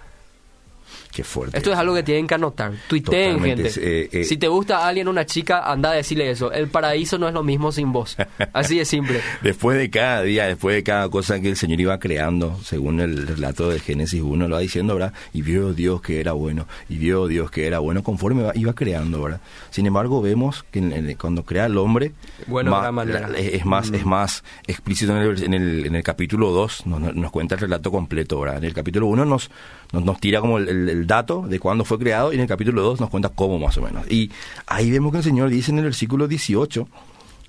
Qué 1.15 1.23
fuerte. 1.23 1.57
Esto 1.57 1.73
es 1.73 1.79
algo 1.79 1.95
que 1.95 2.03
tienen 2.03 2.27
que 2.27 2.35
anotar. 2.35 2.73
Tuiteen, 2.89 3.41
gente. 3.41 3.71
eh, 3.77 4.09
eh. 4.11 4.25
si 4.25 4.37
te 4.37 4.49
gusta 4.49 4.85
alguien, 4.87 5.07
una 5.07 5.25
chica, 5.25 5.71
anda 5.71 5.91
a 5.91 5.95
decirle 5.95 6.29
eso. 6.29 6.51
El 6.51 6.67
paraíso 6.69 7.19
no 7.19 7.29
es 7.29 7.35
lo 7.35 7.45
mismo 7.45 7.71
sin 7.71 7.93
vos. 7.93 8.17
Así 8.53 8.79
de 8.79 8.85
simple. 8.85 9.21
Después 9.41 9.79
de 9.79 9.91
cada 9.91 10.23
día, 10.23 10.47
después 10.47 10.75
de 10.75 10.83
cada 10.83 11.09
cosa 11.09 11.41
que 11.41 11.51
el 11.51 11.57
Señor 11.57 11.81
iba 11.81 11.99
creando, 12.01 12.59
según 12.65 12.99
el 12.99 13.29
relato 13.29 13.69
de 13.71 13.79
Génesis 13.79 14.23
1, 14.23 14.49
lo 14.49 14.55
va 14.57 14.61
diciendo, 14.61 14.95
¿verdad? 14.95 15.13
Y 15.33 15.43
vio 15.43 15.73
Dios 15.73 16.01
que 16.03 16.19
era 16.19 16.33
bueno, 16.33 16.67
y 16.89 16.97
vio 16.99 17.29
Dios 17.29 17.49
que 17.51 17.67
era 17.69 17.79
bueno, 17.79 18.03
conforme 18.03 18.51
iba 18.55 18.75
creando, 18.75 19.23
¿verdad? 19.23 19.41
Sin 19.71 19.87
embargo, 19.87 20.21
vemos 20.21 20.65
que 20.73 20.81
en- 20.81 20.93
en- 20.93 21.15
cuando 21.17 21.45
crea 21.45 21.67
al 21.67 21.79
hombre, 21.79 22.11
Bueno, 22.49 22.73
de 22.75 22.77
más- 22.83 22.93
manera. 22.93 23.29
la- 23.29 23.39
es, 23.39 23.65
más, 23.65 23.93
es 23.93 24.05
más 24.05 24.43
explícito 24.67 25.13
en 25.17 25.23
el, 25.23 25.43
en 25.45 25.55
el, 25.55 25.87
en 25.87 25.95
el 25.95 26.03
capítulo 26.03 26.51
2, 26.51 26.87
nos, 26.87 27.15
nos 27.15 27.31
cuenta 27.31 27.55
el 27.55 27.61
relato 27.61 27.93
completo, 27.93 28.41
¿verdad? 28.41 28.59
En 28.59 28.65
el 28.65 28.75
capítulo 28.75 29.07
1 29.07 29.25
nos, 29.25 29.49
nos, 29.93 30.05
nos 30.05 30.19
tira 30.19 30.41
como 30.41 30.59
el, 30.59 30.69
el- 30.69 31.04
el 31.05 31.09
dato 31.09 31.45
de 31.47 31.61
cuándo 31.61 31.85
fue 31.85 31.99
creado, 31.99 32.33
y 32.33 32.37
en 32.37 32.41
el 32.41 32.49
capítulo 32.49 32.83
2 32.83 33.01
nos 33.01 33.11
cuenta 33.11 33.29
cómo 33.29 33.59
más 33.59 33.77
o 33.77 33.83
menos. 33.83 34.11
Y 34.11 34.31
ahí 34.67 34.91
vemos 34.91 35.13
que 35.13 35.19
el 35.19 35.25
Señor 35.25 35.51
dice 35.51 35.71
en 35.71 35.79
el 35.79 35.85
versículo 35.85 36.27
18, 36.27 36.89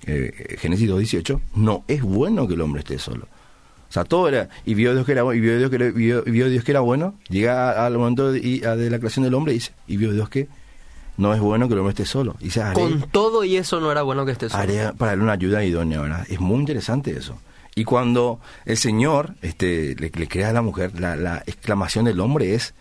eh, 0.07 0.55
Génesis 0.59 0.89
2.18, 0.89 1.39
no 1.55 1.83
es 1.87 2.01
bueno 2.03 2.47
que 2.47 2.53
el 2.55 2.61
hombre 2.61 2.81
esté 2.81 2.99
solo. 2.99 3.27
O 3.89 3.93
sea, 3.95 4.03
todo 4.03 4.27
era, 4.27 4.49
y 4.65 4.73
vio 4.73 4.93
Dios 4.93 5.05
que 5.05 5.13
era 5.13 5.23
bueno, 5.23 5.37
y 5.37 5.41
vio 5.41 5.57
Dios 5.57 5.69
que 5.69 5.75
era, 5.77 5.89
vio, 5.91 6.23
vio 6.23 6.49
Dios 6.49 6.63
que 6.63 6.71
era 6.71 6.81
bueno, 6.81 7.15
llega 7.29 7.85
al 7.85 7.97
momento 7.97 8.31
de, 8.31 8.39
y- 8.39 8.63
a- 8.65 8.75
de 8.75 8.89
la 8.89 8.97
creación 8.99 9.23
del 9.23 9.33
hombre 9.35 9.53
y 9.53 9.55
dice, 9.55 9.71
y 9.87 9.95
vio 9.97 10.11
Dios 10.11 10.27
que 10.27 10.47
no 11.17 11.33
es 11.33 11.39
bueno 11.39 11.67
que 11.67 11.75
el 11.75 11.79
hombre 11.79 11.91
esté 11.91 12.05
solo. 12.05 12.35
Y 12.41 12.45
dice, 12.45 12.61
haré, 12.61 12.73
Con 12.73 13.01
todo 13.09 13.45
y 13.45 13.55
eso 13.55 13.79
no 13.79 13.89
era 13.91 14.01
bueno 14.01 14.25
que 14.25 14.33
esté 14.33 14.49
solo. 14.49 14.61
haré 14.61 14.91
para 14.97 15.13
él 15.13 15.21
una 15.21 15.31
ayuda 15.31 15.63
idónea, 15.63 16.01
¿verdad? 16.01 16.25
Es 16.29 16.41
muy 16.41 16.59
interesante 16.59 17.11
eso. 17.17 17.37
Y 17.73 17.83
cuando 17.85 18.39
el 18.65 18.77
Señor 18.77 19.35
este, 19.41 19.95
le, 19.97 20.09
le 20.13 20.27
crea 20.27 20.49
a 20.49 20.53
la 20.53 20.61
mujer, 20.61 20.99
la, 20.99 21.15
la 21.15 21.43
exclamación 21.45 22.05
del 22.05 22.19
hombre 22.19 22.53
es 22.55 22.73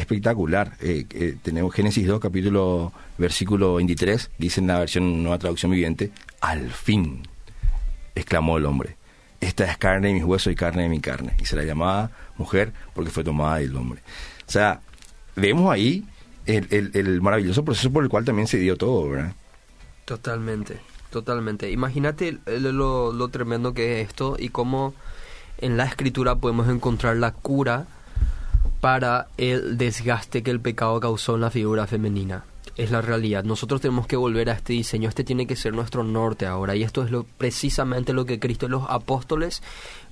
espectacular. 0.00 0.76
Eh, 0.80 1.06
eh, 1.10 1.36
tenemos 1.42 1.74
Génesis 1.74 2.06
2, 2.06 2.20
capítulo, 2.20 2.92
versículo 3.18 3.74
23, 3.74 4.30
dice 4.38 4.60
en 4.60 4.66
la 4.68 4.78
versión 4.78 5.22
Nueva 5.22 5.38
Traducción 5.38 5.70
Viviente, 5.72 6.12
al 6.40 6.70
fin, 6.70 7.22
exclamó 8.14 8.58
el 8.58 8.66
hombre. 8.66 8.96
Esta 9.40 9.64
es 9.70 9.76
carne 9.78 10.08
de 10.08 10.14
mis 10.14 10.24
huesos 10.24 10.52
y 10.52 10.56
carne 10.56 10.82
de 10.84 10.88
mi 10.88 11.00
carne. 11.00 11.34
Y 11.40 11.44
se 11.44 11.56
la 11.56 11.64
llamaba 11.64 12.10
mujer 12.38 12.72
porque 12.94 13.10
fue 13.10 13.24
tomada 13.24 13.58
del 13.58 13.76
hombre. 13.76 14.00
O 14.46 14.50
sea, 14.50 14.80
vemos 15.34 15.70
ahí 15.72 16.04
el, 16.46 16.66
el- 16.70 16.90
el 16.94 17.20
maravilloso 17.20 17.64
proceso 17.64 17.90
por 17.92 18.02
el 18.04 18.08
cual 18.10 18.24
también 18.24 18.48
se 18.48 18.58
dio 18.58 18.76
todo, 18.76 19.08
¿verdad? 19.10 19.34
Totalmente, 20.04 20.78
totalmente. 21.10 21.70
Imagínate 21.70 22.38
lo, 22.46 23.12
lo 23.12 23.28
tremendo 23.28 23.74
que 23.74 24.00
es 24.00 24.08
esto 24.08 24.36
y 24.38 24.48
cómo 24.50 24.94
en 25.58 25.76
la 25.76 25.84
escritura 25.84 26.36
podemos 26.36 26.68
encontrar 26.68 27.16
la 27.16 27.32
cura 27.32 27.86
para 28.80 29.28
el 29.36 29.78
desgaste 29.78 30.42
que 30.42 30.50
el 30.50 30.60
pecado 30.60 30.98
causó 31.00 31.34
en 31.34 31.40
la 31.42 31.50
figura 31.50 31.86
femenina. 31.86 32.44
Es 32.76 32.90
la 32.90 33.00
realidad. 33.00 33.42
Nosotros 33.42 33.80
tenemos 33.80 34.06
que 34.06 34.16
volver 34.16 34.50
a 34.50 34.52
este 34.52 34.74
diseño. 34.74 35.08
Este 35.08 35.24
tiene 35.24 35.46
que 35.46 35.56
ser 35.56 35.72
nuestro 35.72 36.04
norte 36.04 36.44
ahora. 36.44 36.76
Y 36.76 36.82
esto 36.82 37.02
es 37.02 37.10
lo, 37.10 37.24
precisamente 37.24 38.12
lo 38.12 38.26
que 38.26 38.38
Cristo 38.38 38.66
y 38.66 38.68
los 38.68 38.84
apóstoles 38.88 39.62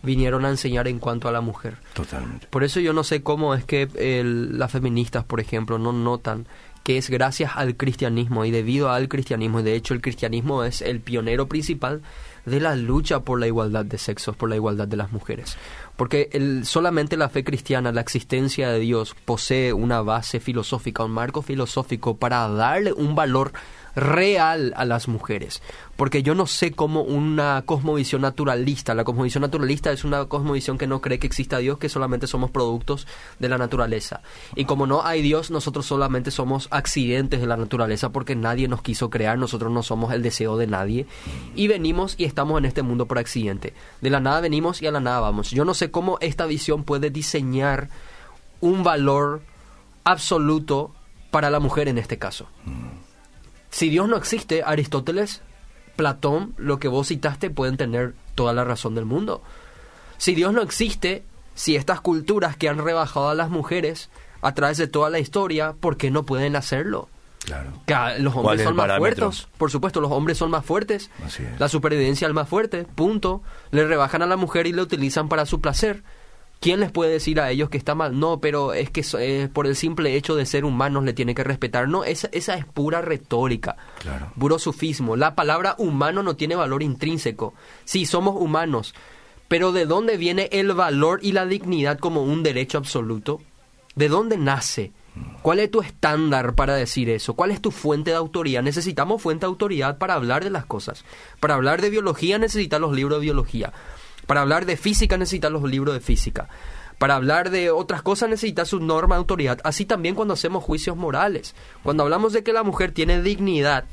vinieron 0.02 0.46
a 0.46 0.48
enseñar 0.50 0.88
en 0.88 0.98
cuanto 0.98 1.28
a 1.28 1.32
la 1.32 1.42
mujer. 1.42 1.76
Totalmente. 1.92 2.46
Por 2.48 2.64
eso 2.64 2.80
yo 2.80 2.94
no 2.94 3.04
sé 3.04 3.22
cómo 3.22 3.54
es 3.54 3.64
que 3.64 3.88
el- 3.96 4.58
las 4.58 4.72
feministas, 4.72 5.24
por 5.24 5.40
ejemplo, 5.40 5.78
no 5.78 5.92
notan 5.92 6.46
que 6.84 6.96
es 6.98 7.08
gracias 7.10 7.52
al 7.54 7.76
cristianismo 7.76 8.44
y 8.44 8.50
debido 8.50 8.90
al 8.90 9.08
cristianismo, 9.08 9.60
y 9.60 9.62
de 9.62 9.74
hecho 9.74 9.94
el 9.94 10.02
cristianismo 10.02 10.64
es 10.64 10.82
el 10.82 11.00
pionero 11.00 11.46
principal 11.48 12.02
de 12.46 12.60
la 12.60 12.76
lucha 12.76 13.20
por 13.20 13.40
la 13.40 13.46
igualdad 13.46 13.84
de 13.84 13.98
sexos, 13.98 14.36
por 14.36 14.48
la 14.48 14.56
igualdad 14.56 14.88
de 14.88 14.96
las 14.96 15.12
mujeres. 15.12 15.56
Porque 15.96 16.28
el, 16.32 16.66
solamente 16.66 17.16
la 17.16 17.28
fe 17.28 17.44
cristiana, 17.44 17.92
la 17.92 18.00
existencia 18.00 18.70
de 18.70 18.80
Dios, 18.80 19.14
posee 19.24 19.72
una 19.72 20.02
base 20.02 20.40
filosófica, 20.40 21.04
un 21.04 21.12
marco 21.12 21.42
filosófico 21.42 22.16
para 22.16 22.48
darle 22.48 22.92
un 22.92 23.14
valor 23.14 23.52
real 23.94 24.72
a 24.76 24.84
las 24.84 25.08
mujeres. 25.08 25.62
Porque 25.96 26.22
yo 26.22 26.34
no 26.34 26.46
sé 26.46 26.72
cómo 26.72 27.02
una 27.02 27.62
cosmovisión 27.64 28.22
naturalista, 28.22 28.94
la 28.94 29.04
cosmovisión 29.04 29.42
naturalista 29.42 29.92
es 29.92 30.04
una 30.04 30.24
cosmovisión 30.24 30.76
que 30.76 30.88
no 30.88 31.00
cree 31.00 31.20
que 31.20 31.26
exista 31.26 31.58
Dios, 31.58 31.78
que 31.78 31.88
solamente 31.88 32.26
somos 32.26 32.50
productos 32.50 33.06
de 33.38 33.48
la 33.48 33.58
naturaleza. 33.58 34.20
Y 34.56 34.64
como 34.64 34.86
no 34.86 35.04
hay 35.04 35.22
Dios, 35.22 35.50
nosotros 35.50 35.86
solamente 35.86 36.32
somos 36.32 36.68
accidentes 36.72 37.40
de 37.40 37.46
la 37.46 37.56
naturaleza 37.56 38.10
porque 38.10 38.34
nadie 38.34 38.66
nos 38.66 38.82
quiso 38.82 39.08
crear, 39.10 39.38
nosotros 39.38 39.70
no 39.70 39.82
somos 39.82 40.12
el 40.12 40.22
deseo 40.22 40.56
de 40.56 40.66
nadie. 40.66 41.06
Y 41.54 41.68
venimos 41.68 42.16
y 42.18 42.24
estamos 42.24 42.58
en 42.58 42.64
este 42.64 42.82
mundo 42.82 43.06
por 43.06 43.18
accidente. 43.18 43.72
De 44.00 44.10
la 44.10 44.20
nada 44.20 44.40
venimos 44.40 44.82
y 44.82 44.86
a 44.86 44.92
la 44.92 45.00
nada 45.00 45.20
vamos. 45.20 45.50
Yo 45.50 45.64
no 45.64 45.74
sé 45.74 45.90
cómo 45.90 46.18
esta 46.20 46.46
visión 46.46 46.82
puede 46.82 47.10
diseñar 47.10 47.88
un 48.60 48.82
valor 48.82 49.42
absoluto 50.02 50.92
para 51.30 51.50
la 51.50 51.60
mujer 51.60 51.88
en 51.88 51.98
este 51.98 52.18
caso. 52.18 52.48
Si 53.74 53.88
Dios 53.88 54.08
no 54.08 54.16
existe, 54.16 54.62
Aristóteles, 54.64 55.42
Platón, 55.96 56.54
lo 56.58 56.78
que 56.78 56.86
vos 56.86 57.08
citaste, 57.08 57.50
pueden 57.50 57.76
tener 57.76 58.14
toda 58.36 58.52
la 58.52 58.62
razón 58.62 58.94
del 58.94 59.04
mundo. 59.04 59.42
Si 60.16 60.36
Dios 60.36 60.52
no 60.52 60.62
existe, 60.62 61.24
si 61.56 61.74
estas 61.74 62.00
culturas 62.00 62.56
que 62.56 62.68
han 62.68 62.78
rebajado 62.78 63.30
a 63.30 63.34
las 63.34 63.50
mujeres 63.50 64.10
a 64.42 64.54
través 64.54 64.76
de 64.78 64.86
toda 64.86 65.10
la 65.10 65.18
historia, 65.18 65.72
¿por 65.72 65.96
qué 65.96 66.12
no 66.12 66.22
pueden 66.24 66.54
hacerlo? 66.54 67.08
Claro. 67.44 67.72
Que 67.84 67.94
los 68.20 68.32
¿Cuál 68.32 68.44
hombres 68.46 68.60
es 68.60 68.64
son 68.64 68.76
más 68.76 68.84
parámetro? 68.86 69.32
fuertes, 69.32 69.48
por 69.58 69.70
supuesto, 69.72 70.00
los 70.00 70.12
hombres 70.12 70.38
son 70.38 70.52
más 70.52 70.64
fuertes, 70.64 71.10
Así 71.26 71.42
es. 71.42 71.58
la 71.58 71.68
supervivencia 71.68 72.28
es 72.28 72.32
más 72.34 72.48
fuerte, 72.48 72.84
punto. 72.84 73.42
Le 73.72 73.84
rebajan 73.88 74.22
a 74.22 74.26
la 74.26 74.36
mujer 74.36 74.68
y 74.68 74.72
la 74.72 74.82
utilizan 74.82 75.28
para 75.28 75.46
su 75.46 75.60
placer. 75.60 76.04
¿Quién 76.60 76.80
les 76.80 76.90
puede 76.90 77.12
decir 77.12 77.40
a 77.40 77.50
ellos 77.50 77.68
que 77.68 77.76
está 77.76 77.94
mal? 77.94 78.18
No, 78.18 78.40
pero 78.40 78.72
es 78.72 78.88
que 78.88 79.04
eh, 79.18 79.48
por 79.52 79.66
el 79.66 79.76
simple 79.76 80.16
hecho 80.16 80.34
de 80.34 80.46
ser 80.46 80.64
humanos 80.64 81.04
le 81.04 81.12
tiene 81.12 81.34
que 81.34 81.44
respetar. 81.44 81.88
No, 81.88 82.04
esa, 82.04 82.28
esa 82.32 82.54
es 82.54 82.64
pura 82.64 83.02
retórica, 83.02 83.76
Claro. 83.98 84.32
puro 84.38 84.58
sufismo. 84.58 85.14
La 85.16 85.34
palabra 85.34 85.74
humano 85.78 86.22
no 86.22 86.36
tiene 86.36 86.56
valor 86.56 86.82
intrínseco. 86.82 87.52
Sí, 87.84 88.06
somos 88.06 88.40
humanos, 88.40 88.94
pero 89.48 89.72
¿de 89.72 89.84
dónde 89.84 90.16
viene 90.16 90.48
el 90.52 90.72
valor 90.72 91.20
y 91.22 91.32
la 91.32 91.44
dignidad 91.44 91.98
como 91.98 92.22
un 92.22 92.42
derecho 92.42 92.78
absoluto? 92.78 93.42
¿De 93.94 94.08
dónde 94.08 94.38
nace? 94.38 94.92
¿Cuál 95.42 95.60
es 95.60 95.70
tu 95.70 95.80
estándar 95.82 96.54
para 96.54 96.74
decir 96.74 97.08
eso? 97.10 97.34
¿Cuál 97.34 97.50
es 97.52 97.60
tu 97.60 97.70
fuente 97.70 98.10
de 98.10 98.16
autoridad? 98.16 98.62
Necesitamos 98.62 99.20
fuente 99.22 99.44
de 99.46 99.50
autoridad 99.50 99.98
para 99.98 100.14
hablar 100.14 100.42
de 100.42 100.50
las 100.50 100.64
cosas. 100.64 101.04
Para 101.40 101.54
hablar 101.54 101.82
de 101.82 101.90
biología 101.90 102.38
necesitas 102.38 102.80
los 102.80 102.92
libros 102.96 103.18
de 103.20 103.24
biología. 103.26 103.72
Para 104.26 104.42
hablar 104.42 104.66
de 104.66 104.76
física 104.76 105.16
necesitas 105.16 105.52
los 105.52 105.62
libros 105.64 105.94
de 105.94 106.00
física. 106.00 106.48
Para 106.98 107.16
hablar 107.16 107.50
de 107.50 107.70
otras 107.70 108.02
cosas 108.02 108.28
necesitas 108.28 108.68
su 108.68 108.80
norma 108.80 109.16
de 109.16 109.20
autoridad. 109.20 109.60
Así 109.64 109.84
también 109.84 110.14
cuando 110.14 110.34
hacemos 110.34 110.64
juicios 110.64 110.96
morales. 110.96 111.54
Cuando 111.82 112.04
hablamos 112.04 112.32
de 112.32 112.42
que 112.42 112.52
la 112.52 112.62
mujer 112.62 112.92
tiene 112.92 113.22
dignidad, 113.22 113.84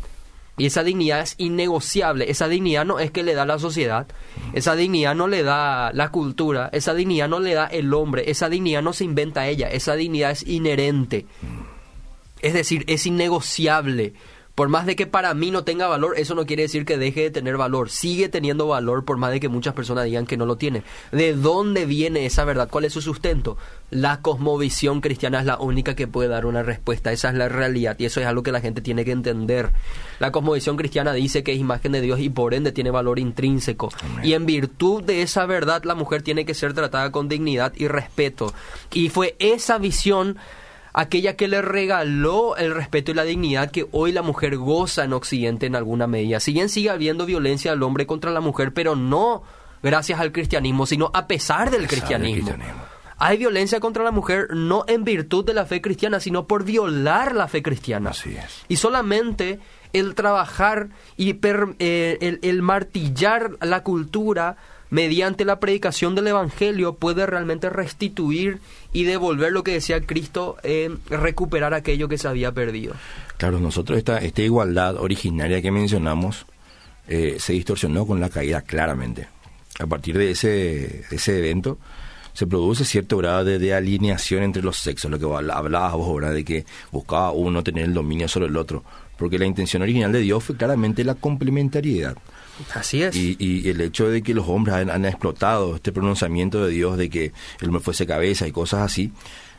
y 0.58 0.66
esa 0.66 0.84
dignidad 0.84 1.22
es 1.22 1.36
innegociable. 1.38 2.30
Esa 2.30 2.48
dignidad 2.48 2.86
no 2.86 3.00
es 3.00 3.10
que 3.12 3.24
le 3.24 3.34
da 3.34 3.46
la 3.46 3.58
sociedad. 3.58 4.08
Esa 4.54 4.76
dignidad 4.76 5.16
no 5.16 5.28
le 5.28 5.44
da 5.44 5.92
la 5.94 6.12
cultura. 6.12 6.70
Esa 6.72 6.94
dignidad 6.94 7.30
no 7.30 7.40
le 7.40 7.54
da 7.54 7.66
el 7.66 7.94
hombre. 7.94 8.30
Esa 8.30 8.50
dignidad 8.50 8.84
no 8.84 8.94
se 8.94 9.06
inventa 9.06 9.48
ella. 9.48 9.70
Esa 9.70 9.96
dignidad 9.96 10.32
es 10.32 10.46
inherente. 10.46 11.26
Es 12.42 12.54
decir, 12.54 12.84
es 12.88 13.08
innegociable. 13.08 14.14
Por 14.62 14.70
más 14.70 14.86
de 14.86 14.96
que 14.96 15.08
para 15.08 15.34
mí 15.34 15.50
no 15.50 15.64
tenga 15.64 15.88
valor, 15.88 16.14
eso 16.20 16.36
no 16.36 16.46
quiere 16.46 16.62
decir 16.62 16.86
que 16.86 17.00
deje 17.00 17.22
de 17.22 17.32
tener 17.32 17.58
valor. 17.58 17.90
Sigue 17.90 18.30
teniendo 18.30 18.68
valor 18.68 19.06
por 19.06 19.18
más 19.18 19.32
de 19.32 19.40
que 19.40 19.50
muchas 19.50 19.74
personas 19.74 20.06
digan 20.06 20.28
que 20.28 20.38
no 20.38 20.46
lo 20.46 20.56
tiene. 20.56 20.84
¿De 21.12 21.34
dónde 21.34 21.88
viene 21.88 22.28
esa 22.28 22.46
verdad? 22.46 22.70
¿Cuál 22.70 22.86
es 22.86 22.94
su 22.94 23.02
sustento? 23.02 23.58
La 23.90 24.22
cosmovisión 24.22 25.02
cristiana 25.02 25.40
es 25.40 25.48
la 25.48 25.58
única 25.58 25.96
que 25.96 26.06
puede 26.06 26.30
dar 26.30 26.46
una 26.46 26.62
respuesta. 26.62 27.12
Esa 27.12 27.30
es 27.30 27.34
la 27.38 27.50
realidad 27.50 27.96
y 27.98 28.06
eso 28.06 28.22
es 28.22 28.28
algo 28.28 28.44
que 28.44 28.52
la 28.52 28.62
gente 28.62 28.82
tiene 28.82 29.04
que 29.04 29.14
entender. 29.14 29.72
La 30.20 30.32
cosmovisión 30.32 30.78
cristiana 30.78 31.12
dice 31.14 31.42
que 31.42 31.54
es 31.54 31.58
imagen 31.58 31.94
de 31.94 32.02
Dios 32.02 32.20
y 32.20 32.30
por 32.30 32.54
ende 32.54 32.72
tiene 32.72 32.92
valor 32.92 33.18
intrínseco. 33.18 33.90
Y 34.22 34.34
en 34.34 34.46
virtud 34.46 35.02
de 35.02 35.24
esa 35.24 35.48
verdad 35.48 35.86
la 35.86 35.96
mujer 35.96 36.22
tiene 36.22 36.46
que 36.46 36.54
ser 36.54 36.76
tratada 36.76 37.12
con 37.12 37.28
dignidad 37.30 37.74
y 37.78 37.88
respeto. 37.88 38.54
Y 38.94 39.10
fue 39.10 39.36
esa 39.40 39.80
visión 39.80 40.38
aquella 40.94 41.36
que 41.36 41.48
le 41.48 41.62
regaló 41.62 42.56
el 42.58 42.74
respeto 42.74 43.12
y 43.12 43.14
la 43.14 43.24
dignidad 43.24 43.72
que 43.72 43.88
hoy 43.92 44.12
la 44.12 44.22
mujer 44.22 44.58
goza 44.58 45.04
en 45.04 45.14
Occidente 45.14 45.66
en 45.66 45.76
alguna 45.76 46.08
medida. 46.08 46.40
Si 46.40 46.54
bien 46.54 46.70
sigue 46.70 46.90
habiendo 46.90 47.26
violencia 47.26 47.72
del 47.72 47.84
hombre 47.84 48.06
contra 48.06 48.32
la 48.32 48.42
mujer, 48.42 48.74
pero 48.74 48.96
no 48.96 49.44
gracias 49.84 50.20
al 50.20 50.32
cristianismo, 50.32 50.86
sino 50.86 51.10
a 51.14 51.28
pesar 51.28 51.72
del 51.72 51.88
cristianismo. 51.88 52.46
cristianismo. 52.48 52.82
Hay 53.24 53.38
violencia 53.38 53.80
contra 53.80 54.04
la 54.04 54.10
mujer 54.12 54.48
no 54.52 54.84
en 54.88 55.04
virtud 55.04 55.46
de 55.46 55.54
la 55.54 55.66
fe 55.68 55.80
cristiana, 55.80 56.20
sino 56.20 56.48
por 56.48 56.64
violar 56.64 57.36
la 57.36 57.48
fe 57.48 57.62
cristiana. 57.62 58.10
Así 58.10 58.36
es. 58.36 58.64
Y 58.68 58.78
solamente 58.78 59.60
el 59.94 60.16
trabajar 60.16 60.90
y 61.18 61.34
per- 61.34 61.76
eh, 61.78 62.18
el, 62.22 62.40
el 62.42 62.62
martillar 62.64 63.52
la 63.62 63.84
cultura 63.84 64.58
mediante 64.90 65.46
la 65.46 65.60
predicación 65.60 66.16
del 66.16 66.28
Evangelio 66.28 66.96
puede 66.96 67.26
realmente 67.28 67.70
restituir 67.70 68.60
y 68.94 69.04
devolver 69.04 69.52
lo 69.52 69.64
que 69.64 69.72
decía 69.74 70.02
Cristo, 70.02 70.58
eh, 70.64 70.96
recuperar 71.10 71.74
aquello 71.74 72.08
que 72.08 72.18
se 72.18 72.28
había 72.28 72.52
perdido. 72.52 72.94
Claro, 73.38 73.60
nosotros 73.60 73.98
esta, 73.98 74.18
esta 74.18 74.42
igualdad 74.42 74.98
originaria 74.98 75.62
que 75.62 75.72
mencionamos 75.72 76.46
eh, 77.08 77.38
se 77.40 77.54
distorsionó 77.54 78.06
con 78.06 78.20
la 78.20 78.30
caída 78.30 78.62
claramente. 78.62 79.28
A 79.80 79.88
partir 79.88 80.18
de 80.18 80.32
ese, 80.32 81.04
ese 81.12 81.40
evento 81.40 81.78
se 82.34 82.48
produce 82.48 82.86
cierto 82.86 83.18
grado 83.18 83.44
de, 83.44 83.74
alineación 83.74 84.44
entre 84.44 84.62
los 84.62 84.78
sexos, 84.78 85.12
lo 85.12 85.20
que 85.20 85.26
hablabas 85.26 85.94
vos, 85.94 86.16
¿verdad? 86.16 86.34
De 86.34 86.46
que 86.46 86.66
buscaba 86.92 87.32
uno 87.32 87.64
tener 87.64 87.86
el 87.86 87.94
dominio 87.94 88.28
sobre 88.28 88.48
el 88.48 88.58
otro. 88.58 88.84
Porque 89.18 89.38
la 89.38 89.46
intención 89.46 89.82
original 89.82 90.12
de 90.12 90.20
Dios 90.20 90.44
fue 90.44 90.56
claramente 90.56 91.04
la 91.04 91.16
complementariedad. 91.16 92.16
Así 92.74 93.04
es. 93.04 93.16
Y, 93.16 93.36
y 93.40 93.70
el 93.70 93.82
hecho 93.82 94.10
de 94.10 94.22
que 94.22 94.34
los 94.34 94.48
hombres 94.48 94.76
han, 94.76 94.90
han 94.90 95.06
explotado 95.06 95.76
este 95.76 95.92
pronunciamiento 95.92 96.66
de 96.66 96.72
Dios 96.72 96.98
de 96.98 97.10
que 97.10 97.32
el 97.60 97.68
hombre 97.68 97.82
fuese 97.82 98.06
cabeza 98.06 98.48
y 98.48 98.52
cosas 98.52 98.82
así, 98.82 99.12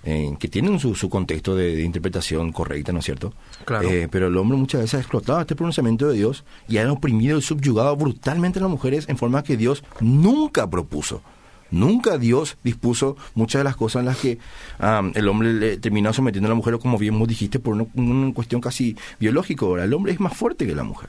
eh, 0.04 0.34
que 0.38 0.48
tienen 0.48 0.80
su, 0.80 0.94
su 0.94 1.08
contexto 1.08 1.54
de, 1.54 1.76
de 1.76 1.82
interpretación 1.82 2.50
correcta, 2.52 2.92
¿no 2.92 2.98
es 2.98 3.04
cierto? 3.04 3.32
Claro. 3.64 3.88
Eh, 3.88 4.08
pero 4.10 4.26
el 4.26 4.36
hombre 4.36 4.58
muchas 4.58 4.80
veces 4.80 4.94
ha 4.94 4.98
explotado 4.98 5.40
este 5.40 5.54
pronunciamiento 5.54 6.08
de 6.08 6.14
Dios 6.14 6.44
y 6.68 6.78
ha 6.78 6.90
oprimido 6.90 7.38
y 7.38 7.42
subyugado 7.42 7.94
brutalmente 7.96 8.58
a 8.58 8.62
las 8.62 8.70
mujeres 8.70 9.08
en 9.08 9.16
forma 9.16 9.44
que 9.44 9.56
Dios 9.56 9.84
nunca 10.00 10.68
propuso. 10.68 11.22
Nunca 11.70 12.18
Dios 12.18 12.58
dispuso 12.62 13.16
muchas 13.34 13.60
de 13.60 13.64
las 13.64 13.76
cosas 13.76 14.00
en 14.00 14.06
las 14.06 14.18
que 14.18 14.38
am, 14.78 15.10
el 15.14 15.26
hombre 15.26 15.54
le 15.54 15.76
terminó 15.78 16.12
sometiendo 16.12 16.48
a 16.48 16.50
la 16.50 16.54
mujer, 16.54 16.78
como 16.78 16.98
bien 16.98 17.18
vos 17.18 17.26
dijiste, 17.26 17.60
por 17.60 17.74
una, 17.74 17.86
una 17.94 18.34
cuestión 18.34 18.60
casi 18.60 18.94
biológica. 19.18 19.64
Ahora, 19.64 19.84
el 19.84 19.94
hombre 19.94 20.12
es 20.12 20.20
más 20.20 20.36
fuerte 20.36 20.66
que 20.66 20.74
la 20.74 20.82
mujer. 20.82 21.08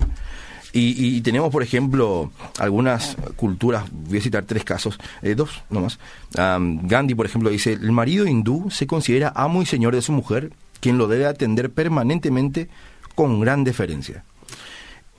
Y, 0.75 1.15
y 1.17 1.21
tenemos, 1.21 1.51
por 1.51 1.61
ejemplo, 1.61 2.31
algunas 2.57 3.15
culturas, 3.35 3.85
voy 3.91 4.17
a 4.17 4.21
citar 4.21 4.43
tres 4.45 4.63
casos, 4.63 4.99
eh, 5.21 5.35
dos 5.35 5.61
nomás. 5.69 5.99
Am, 6.35 6.87
Gandhi, 6.87 7.13
por 7.13 7.27
ejemplo, 7.27 7.51
dice, 7.51 7.73
el 7.73 7.91
marido 7.91 8.25
hindú 8.25 8.71
se 8.71 8.87
considera 8.87 9.31
amo 9.35 9.61
y 9.61 9.67
señor 9.67 9.93
de 9.93 10.01
su 10.01 10.11
mujer, 10.11 10.51
quien 10.79 10.97
lo 10.97 11.07
debe 11.07 11.27
atender 11.27 11.69
permanentemente 11.69 12.69
con 13.13 13.39
gran 13.39 13.63
deferencia. 13.63 14.23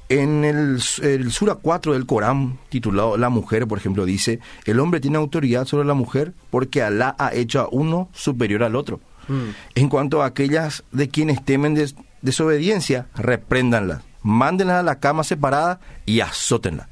En 0.08 0.44
el, 0.44 0.80
el 1.02 1.32
Sura 1.32 1.54
4 1.54 1.94
del 1.94 2.04
Corán, 2.04 2.58
titulado 2.68 3.16
La 3.16 3.30
mujer, 3.30 3.66
por 3.66 3.78
ejemplo, 3.78 4.04
dice, 4.04 4.38
el 4.66 4.78
hombre 4.80 5.00
tiene 5.00 5.16
autoridad 5.16 5.64
sobre 5.66 5.86
la 5.86 5.94
mujer 5.94 6.34
porque 6.50 6.82
Alá 6.82 7.14
ha 7.18 7.32
hecho 7.32 7.60
a 7.60 7.68
uno 7.70 8.08
superior 8.12 8.64
al 8.64 8.76
otro. 8.76 9.00
Mm. 9.28 9.50
En 9.76 9.88
cuanto 9.88 10.22
a 10.22 10.26
aquellas 10.26 10.84
de 10.92 11.08
quienes 11.08 11.42
temen 11.44 11.74
des- 11.74 11.94
desobediencia, 12.20 13.06
repréndanlas, 13.16 14.02
mándenlas 14.24 14.80
a 14.80 14.82
la 14.82 14.98
cama 14.98 15.22
separada 15.22 15.78
y 16.04 16.18
azótenla. 16.20 16.88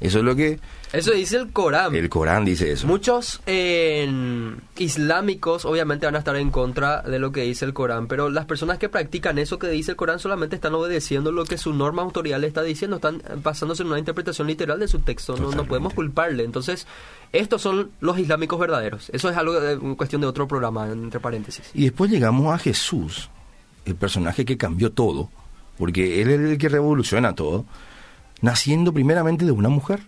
Eso 0.00 0.18
es 0.18 0.24
lo 0.24 0.36
que 0.36 0.58
Eso 0.92 1.12
dice 1.12 1.36
el 1.38 1.50
Corán. 1.50 1.94
el 1.94 2.10
Corán 2.10 2.44
dice 2.44 2.70
eso. 2.70 2.86
Muchos 2.86 3.40
eh, 3.46 4.06
islámicos 4.76 5.64
obviamente 5.64 6.04
van 6.04 6.16
a 6.16 6.18
estar 6.18 6.36
en 6.36 6.50
contra 6.50 7.00
de 7.00 7.18
lo 7.18 7.32
que 7.32 7.42
dice 7.42 7.64
el 7.64 7.72
Corán, 7.72 8.06
pero 8.06 8.28
las 8.28 8.44
personas 8.44 8.78
que 8.78 8.90
practican 8.90 9.38
eso 9.38 9.58
que 9.58 9.68
dice 9.68 9.92
el 9.92 9.96
Corán 9.96 10.18
solamente 10.18 10.56
están 10.56 10.74
obedeciendo 10.74 11.32
lo 11.32 11.44
que 11.44 11.56
su 11.56 11.72
norma 11.72 12.02
autorial 12.02 12.42
le 12.42 12.48
está 12.48 12.62
diciendo, 12.62 12.96
están 12.96 13.22
basándose 13.42 13.82
en 13.82 13.88
una 13.88 13.98
interpretación 13.98 14.46
literal 14.46 14.78
de 14.78 14.88
su 14.88 14.98
texto, 14.98 15.36
no, 15.36 15.52
no 15.52 15.64
podemos 15.64 15.94
culparle. 15.94 16.44
Entonces, 16.44 16.86
estos 17.32 17.62
son 17.62 17.90
los 18.00 18.18
islámicos 18.18 18.58
verdaderos. 18.58 19.08
Eso 19.10 19.30
es 19.30 19.36
algo 19.38 19.58
de 19.58 19.78
cuestión 19.96 20.20
de 20.20 20.26
otro 20.26 20.46
programa, 20.46 20.90
entre 20.90 21.18
paréntesis. 21.20 21.70
Y 21.72 21.84
después 21.84 22.10
llegamos 22.10 22.52
a 22.52 22.58
Jesús, 22.58 23.30
el 23.86 23.94
personaje 23.94 24.44
que 24.44 24.58
cambió 24.58 24.92
todo, 24.92 25.30
porque 25.78 26.22
él 26.22 26.30
es 26.30 26.40
el 26.40 26.58
que 26.58 26.68
revoluciona 26.68 27.34
todo, 27.34 27.64
naciendo 28.40 28.92
primeramente 28.92 29.44
de 29.44 29.52
una 29.52 29.68
mujer. 29.68 30.00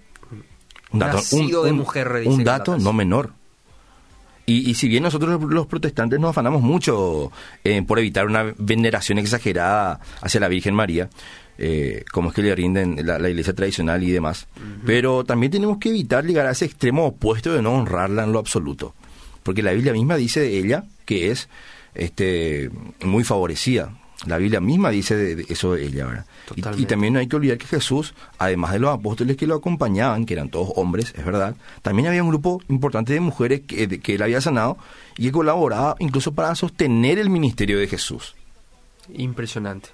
Un 0.93 1.01
Nacido 1.45 1.65
de 1.65 1.73
mujer, 1.73 2.07
un 2.29 2.45
dato 2.45 2.73
no 2.85 2.93
menor. 2.93 3.33
Y, 4.49 4.71
y 4.71 4.75
si 4.75 4.87
bien 4.89 5.03
nosotros 5.03 5.43
los- 5.43 5.67
protestantes 5.67 6.21
nos 6.21 6.31
afanamos 6.31 6.63
mucho 6.63 7.33
eh, 7.65 7.83
por 7.83 7.99
evitar 7.99 8.27
una 8.27 8.55
veneración 8.59 9.19
exagerada 9.19 9.99
hacia 10.21 10.39
la 10.39 10.47
Virgen 10.47 10.73
María, 10.75 11.11
eh, 11.59 12.05
como 12.13 12.29
es 12.29 12.35
que 12.37 12.43
le 12.43 12.55
rinden 12.55 13.05
la, 13.05 13.19
la 13.19 13.29
iglesia 13.29 13.55
tradicional 13.55 14.05
y 14.05 14.11
demás, 14.13 14.47
pero 14.85 15.25
también 15.25 15.51
tenemos 15.51 15.79
que 15.79 15.89
evitar 15.89 16.25
llegar 16.25 16.47
a 16.47 16.53
ese 16.53 16.67
extremo 16.67 17.07
opuesto 17.07 17.53
de 17.53 17.63
no 17.63 17.73
honrarla 17.73 18.23
en 18.23 18.31
lo 18.33 18.39
absoluto, 18.39 18.95
porque 19.43 19.65
la 19.65 19.73
Biblia 19.73 19.93
misma 19.93 20.15
dice 20.17 20.41
de 20.41 20.57
ella 20.59 20.85
que 21.07 21.33
es 21.33 21.49
este 21.95 22.71
muy 23.05 23.25
favorecida. 23.25 23.99
La 24.25 24.39
Biblia 24.39 24.61
misma 24.61 24.89
dice 24.91 25.15
de, 25.15 25.37
de 25.37 25.47
eso 25.51 25.75
de 25.75 25.85
ella, 25.87 26.07
¿verdad? 26.07 26.27
Y- 26.57 26.63
Y, 26.83 26.87
también 26.87 27.13
no 27.13 27.19
hay 27.19 27.27
que 27.29 27.37
olvidar 27.37 27.59
que 27.59 27.67
Jesús, 27.67 28.15
además 28.39 28.73
de 28.73 28.79
los 28.79 28.91
apóstoles 28.95 29.37
que 29.37 29.47
lo 29.47 29.57
acompañaban, 29.57 30.25
que 30.25 30.33
eran 30.35 30.49
todos 30.49 30.71
hombres, 30.77 31.13
es 31.17 31.25
verdad, 31.25 31.55
también 31.83 32.09
había 32.09 32.23
un 32.23 32.31
grupo 32.31 32.63
importante 32.69 33.13
de 33.13 33.21
mujeres 33.21 33.61
que, 33.67 33.87
de- 33.87 34.01
que 34.01 34.15
él 34.15 34.23
había 34.23 34.41
sanado 34.41 34.79
y 35.19 35.25
que 35.25 35.33
colaboraba 35.33 35.97
incluso 35.99 36.33
para 36.33 36.55
sostener 36.55 37.19
el 37.19 37.29
ministerio 37.29 37.79
de 37.79 37.89
Jesús. 37.89 38.35
Impresionante. 39.15 39.91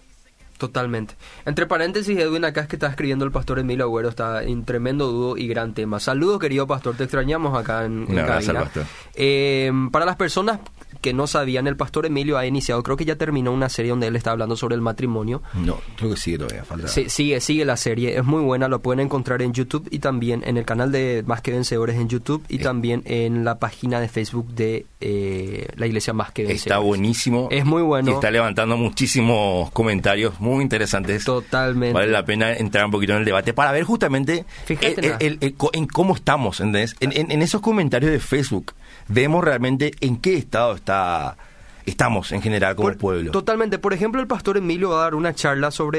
Totalmente. 0.62 1.16
Entre 1.44 1.66
paréntesis, 1.66 2.16
Edwin, 2.16 2.44
acá 2.44 2.60
es 2.60 2.68
que 2.68 2.76
está 2.76 2.86
escribiendo 2.86 3.24
el 3.24 3.32
pastor 3.32 3.58
Emilio 3.58 3.84
Agüero, 3.84 4.08
está 4.08 4.44
en 4.44 4.64
tremendo 4.64 5.08
dúo 5.10 5.36
y 5.36 5.48
gran 5.48 5.74
tema. 5.74 5.98
Saludos, 5.98 6.38
querido 6.38 6.68
pastor, 6.68 6.94
te 6.96 7.02
extrañamos 7.02 7.58
acá 7.58 7.84
en, 7.84 8.06
en 8.08 8.14
cabina. 8.24 8.60
pastor. 8.60 8.84
Eh, 9.16 9.72
para 9.90 10.04
las 10.04 10.14
personas 10.14 10.60
que 11.00 11.12
no 11.12 11.26
sabían, 11.26 11.66
el 11.66 11.76
pastor 11.76 12.06
Emilio 12.06 12.38
ha 12.38 12.46
iniciado, 12.46 12.80
creo 12.84 12.96
que 12.96 13.04
ya 13.04 13.16
terminó 13.16 13.50
una 13.52 13.68
serie 13.68 13.90
donde 13.90 14.06
él 14.06 14.14
está 14.14 14.30
hablando 14.30 14.54
sobre 14.54 14.76
el 14.76 14.80
matrimonio. 14.82 15.42
No, 15.54 15.80
creo 15.96 16.10
que 16.10 16.16
sigue 16.16 16.38
todavía, 16.38 16.64
falta. 16.64 16.86
Sí, 16.86 17.08
sigue, 17.08 17.40
sigue 17.40 17.64
la 17.64 17.76
serie, 17.76 18.16
es 18.16 18.24
muy 18.24 18.40
buena, 18.42 18.68
lo 18.68 18.82
pueden 18.82 19.00
encontrar 19.00 19.42
en 19.42 19.52
YouTube 19.52 19.88
y 19.90 19.98
también 19.98 20.44
en 20.46 20.58
el 20.58 20.64
canal 20.64 20.92
de 20.92 21.24
Más 21.26 21.42
que 21.42 21.50
Vencedores 21.50 21.96
en 21.96 22.08
YouTube 22.08 22.44
y 22.48 22.56
Eh. 22.56 22.58
también 22.60 23.02
en 23.06 23.44
la 23.44 23.58
página 23.58 23.98
de 23.98 24.06
Facebook 24.08 24.46
de 24.54 24.86
eh, 25.00 25.66
la 25.74 25.86
Iglesia 25.88 26.12
Más 26.12 26.30
que 26.30 26.42
Vencedores. 26.42 26.66
Está 26.66 26.78
buenísimo. 26.78 27.48
Es 27.50 27.64
muy 27.64 27.82
bueno. 27.82 28.08
Y 28.12 28.14
está 28.14 28.30
levantando 28.30 28.76
muchísimos 28.76 29.72
comentarios 29.72 30.38
muy 30.38 30.51
muy 30.52 30.62
interesantes. 30.62 31.24
Totalmente. 31.24 31.92
Vale 31.94 32.10
la 32.10 32.24
pena 32.24 32.52
entrar 32.52 32.84
un 32.84 32.90
poquito 32.90 33.12
en 33.12 33.18
el 33.20 33.24
debate 33.24 33.52
para 33.52 33.72
ver 33.72 33.84
justamente 33.84 34.44
Fíjate 34.64 35.00
el- 35.00 35.16
el- 35.20 35.38
el- 35.40 35.54
co- 35.54 35.70
en 35.72 35.86
cómo 35.86 36.14
estamos. 36.14 36.60
¿entendés? 36.60 36.94
En, 37.00 37.12
en- 37.16 37.30
en 37.30 37.42
esos 37.42 37.60
comentarios 37.60 38.10
de 38.12 38.20
Facebook 38.20 38.72
vemos 39.08 39.42
realmente 39.44 39.92
en 40.00 40.16
qué 40.18 40.34
estado 40.36 40.74
está 40.74 41.36
estamos 41.84 42.30
en 42.30 42.40
general 42.42 42.76
como 42.76 42.88
Por- 42.90 42.98
pueblo. 42.98 43.30
Totalmente. 43.32 43.78
Por 43.78 43.92
ejemplo, 43.92 44.20
el 44.20 44.28
pastor 44.28 44.56
Emilio 44.56 44.90
va 44.90 45.00
a 45.00 45.02
dar 45.04 45.14
una 45.16 45.34
charla 45.34 45.70
sobre 45.72 45.98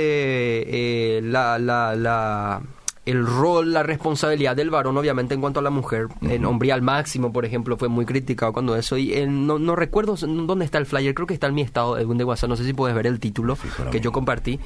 eh, 1.18 1.22
la, 1.22 1.60
la, 1.60 1.94
la- 1.96 2.62
el 3.06 3.26
rol, 3.26 3.74
la 3.74 3.84
responsabilidad 3.84 4.56
del 4.56 4.70
varón, 4.70 4.98
obviamente, 4.98 5.34
en 5.34 5.42
cuanto 5.42 5.60
a 5.60 5.64
la 5.64 5.70
mujer. 5.70 6.08
En 6.22 6.46
Hombría 6.46 6.74
al 6.74 6.82
Máximo, 6.82 7.34
por 7.34 7.46
ejemplo, 7.46 7.78
fue 7.78 7.90
muy 7.90 8.06
criticado 8.06 8.54
cuando 8.54 8.76
eso. 8.76 8.98
Y 8.98 9.14
eh, 9.14 9.28
no, 9.28 9.60
no 9.60 9.76
recuerdo 9.76 10.16
dónde 10.16 10.66
está 10.66 10.78
el 10.78 10.86
flyer, 10.86 11.14
creo 11.14 11.28
que 11.28 11.34
está 11.34 11.48
en 11.48 11.56
mi 11.56 11.62
estado 11.62 11.96
de 11.96 12.24
WhatsApp. 12.24 12.50
No 12.50 12.56
sé 12.56 12.64
si 12.64 12.74
puedes 12.74 12.96
ver 12.96 13.08
el 13.08 13.20
título 13.20 13.58
que 13.92 14.00
yo 14.00 14.12
compartí. 14.12 14.60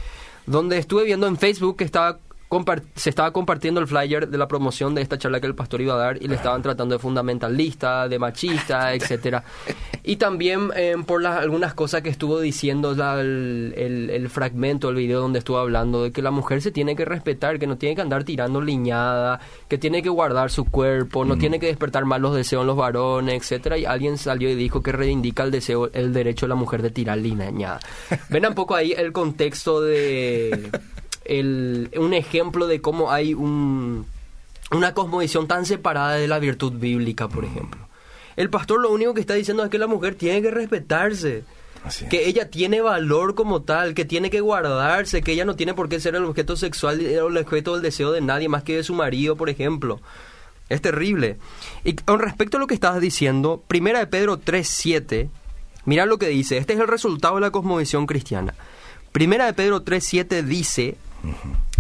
Donde 0.46 0.78
estuve 0.78 1.04
viendo 1.04 1.28
en 1.28 1.38
Facebook 1.38 1.78
que 1.78 1.84
estaba 1.84 2.20
se 2.96 3.10
estaba 3.10 3.32
compartiendo 3.32 3.82
el 3.82 3.88
flyer 3.88 4.30
de 4.30 4.38
la 4.38 4.48
promoción 4.48 4.96
de 4.96 5.02
esta 5.02 5.18
charla 5.18 5.42
que 5.42 5.48
el 5.48 5.56
pastor 5.56 5.82
iba 5.82 5.94
a 5.96 5.98
dar 5.98 6.18
y 6.24 6.28
le 6.28 6.36
estaban 6.36 6.62
tratando 6.62 6.96
de 6.96 7.00
fundamentalista, 7.00 8.08
de 8.08 8.20
machista, 8.20 8.94
etcétera. 8.96 9.44
Y 10.04 10.16
también 10.16 10.70
eh, 10.76 10.96
por 11.06 11.22
las, 11.22 11.38
algunas 11.40 11.74
cosas 11.74 12.02
que 12.02 12.10
estuvo 12.10 12.40
diciendo 12.40 12.96
la- 12.96 13.20
el, 13.20 13.74
el- 13.76 14.10
el 14.10 14.30
fragmento, 14.30 14.88
el 14.90 14.96
video 14.96 15.20
donde 15.20 15.40
estuvo 15.40 15.58
hablando 15.58 16.04
de 16.04 16.12
que 16.12 16.22
la 16.22 16.32
mujer 16.32 16.62
se 16.62 16.72
tiene 16.72 16.96
que 16.96 17.04
respetar, 17.04 17.60
que 17.60 17.68
no 17.68 17.78
tiene 17.78 17.96
que 17.96 18.02
andar 18.02 18.24
tirando 18.24 18.62
liñada, 18.62 19.42
que 19.68 19.78
tiene 19.78 20.02
que 20.02 20.10
guardar 20.10 20.50
su 20.50 20.64
cuerpo, 20.64 21.26
no 21.26 21.38
tiene 21.38 21.60
que 21.60 21.66
despertar 21.68 22.06
mal 22.06 22.22
los 22.22 22.34
deseos 22.34 22.62
en 22.62 22.68
los 22.68 22.78
varones, 22.78 23.42
etcétera. 23.42 23.78
Y 23.78 23.84
alguien 23.84 24.18
salió 24.18 24.50
y 24.50 24.56
dijo 24.56 24.82
que 24.82 24.94
reivindica 24.94 25.44
el 25.44 25.52
deseo, 25.52 25.90
el 25.94 26.14
derecho 26.14 26.46
de 26.46 26.50
la 26.50 26.56
mujer 26.56 26.82
de 26.82 26.92
tirar 26.92 27.18
liñada. 27.18 27.80
Ven 28.30 28.46
un 28.46 28.54
poco 28.56 28.76
ahí 28.76 28.94
el 28.94 29.12
contexto 29.12 29.82
de 29.82 30.70
el, 31.28 31.90
un 31.98 32.14
ejemplo 32.14 32.68
de 32.68 32.82
cómo 32.82 33.12
hay 33.12 33.34
un, 33.34 34.06
una 34.72 34.94
cosmovisión 34.94 35.48
tan 35.48 35.66
separada 35.66 36.16
de 36.16 36.28
la 36.28 36.40
virtud 36.40 36.74
bíblica, 36.74 37.28
por 37.28 37.46
ejemplo. 37.46 37.88
El 38.36 38.50
pastor 38.50 38.80
lo 38.80 38.92
único 38.92 39.14
que 39.14 39.22
está 39.22 39.34
diciendo 39.34 39.64
es 39.64 39.70
que 39.70 39.78
la 39.80 39.88
mujer 39.88 40.16
tiene 40.16 40.42
que 40.42 40.52
respetarse, 40.52 41.44
Así 41.84 42.04
es. 42.04 42.10
que 42.10 42.28
ella 42.28 42.50
tiene 42.50 42.82
valor 42.82 43.34
como 43.34 43.62
tal, 43.64 43.94
que 43.94 44.06
tiene 44.06 44.30
que 44.30 44.42
guardarse, 44.42 45.22
que 45.22 45.32
ella 45.32 45.46
no 45.46 45.56
tiene 45.56 45.74
por 45.74 45.90
qué 45.90 46.00
ser 46.00 46.16
el 46.16 46.26
objeto 46.26 46.56
sexual 46.56 47.00
o 47.00 47.28
el 47.30 47.38
objeto 47.38 47.74
del 47.74 47.82
deseo 47.82 48.12
de 48.12 48.22
nadie 48.22 48.50
más 48.50 48.64
que 48.64 48.76
de 48.76 48.84
su 48.84 48.94
marido, 48.94 49.36
por 49.36 49.50
ejemplo. 49.50 50.00
Es 50.70 50.82
terrible. 50.82 51.38
Y 51.84 51.94
con 51.94 52.20
respecto 52.20 52.58
a 52.58 52.60
lo 52.60 52.68
que 52.68 52.74
estabas 52.74 53.02
diciendo, 53.02 53.64
Primera 53.68 54.00
de 54.00 54.08
Pedro 54.08 54.40
3.7, 54.40 55.30
mira 55.86 56.06
lo 56.06 56.18
que 56.18 56.28
dice, 56.28 56.58
este 56.58 56.74
es 56.74 56.80
el 56.80 56.88
resultado 56.88 57.36
de 57.36 57.42
la 57.42 57.52
cosmovisión 57.52 58.06
cristiana. 58.06 58.54
Primera 59.14 59.46
de 59.46 59.54
Pedro 59.54 59.84
3.7 59.84 60.44
dice, 60.44 60.98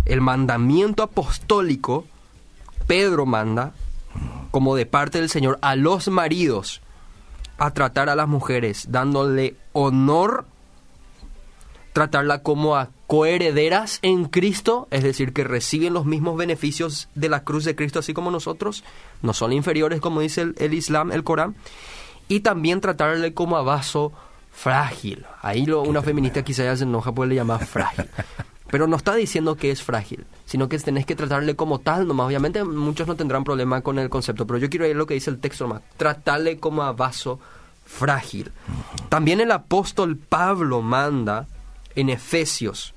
el 0.05 0.21
mandamiento 0.21 1.03
apostólico, 1.03 2.05
Pedro 2.87 3.25
manda, 3.25 3.73
como 4.51 4.75
de 4.75 4.85
parte 4.85 5.19
del 5.19 5.29
Señor, 5.29 5.59
a 5.61 5.75
los 5.75 6.07
maridos 6.07 6.81
a 7.57 7.71
tratar 7.71 8.09
a 8.09 8.15
las 8.15 8.27
mujeres, 8.27 8.87
dándole 8.89 9.55
honor, 9.73 10.45
tratarla 11.93 12.43
como 12.43 12.75
a 12.75 12.89
coherederas 13.07 13.99
en 14.01 14.25
Cristo, 14.25 14.87
es 14.91 15.03
decir, 15.03 15.33
que 15.33 15.43
reciben 15.43 15.93
los 15.93 16.05
mismos 16.05 16.37
beneficios 16.37 17.09
de 17.15 17.29
la 17.29 17.43
cruz 17.43 17.65
de 17.65 17.75
Cristo, 17.75 17.99
así 17.99 18.13
como 18.13 18.29
nosotros, 18.29 18.83
no 19.21 19.33
son 19.33 19.53
inferiores, 19.53 19.99
como 19.99 20.21
dice 20.21 20.41
el, 20.41 20.55
el 20.59 20.73
Islam, 20.73 21.11
el 21.11 21.23
Corán, 21.23 21.55
y 22.27 22.41
también 22.41 22.81
tratarle 22.81 23.33
como 23.33 23.57
a 23.57 23.63
vaso 23.63 24.11
frágil. 24.51 25.25
Ahí 25.41 25.65
lo, 25.65 25.81
una 25.81 26.01
feminista 26.01 26.43
quizá 26.43 26.63
ya 26.63 26.75
se 26.75 26.83
enoja 26.83 27.11
porque 27.11 27.29
le 27.29 27.35
llama 27.35 27.59
frágil. 27.59 28.09
Pero 28.69 28.87
no 28.87 28.97
está 28.97 29.15
diciendo 29.15 29.55
que 29.55 29.71
es 29.71 29.81
frágil, 29.81 30.25
sino 30.45 30.67
que 30.67 30.77
tenés 30.79 31.05
que 31.05 31.15
tratarle 31.15 31.55
como 31.55 31.79
tal 31.79 32.07
nomás. 32.07 32.27
Obviamente 32.27 32.63
muchos 32.63 33.07
no 33.07 33.15
tendrán 33.15 33.43
problema 33.43 33.81
con 33.81 33.97
el 33.99 34.09
concepto, 34.09 34.45
pero 34.45 34.59
yo 34.59 34.69
quiero 34.69 34.85
a 34.85 34.89
lo 34.89 35.07
que 35.07 35.13
dice 35.13 35.29
el 35.29 35.39
texto 35.39 35.65
nomás. 35.65 35.83
Tratarle 35.97 36.59
como 36.59 36.83
a 36.83 36.91
vaso 36.91 37.39
frágil. 37.85 38.51
También 39.09 39.39
el 39.39 39.51
apóstol 39.51 40.17
Pablo 40.17 40.81
manda 40.81 41.47
en 41.95 42.09
Efesios 42.09 42.93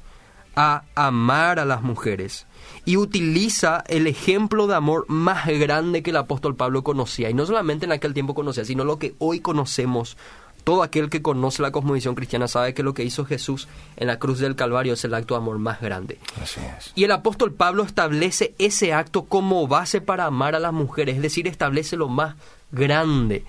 a 0.56 0.82
amar 0.94 1.58
a 1.58 1.64
las 1.64 1.82
mujeres 1.82 2.46
y 2.84 2.96
utiliza 2.96 3.84
el 3.86 4.06
ejemplo 4.06 4.66
de 4.66 4.74
amor 4.74 5.06
más 5.08 5.46
grande 5.46 6.02
que 6.02 6.10
el 6.10 6.16
apóstol 6.16 6.56
Pablo 6.56 6.82
conocía. 6.82 7.30
Y 7.30 7.34
no 7.34 7.46
solamente 7.46 7.86
en 7.86 7.92
aquel 7.92 8.14
tiempo 8.14 8.34
conocía, 8.34 8.64
sino 8.64 8.84
lo 8.84 8.98
que 8.98 9.14
hoy 9.18 9.40
conocemos. 9.40 10.16
Todo 10.64 10.82
aquel 10.82 11.10
que 11.10 11.22
conoce 11.22 11.62
la 11.62 11.72
cosmovisión 11.72 12.14
cristiana 12.14 12.48
sabe 12.48 12.74
que 12.74 12.82
lo 12.82 12.94
que 12.94 13.04
hizo 13.04 13.24
Jesús 13.24 13.68
en 13.96 14.06
la 14.06 14.18
cruz 14.18 14.38
del 14.38 14.56
Calvario 14.56 14.92
es 14.92 15.04
el 15.04 15.14
acto 15.14 15.34
de 15.34 15.38
amor 15.38 15.58
más 15.58 15.80
grande. 15.80 16.18
Así 16.40 16.60
es. 16.78 16.92
Y 16.94 17.04
el 17.04 17.12
apóstol 17.12 17.52
Pablo 17.52 17.82
establece 17.82 18.54
ese 18.58 18.92
acto 18.92 19.24
como 19.24 19.66
base 19.66 20.00
para 20.00 20.26
amar 20.26 20.54
a 20.54 20.60
las 20.60 20.72
mujeres, 20.72 21.16
es 21.16 21.22
decir, 21.22 21.46
establece 21.46 21.96
lo 21.96 22.08
más 22.08 22.36
grande. 22.72 23.44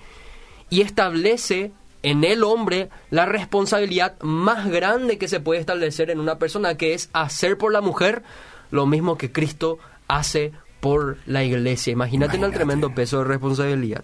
Y 0.70 0.80
establece 0.80 1.72
en 2.02 2.24
el 2.24 2.42
hombre 2.42 2.88
la 3.10 3.26
responsabilidad 3.26 4.20
más 4.20 4.68
grande 4.68 5.18
que 5.18 5.28
se 5.28 5.40
puede 5.40 5.60
establecer 5.60 6.10
en 6.10 6.18
una 6.18 6.38
persona, 6.38 6.76
que 6.76 6.94
es 6.94 7.10
hacer 7.12 7.58
por 7.58 7.72
la 7.72 7.80
mujer 7.80 8.22
lo 8.70 8.86
mismo 8.86 9.16
que 9.16 9.30
Cristo 9.30 9.78
hace 10.08 10.52
por 10.80 11.18
la 11.26 11.44
iglesia. 11.44 11.92
Imagínate, 11.92 12.36
en 12.36 12.42
el 12.42 12.48
Imagínate. 12.48 12.56
tremendo 12.56 12.94
peso 12.94 13.18
de 13.18 13.24
responsabilidad. 13.24 14.02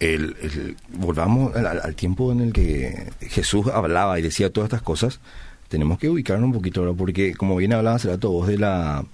El, 0.00 0.36
el- 0.42 0.76
volvamos 0.98 1.54
al, 1.56 1.94
tiempo 1.94 2.32
en 2.32 2.40
el 2.40 2.52
que 2.52 3.10
Jesús 3.20 3.66
hablaba 3.68 4.18
y 4.18 4.22
decía 4.22 4.52
todas 4.52 4.66
estas 4.68 4.82
cosas, 4.82 5.20
tenemos 5.68 5.98
que 5.98 6.08
ubicarnos 6.10 6.46
un 6.46 6.52
poquito 6.52 6.80
ahora, 6.80 6.92
porque 6.92 7.34
como 7.34 7.56
bien 7.56 7.72
hablaba 7.72 7.96
hace 7.96 8.08
rato 8.08 8.30
vos 8.30 8.46
de 8.48 8.58
la 8.58 9.04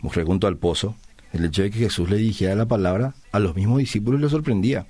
mujer 0.00 0.24
junto 0.24 0.46
al 0.46 0.56
pozo, 0.56 0.94
el 1.32 1.44
hecho 1.46 1.62
de 1.62 1.70
que 1.70 1.78
Jesús 1.78 2.10
le 2.10 2.16
dijera 2.16 2.54
la 2.54 2.66
palabra 2.66 3.14
a 3.32 3.38
los 3.38 3.54
mismos 3.56 3.78
discípulos 3.78 4.20
les 4.20 4.30
sorprendía. 4.30 4.86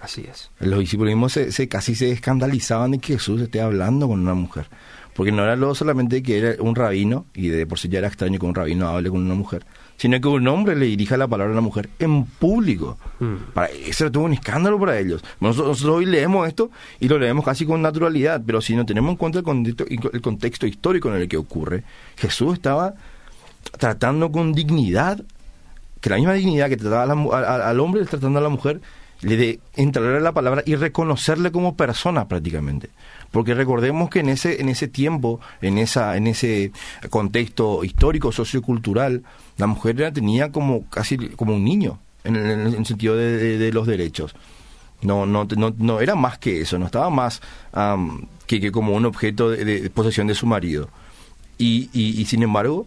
Así 0.00 0.24
es. 0.30 0.50
Los 0.60 0.78
discípulos 0.80 1.12
mismos 1.12 1.32
se, 1.32 1.50
se- 1.52 1.68
casi 1.68 1.94
se 1.94 2.10
escandalizaban 2.12 2.90
de 2.92 2.98
que 2.98 3.14
Jesús 3.14 3.40
esté 3.40 3.60
hablando 3.60 4.06
con 4.08 4.20
una 4.20 4.34
mujer. 4.34 4.66
Porque 5.14 5.32
no 5.32 5.42
era 5.42 5.56
lo 5.56 5.74
solamente 5.74 6.22
que 6.22 6.38
era 6.38 6.62
un 6.62 6.76
rabino, 6.76 7.26
y 7.34 7.48
de 7.48 7.66
por 7.66 7.78
sí 7.80 7.88
ya 7.88 7.98
era 7.98 8.06
extraño 8.06 8.38
que 8.38 8.46
un 8.46 8.54
rabino 8.54 8.86
hable 8.88 9.10
con 9.10 9.20
una 9.22 9.34
mujer, 9.34 9.64
sino 9.98 10.18
que 10.20 10.28
un 10.28 10.48
hombre 10.48 10.74
le 10.76 10.86
dirija 10.86 11.18
la 11.18 11.28
palabra 11.28 11.50
a 11.50 11.52
una 11.52 11.60
mujer 11.60 11.90
en 11.98 12.24
público. 12.24 12.96
Mm. 13.20 13.34
Para, 13.52 13.66
eso 13.68 14.04
era 14.04 14.12
todo 14.12 14.22
un 14.24 14.32
escándalo 14.32 14.78
para 14.80 14.98
ellos. 14.98 15.22
Nosotros, 15.40 15.68
nosotros 15.68 15.96
hoy 15.96 16.06
leemos 16.06 16.48
esto 16.48 16.70
y 17.00 17.08
lo 17.08 17.18
leemos 17.18 17.44
casi 17.44 17.66
con 17.66 17.82
naturalidad, 17.82 18.40
pero 18.46 18.62
si 18.62 18.74
no 18.74 18.86
tenemos 18.86 19.10
en 19.10 19.16
cuenta 19.16 19.38
el 19.40 19.44
contexto, 19.44 19.84
el 19.88 20.20
contexto 20.22 20.66
histórico 20.66 21.08
en 21.10 21.20
el 21.20 21.28
que 21.28 21.36
ocurre, 21.36 21.84
Jesús 22.16 22.54
estaba 22.54 22.94
tratando 23.78 24.30
con 24.32 24.52
dignidad 24.52 25.20
que 26.00 26.10
la 26.10 26.16
misma 26.16 26.34
dignidad 26.34 26.68
que 26.68 26.76
trataba 26.76 27.06
la 27.06 27.14
a- 27.14 27.38
a- 27.56 27.68
al 27.70 27.80
hombre 27.80 28.04
tratando 28.04 28.38
a 28.38 28.42
la 28.42 28.48
mujer, 28.48 28.80
le 29.20 29.36
de 29.36 29.60
entregarle 29.74 30.20
la 30.20 30.32
palabra 30.32 30.62
y 30.64 30.76
reconocerle 30.76 31.50
como 31.52 31.76
persona 31.76 32.28
prácticamente. 32.28 32.90
Porque 33.30 33.54
recordemos 33.54 34.08
que 34.10 34.20
en 34.20 34.28
ese, 34.30 34.60
en 34.60 34.68
ese 34.68 34.88
tiempo, 34.88 35.40
en 35.60 35.78
esa, 35.78 36.16
en 36.16 36.26
ese 36.26 36.72
contexto 37.10 37.84
histórico, 37.84 38.32
sociocultural, 38.32 39.22
la 39.56 39.66
mujer 39.66 40.00
era- 40.00 40.12
tenía 40.12 40.50
como 40.50 40.86
casi 40.88 41.16
como 41.16 41.54
un 41.54 41.64
niño, 41.64 41.98
en 42.24 42.36
el, 42.36 42.50
en 42.50 42.60
el 42.74 42.86
sentido 42.86 43.16
de, 43.16 43.70
los 43.72 43.86
derechos. 43.86 44.34
No, 45.02 45.26
no, 45.26 45.46
no, 45.56 45.74
no 45.78 46.00
era 46.00 46.14
más 46.14 46.38
que 46.38 46.60
eso, 46.62 46.78
no 46.78 46.86
estaba 46.86 47.10
más 47.10 47.40
que, 48.46 48.60
que 48.60 48.72
como 48.72 48.94
un 48.94 49.04
objeto 49.04 49.50
de, 49.50 49.64
de 49.64 49.90
posesión 49.90 50.26
de 50.26 50.34
su 50.34 50.46
marido. 50.46 50.88
Y, 51.58 51.90
y, 51.92 52.20
y 52.20 52.24
sin 52.24 52.42
embargo, 52.42 52.86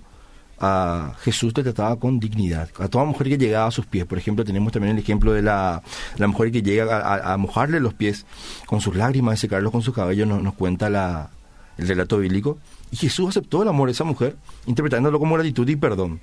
a 0.62 1.14
Jesús 1.22 1.54
te 1.54 1.64
trataba 1.64 1.96
con 1.98 2.20
dignidad. 2.20 2.70
A 2.80 2.88
toda 2.88 3.04
mujer 3.06 3.28
que 3.30 3.38
llegaba 3.38 3.68
a 3.68 3.72
sus 3.72 3.86
pies, 3.88 4.06
por 4.06 4.18
ejemplo, 4.18 4.46
tenemos 4.46 4.72
también 4.72 4.96
el 4.96 5.02
ejemplo 5.04 5.34
de 5.34 5.42
la, 5.42 5.82
la 6.18 6.28
mujer 6.28 6.52
que 6.52 6.62
llega 6.62 7.34
a, 7.34 7.38
mojarle 7.38 7.80
los 7.80 7.94
pies 7.96 8.26
con 8.68 8.80
sus 8.80 8.96
lágrimas 8.96 9.40
y 9.40 9.42
secarlos 9.42 9.72
con 9.72 9.82
su 9.82 9.92
cabello, 9.92 10.26
nos, 10.26 10.42
nos 10.44 10.54
cuenta 10.54 10.90
la, 10.90 11.30
el 11.78 11.88
relato 11.88 12.20
bíblico. 12.20 12.60
Y 12.92 12.98
Jesús 12.98 13.30
aceptó 13.30 13.64
el 13.64 13.70
amor 13.70 13.88
de 13.88 13.94
esa 13.94 14.04
mujer, 14.04 14.36
interpretándolo 14.68 15.18
como 15.20 15.36
gratitud 15.36 15.68
y 15.68 15.76
perdón. 15.76 16.22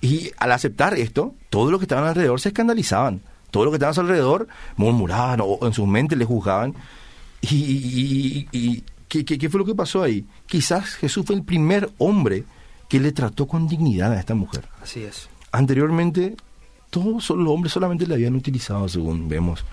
Y 0.00 0.30
al 0.38 0.52
aceptar 0.52 0.94
esto, 0.94 1.34
todos 1.50 1.70
los 1.70 1.80
que 1.80 1.84
estaban 1.84 2.04
alrededor 2.06 2.40
se 2.40 2.50
escandalizaban. 2.50 3.20
Todos 3.50 3.66
los 3.66 3.72
que 3.72 3.76
estaban 3.84 3.98
alrededor 3.98 4.46
murmuraban 4.76 5.40
o 5.42 5.58
en 5.66 5.72
sus 5.72 5.88
mentes 5.88 6.18
le 6.18 6.24
juzgaban. 6.24 6.74
¿Y, 7.40 7.54
y- 7.56 8.48
y- 8.52 8.58
y 8.58 8.84
¿qué, 9.08 9.24
qué, 9.24 9.38
qué 9.38 9.48
fue 9.48 9.58
lo 9.60 9.64
que 9.64 9.74
pasó 9.74 10.02
ahí? 10.02 10.26
Quizás 10.46 10.96
Jesús 10.96 11.24
fue 11.24 11.34
el 11.36 11.42
primer 11.44 11.90
hombre 11.98 12.44
que 12.88 13.00
le 13.00 13.12
trató 13.12 13.46
con 13.46 13.66
dignidad 13.68 14.12
a 14.12 14.20
esta 14.20 14.34
mujer. 14.34 14.64
Así 14.82 15.02
es. 15.02 15.28
Anteriormente, 15.52 16.36
todos 16.90 17.30
los 17.30 17.48
hombres 17.48 17.72
solamente 17.72 18.06
le 18.06 18.14
habían 18.14 18.36
utilizado, 18.36 18.88
según 18.88 19.28
vemos 19.28 19.64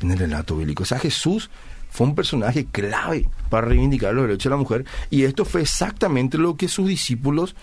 en 0.00 0.10
el 0.10 0.18
relato 0.18 0.56
bíblico. 0.56 0.82
O 0.82 0.86
sea, 0.86 0.98
Jesús 0.98 1.48
fue 1.90 2.06
un 2.06 2.14
personaje 2.14 2.66
clave 2.66 3.28
para 3.48 3.66
reivindicar 3.68 4.12
los 4.14 4.26
derechos 4.26 4.44
de 4.44 4.50
la 4.50 4.56
mujer 4.56 4.84
y 5.10 5.22
esto 5.22 5.44
fue 5.44 5.62
exactamente 5.62 6.36
lo 6.38 6.56
que 6.56 6.68
sus 6.68 6.88
discípulos 6.88 7.54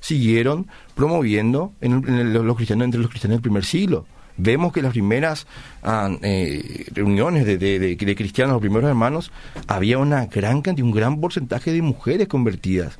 siguieron 0.00 0.66
promoviendo 0.94 1.72
en, 1.80 1.92
el- 1.92 2.08
en 2.08 2.14
el- 2.14 2.32
los 2.32 2.56
cristianos 2.56 2.84
entre 2.86 3.00
los 3.00 3.10
cristianos 3.10 3.36
del 3.36 3.42
primer 3.42 3.64
siglo. 3.64 4.06
Vemos 4.36 4.72
que 4.72 4.82
las 4.82 4.92
primeras 4.92 5.46
ah, 5.82 6.10
eh, 6.22 6.86
reuniones 6.92 7.44
de, 7.44 7.58
de- 7.58 7.78
de- 7.80 7.96
de 7.96 8.14
cristianos, 8.16 8.52
los 8.54 8.60
primeros 8.60 8.88
hermanos, 8.88 9.32
había 9.66 9.98
una 9.98 10.26
gran 10.26 10.62
cantidad, 10.62 10.86
un 10.86 10.92
gran 10.94 11.20
porcentaje 11.20 11.72
de 11.72 11.82
mujeres 11.82 12.28
convertidas. 12.28 12.98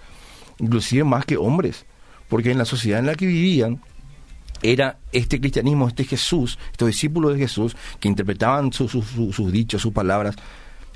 Inclusive 0.59 1.05
más 1.05 1.25
que 1.25 1.37
hombres, 1.37 1.87
porque 2.29 2.51
en 2.51 2.59
la 2.59 2.65
sociedad 2.65 3.01
en 3.01 3.07
la 3.07 3.15
que 3.15 3.27
vivían 3.27 3.81
era 4.63 4.99
este 5.13 5.41
cristianismo, 5.41 5.89
este 5.89 6.05
Jesús, 6.05 6.59
estos 6.73 6.89
discípulos 6.89 7.35
de 7.35 7.39
Jesús 7.39 7.77
que 8.01 8.09
interpretaban 8.09 8.73
sus 8.73 9.53
dichos, 9.53 9.83
sus 9.83 9.93
palabras, 9.93 10.37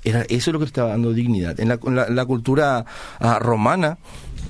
era 0.05 0.23
eso 0.29 0.53
lo 0.53 0.59
que 0.59 0.65
estaba 0.65 0.91
dando 0.91 1.13
dignidad. 1.13 1.59
En 1.61 1.69
la, 1.69 2.27
cultura 2.27 2.85
ah, 3.21 3.39
romana, 3.39 3.99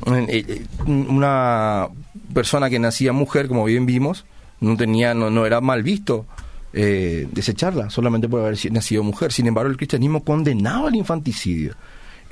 eh, 0.07 0.45
eh, 0.49 0.67
una 0.87 1.89
persona 2.33 2.71
que 2.71 2.79
nacía 2.79 3.13
mujer, 3.13 3.49
como 3.49 3.65
bien 3.65 3.85
vimos, 3.85 4.25
no 4.61 4.77
tenía, 4.77 5.13
no, 5.13 5.31
no 5.31 5.45
era 5.45 5.61
mal 5.61 5.83
visto 5.83 6.27
eh, 6.73 7.29
desecharla 7.33 7.91
solamente 7.91 8.29
por 8.29 8.41
haber 8.41 8.57
nacido 8.73 9.03
mujer. 9.03 9.33
Sin 9.33 9.47
embargo, 9.47 9.71
el 9.71 9.77
cristianismo 9.77 10.25
condenaba 10.25 10.89
el 10.89 10.95
infanticidio. 10.95 11.75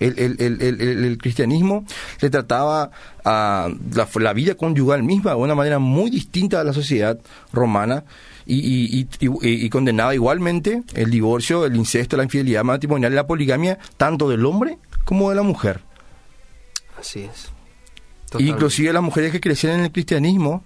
El, 0.01 0.19
el, 0.19 0.37
el, 0.41 0.81
el, 0.81 1.19
cristianismo 1.19 1.85
le 2.23 2.31
trataba 2.31 2.91
a 3.23 3.69
la, 4.19 4.33
vida 4.33 4.55
conyugal 4.55 5.03
misma 5.03 5.33
de 5.33 5.37
una 5.37 5.55
manera 5.55 5.79
muy 5.79 6.11
distinta 6.11 6.61
a 6.61 6.65
la 6.65 6.73
sociedad 6.73 7.19
romana 7.53 8.05
y, 8.47 9.07
y, 9.21 9.69
condenaba 9.69 10.15
igualmente 10.15 10.83
el 10.95 11.11
divorcio, 11.11 11.67
el 11.67 11.77
incesto, 11.77 12.17
la 12.17 12.25
infidelidad 12.25 12.65
matrimonial 12.65 13.13
y 13.13 13.17
la 13.17 13.27
poligamia 13.27 13.79
tanto 13.97 14.29
del 14.29 14.45
hombre 14.47 14.79
como 15.05 15.29
de 15.31 15.37
la 15.37 15.43
mujer. 15.43 15.83
Así 16.99 17.21
es. 17.21 17.51
Inclusive 18.39 18.93
las 18.93 19.03
mujeres 19.03 19.33
que 19.33 19.41
crecían 19.41 19.75
en 19.75 19.81
el 19.81 19.93
cristianismo 19.93 20.65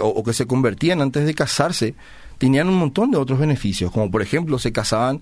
o 0.00 0.24
que 0.24 0.32
se 0.32 0.46
convertían 0.46 1.00
antes 1.00 1.24
de 1.24 1.34
casarse 1.34 1.94
tenían 2.38 2.68
un 2.68 2.76
montón 2.76 3.10
de 3.10 3.18
otros 3.18 3.38
beneficios, 3.38 3.92
como 3.92 4.10
por 4.10 4.22
ejemplo 4.22 4.58
se 4.58 4.72
casaban 4.72 5.20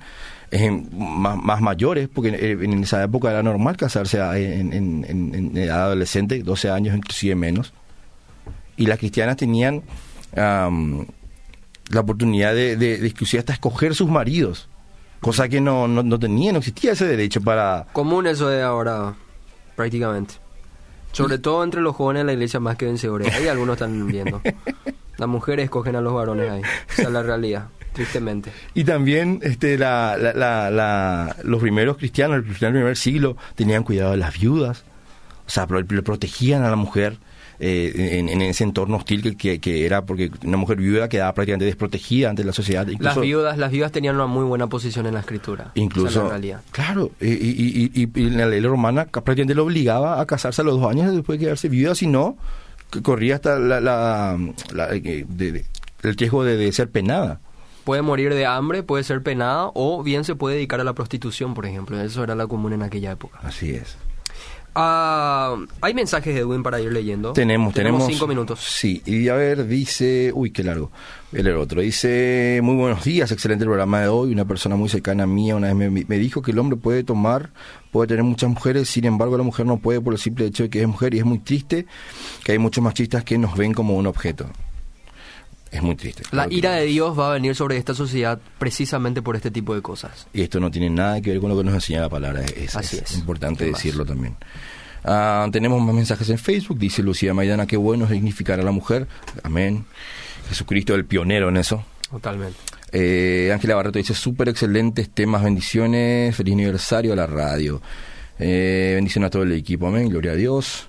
más, 0.92 1.60
mayores, 1.60 2.08
porque 2.08 2.28
en 2.28 2.82
esa 2.82 3.02
época 3.02 3.30
era 3.30 3.42
normal 3.42 3.76
casarse 3.76 4.18
en, 4.18 4.72
en, 4.72 5.56
edad 5.56 5.82
adolescente, 5.82 6.42
12 6.42 6.70
años 6.70 6.96
inclusive 6.96 7.34
menos, 7.34 7.72
y 8.76 8.86
las 8.86 8.98
cristianas 8.98 9.36
tenían 9.36 9.82
la 10.34 12.00
oportunidad 12.00 12.54
de, 12.54 12.76
de, 12.76 13.06
inclusive 13.06 13.40
hasta 13.40 13.52
escoger 13.52 13.94
sus 13.94 14.08
maridos, 14.08 14.68
cosa 15.20 15.48
que 15.48 15.60
no, 15.60 15.88
no, 15.88 16.02
no 16.02 16.18
tenía, 16.18 16.52
no 16.52 16.58
existía 16.58 16.92
ese 16.92 17.06
derecho 17.06 17.40
para... 17.40 17.86
Común 17.92 18.26
eso 18.26 18.48
de 18.48 18.62
ahora, 18.62 19.14
prácticamente. 19.76 20.34
Sobre 21.12 21.38
todo 21.38 21.64
entre 21.64 21.80
los 21.80 21.96
jóvenes 21.96 22.20
de 22.20 22.24
la 22.26 22.32
iglesia 22.34 22.60
más 22.60 22.76
que 22.76 22.84
vencedores. 22.84 23.34
Ahí 23.34 23.48
algunos 23.48 23.74
están 23.74 24.06
viendo. 24.06 24.40
Las 25.16 25.28
mujeres 25.28 25.64
escogen 25.64 25.96
a 25.96 26.00
los 26.00 26.14
varones 26.14 26.48
ahí. 26.48 26.62
Esa 26.92 27.02
es 27.02 27.10
la 27.10 27.24
realidad, 27.24 27.68
tristemente. 27.98 28.52
Y 28.74 28.84
también 28.84 29.40
este, 29.42 29.76
la, 29.76 30.16
la, 30.16 30.70
la, 30.70 31.36
los 31.42 31.60
primeros 31.60 31.96
cristianos, 31.96 32.36
el 32.36 32.44
primer 32.44 32.96
siglo, 32.96 33.36
tenían 33.56 33.82
cuidado 33.82 34.12
de 34.12 34.18
las 34.18 34.38
viudas. 34.38 34.84
O 35.46 35.50
sea, 35.50 35.66
le 35.66 36.02
protegían 36.02 36.62
a 36.62 36.70
la 36.70 36.76
mujer. 36.76 37.18
Eh, 37.60 38.20
en, 38.20 38.40
ese 38.40 38.62
entorno 38.62 38.98
hostil 38.98 39.36
que, 39.36 39.58
que, 39.58 39.84
era 39.84 40.06
porque 40.06 40.30
una 40.44 40.56
mujer 40.56 40.76
viuda 40.76 41.08
quedaba 41.08 41.34
prácticamente 41.34 41.64
desprotegida 41.64 42.30
ante 42.30 42.44
la 42.44 42.52
sociedad. 42.52 42.86
las 43.00 43.20
viudas 43.20 43.58
las 43.58 43.72
viudas 43.72 43.90
tenían 43.90 44.14
una 44.14 44.26
muy 44.26 44.44
buena 44.44 44.68
posición 44.68 45.06
en 45.06 45.14
la 45.14 45.20
escritura. 45.20 45.72
Incluso, 45.74 46.30
claro, 46.70 47.10
y, 47.20 47.26
y, 47.26 47.90
y, 47.92 48.10
y, 48.14 48.30
la 48.30 48.46
ley 48.46 48.60
romana 48.60 49.06
prácticamente 49.06 49.56
le 49.56 49.60
obligaba 49.60 50.20
a 50.20 50.26
casarse 50.26 50.62
a 50.62 50.64
los 50.66 50.80
dos 50.80 50.88
años 50.88 51.12
después 51.12 51.40
de 51.40 51.46
quedarse 51.46 51.68
viuda, 51.68 51.96
si 51.96 52.06
no, 52.06 52.38
corría 53.02 53.34
hasta 53.34 53.58
la, 53.58 53.80
la, 53.80 54.38
eh, 54.92 55.26
el 56.02 56.16
riesgo 56.16 56.44
de, 56.44 56.70
ser 56.72 56.90
penada 56.90 57.40
puede 57.88 58.02
morir 58.02 58.34
de 58.34 58.44
hambre, 58.44 58.82
puede 58.82 59.02
ser 59.02 59.22
penada 59.22 59.70
o 59.72 60.02
bien 60.02 60.22
se 60.22 60.34
puede 60.34 60.56
dedicar 60.56 60.78
a 60.78 60.84
la 60.84 60.92
prostitución, 60.92 61.54
por 61.54 61.64
ejemplo. 61.64 61.98
Eso 61.98 62.22
era 62.22 62.34
la 62.34 62.46
común 62.46 62.74
en 62.74 62.82
aquella 62.82 63.12
época. 63.12 63.38
Así 63.42 63.70
es. 63.70 63.96
Ah, 64.74 65.56
hay 65.80 65.94
mensajes 65.94 66.34
de 66.34 66.42
Edwin 66.42 66.62
para 66.62 66.82
ir 66.82 66.92
leyendo. 66.92 67.32
Tenemos, 67.32 67.72
tenemos, 67.72 68.04
cinco 68.04 68.26
minutos. 68.26 68.60
Sí, 68.60 69.00
y 69.06 69.30
a 69.30 69.36
ver, 69.36 69.66
dice, 69.66 70.32
uy, 70.34 70.50
qué 70.50 70.64
largo. 70.64 70.90
El 71.32 71.48
otro 71.56 71.80
dice, 71.80 72.60
muy 72.62 72.76
buenos 72.76 73.04
días, 73.04 73.32
excelente 73.32 73.64
el 73.64 73.68
programa 73.68 74.02
de 74.02 74.08
hoy. 74.08 74.32
Una 74.32 74.44
persona 74.44 74.76
muy 74.76 74.90
cercana 74.90 75.22
a 75.22 75.26
mí 75.26 75.50
una 75.50 75.72
vez 75.72 75.90
me, 75.90 76.18
dijo 76.18 76.42
que 76.42 76.50
el 76.50 76.58
hombre 76.58 76.76
puede 76.76 77.04
tomar, 77.04 77.52
puede 77.90 78.08
tener 78.08 78.22
muchas 78.22 78.50
mujeres, 78.50 78.90
sin 78.90 79.06
embargo 79.06 79.38
la 79.38 79.44
mujer 79.44 79.64
no 79.64 79.78
puede 79.78 80.02
por 80.02 80.12
el 80.12 80.20
simple 80.20 80.44
hecho 80.44 80.64
de 80.64 80.68
que 80.68 80.82
es 80.82 80.86
mujer 80.86 81.14
y 81.14 81.20
es 81.20 81.24
muy 81.24 81.38
triste 81.38 81.86
que 82.44 82.52
hay 82.52 82.58
muchos 82.58 82.84
machistas 82.84 83.24
que 83.24 83.38
nos 83.38 83.56
ven 83.56 83.72
como 83.72 83.96
un 83.96 84.06
objeto. 84.06 84.44
Es 85.70 85.82
muy 85.82 85.94
triste. 85.96 86.22
La 86.32 86.46
ira 86.50 86.72
de 86.72 86.86
Dios 86.86 87.18
va 87.18 87.30
a 87.30 87.32
venir 87.34 87.54
sobre 87.54 87.76
esta 87.76 87.94
sociedad 87.94 88.40
precisamente 88.58 89.22
por 89.22 89.36
este 89.36 89.50
tipo 89.50 89.74
de 89.74 89.82
cosas. 89.82 90.26
Y 90.32 90.42
esto 90.42 90.60
no 90.60 90.70
tiene 90.70 90.90
nada 90.90 91.20
que 91.20 91.30
ver 91.30 91.40
con 91.40 91.50
lo 91.50 91.58
que 91.58 91.64
nos 91.64 91.74
enseña 91.74 92.00
la 92.00 92.08
palabra. 92.08 92.42
Es, 92.44 92.74
Así 92.76 92.98
es. 92.98 93.16
importante 93.16 93.64
decirlo 93.64 94.04
también. 94.04 94.36
Ah, 95.04 95.46
tenemos 95.52 95.80
más 95.82 95.94
mensajes 95.94 96.28
en 96.30 96.38
Facebook. 96.38 96.78
Dice 96.78 97.02
Lucía 97.02 97.34
Maidana, 97.34 97.66
qué 97.66 97.76
bueno 97.76 98.08
significar 98.08 98.58
a 98.60 98.62
la 98.62 98.70
mujer. 98.70 99.06
Amén. 99.42 99.84
Jesucristo 100.48 100.94
el 100.94 101.04
pionero 101.04 101.48
en 101.48 101.58
eso. 101.58 101.84
Totalmente. 102.10 102.58
Eh, 102.92 103.50
Ángela 103.52 103.74
Barreto 103.74 103.98
dice, 103.98 104.14
súper 104.14 104.48
excelentes 104.48 105.10
temas, 105.10 105.42
bendiciones, 105.42 106.34
feliz 106.34 106.54
aniversario 106.54 107.12
a 107.12 107.16
la 107.16 107.26
radio. 107.26 107.82
Eh, 108.38 108.92
bendición 108.94 109.24
a 109.24 109.30
todo 109.30 109.42
el 109.42 109.52
equipo, 109.52 109.88
amén, 109.88 110.08
gloria 110.08 110.32
a 110.32 110.34
Dios. 110.34 110.87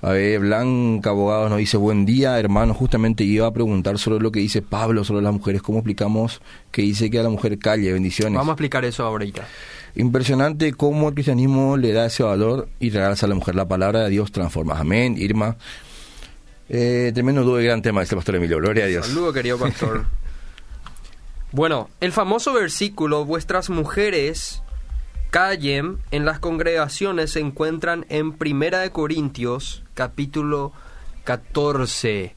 A 0.00 0.10
ver, 0.10 0.38
Blanca 0.38 1.10
Abogado 1.10 1.48
nos 1.48 1.58
dice, 1.58 1.76
buen 1.76 2.06
día, 2.06 2.38
hermano, 2.38 2.72
justamente 2.72 3.24
iba 3.24 3.48
a 3.48 3.52
preguntar 3.52 3.98
sobre 3.98 4.22
lo 4.22 4.30
que 4.30 4.38
dice 4.38 4.62
Pablo 4.62 5.02
sobre 5.02 5.22
las 5.22 5.32
mujeres, 5.32 5.60
¿cómo 5.60 5.78
explicamos 5.78 6.40
que 6.70 6.82
dice 6.82 7.10
que 7.10 7.18
a 7.18 7.24
la 7.24 7.30
mujer 7.30 7.58
calle? 7.58 7.92
Bendiciones. 7.92 8.34
Vamos 8.34 8.50
a 8.50 8.52
explicar 8.52 8.84
eso 8.84 9.04
ahorita. 9.04 9.48
Impresionante 9.96 10.72
cómo 10.72 11.08
el 11.08 11.14
cristianismo 11.14 11.76
le 11.76 11.92
da 11.92 12.06
ese 12.06 12.22
valor 12.22 12.68
y 12.78 12.90
regala 12.90 13.16
a 13.20 13.26
la 13.26 13.34
mujer 13.34 13.56
la 13.56 13.66
palabra 13.66 14.04
de 14.04 14.10
Dios 14.10 14.30
transforma. 14.30 14.78
Amén, 14.78 15.16
Irma. 15.18 15.56
Eh, 16.68 17.10
tremendo 17.12 17.42
dúo 17.42 17.56
de 17.56 17.64
gran 17.64 17.82
tema 17.82 18.00
este 18.00 18.14
pastor 18.14 18.36
Emilio. 18.36 18.58
Gloria 18.58 18.84
a 18.84 18.86
Dios. 18.86 19.06
Saludo, 19.06 19.32
querido 19.32 19.58
pastor. 19.58 20.04
bueno, 21.52 21.90
el 22.00 22.12
famoso 22.12 22.52
versículo, 22.52 23.24
vuestras 23.24 23.68
mujeres 23.68 24.62
callen 25.30 25.98
en 26.10 26.24
las 26.24 26.38
congregaciones 26.38 27.32
se 27.32 27.40
encuentran 27.40 28.06
en 28.08 28.32
Primera 28.32 28.80
de 28.80 28.90
Corintios, 28.90 29.82
capítulo 29.94 30.72
14. 31.24 32.34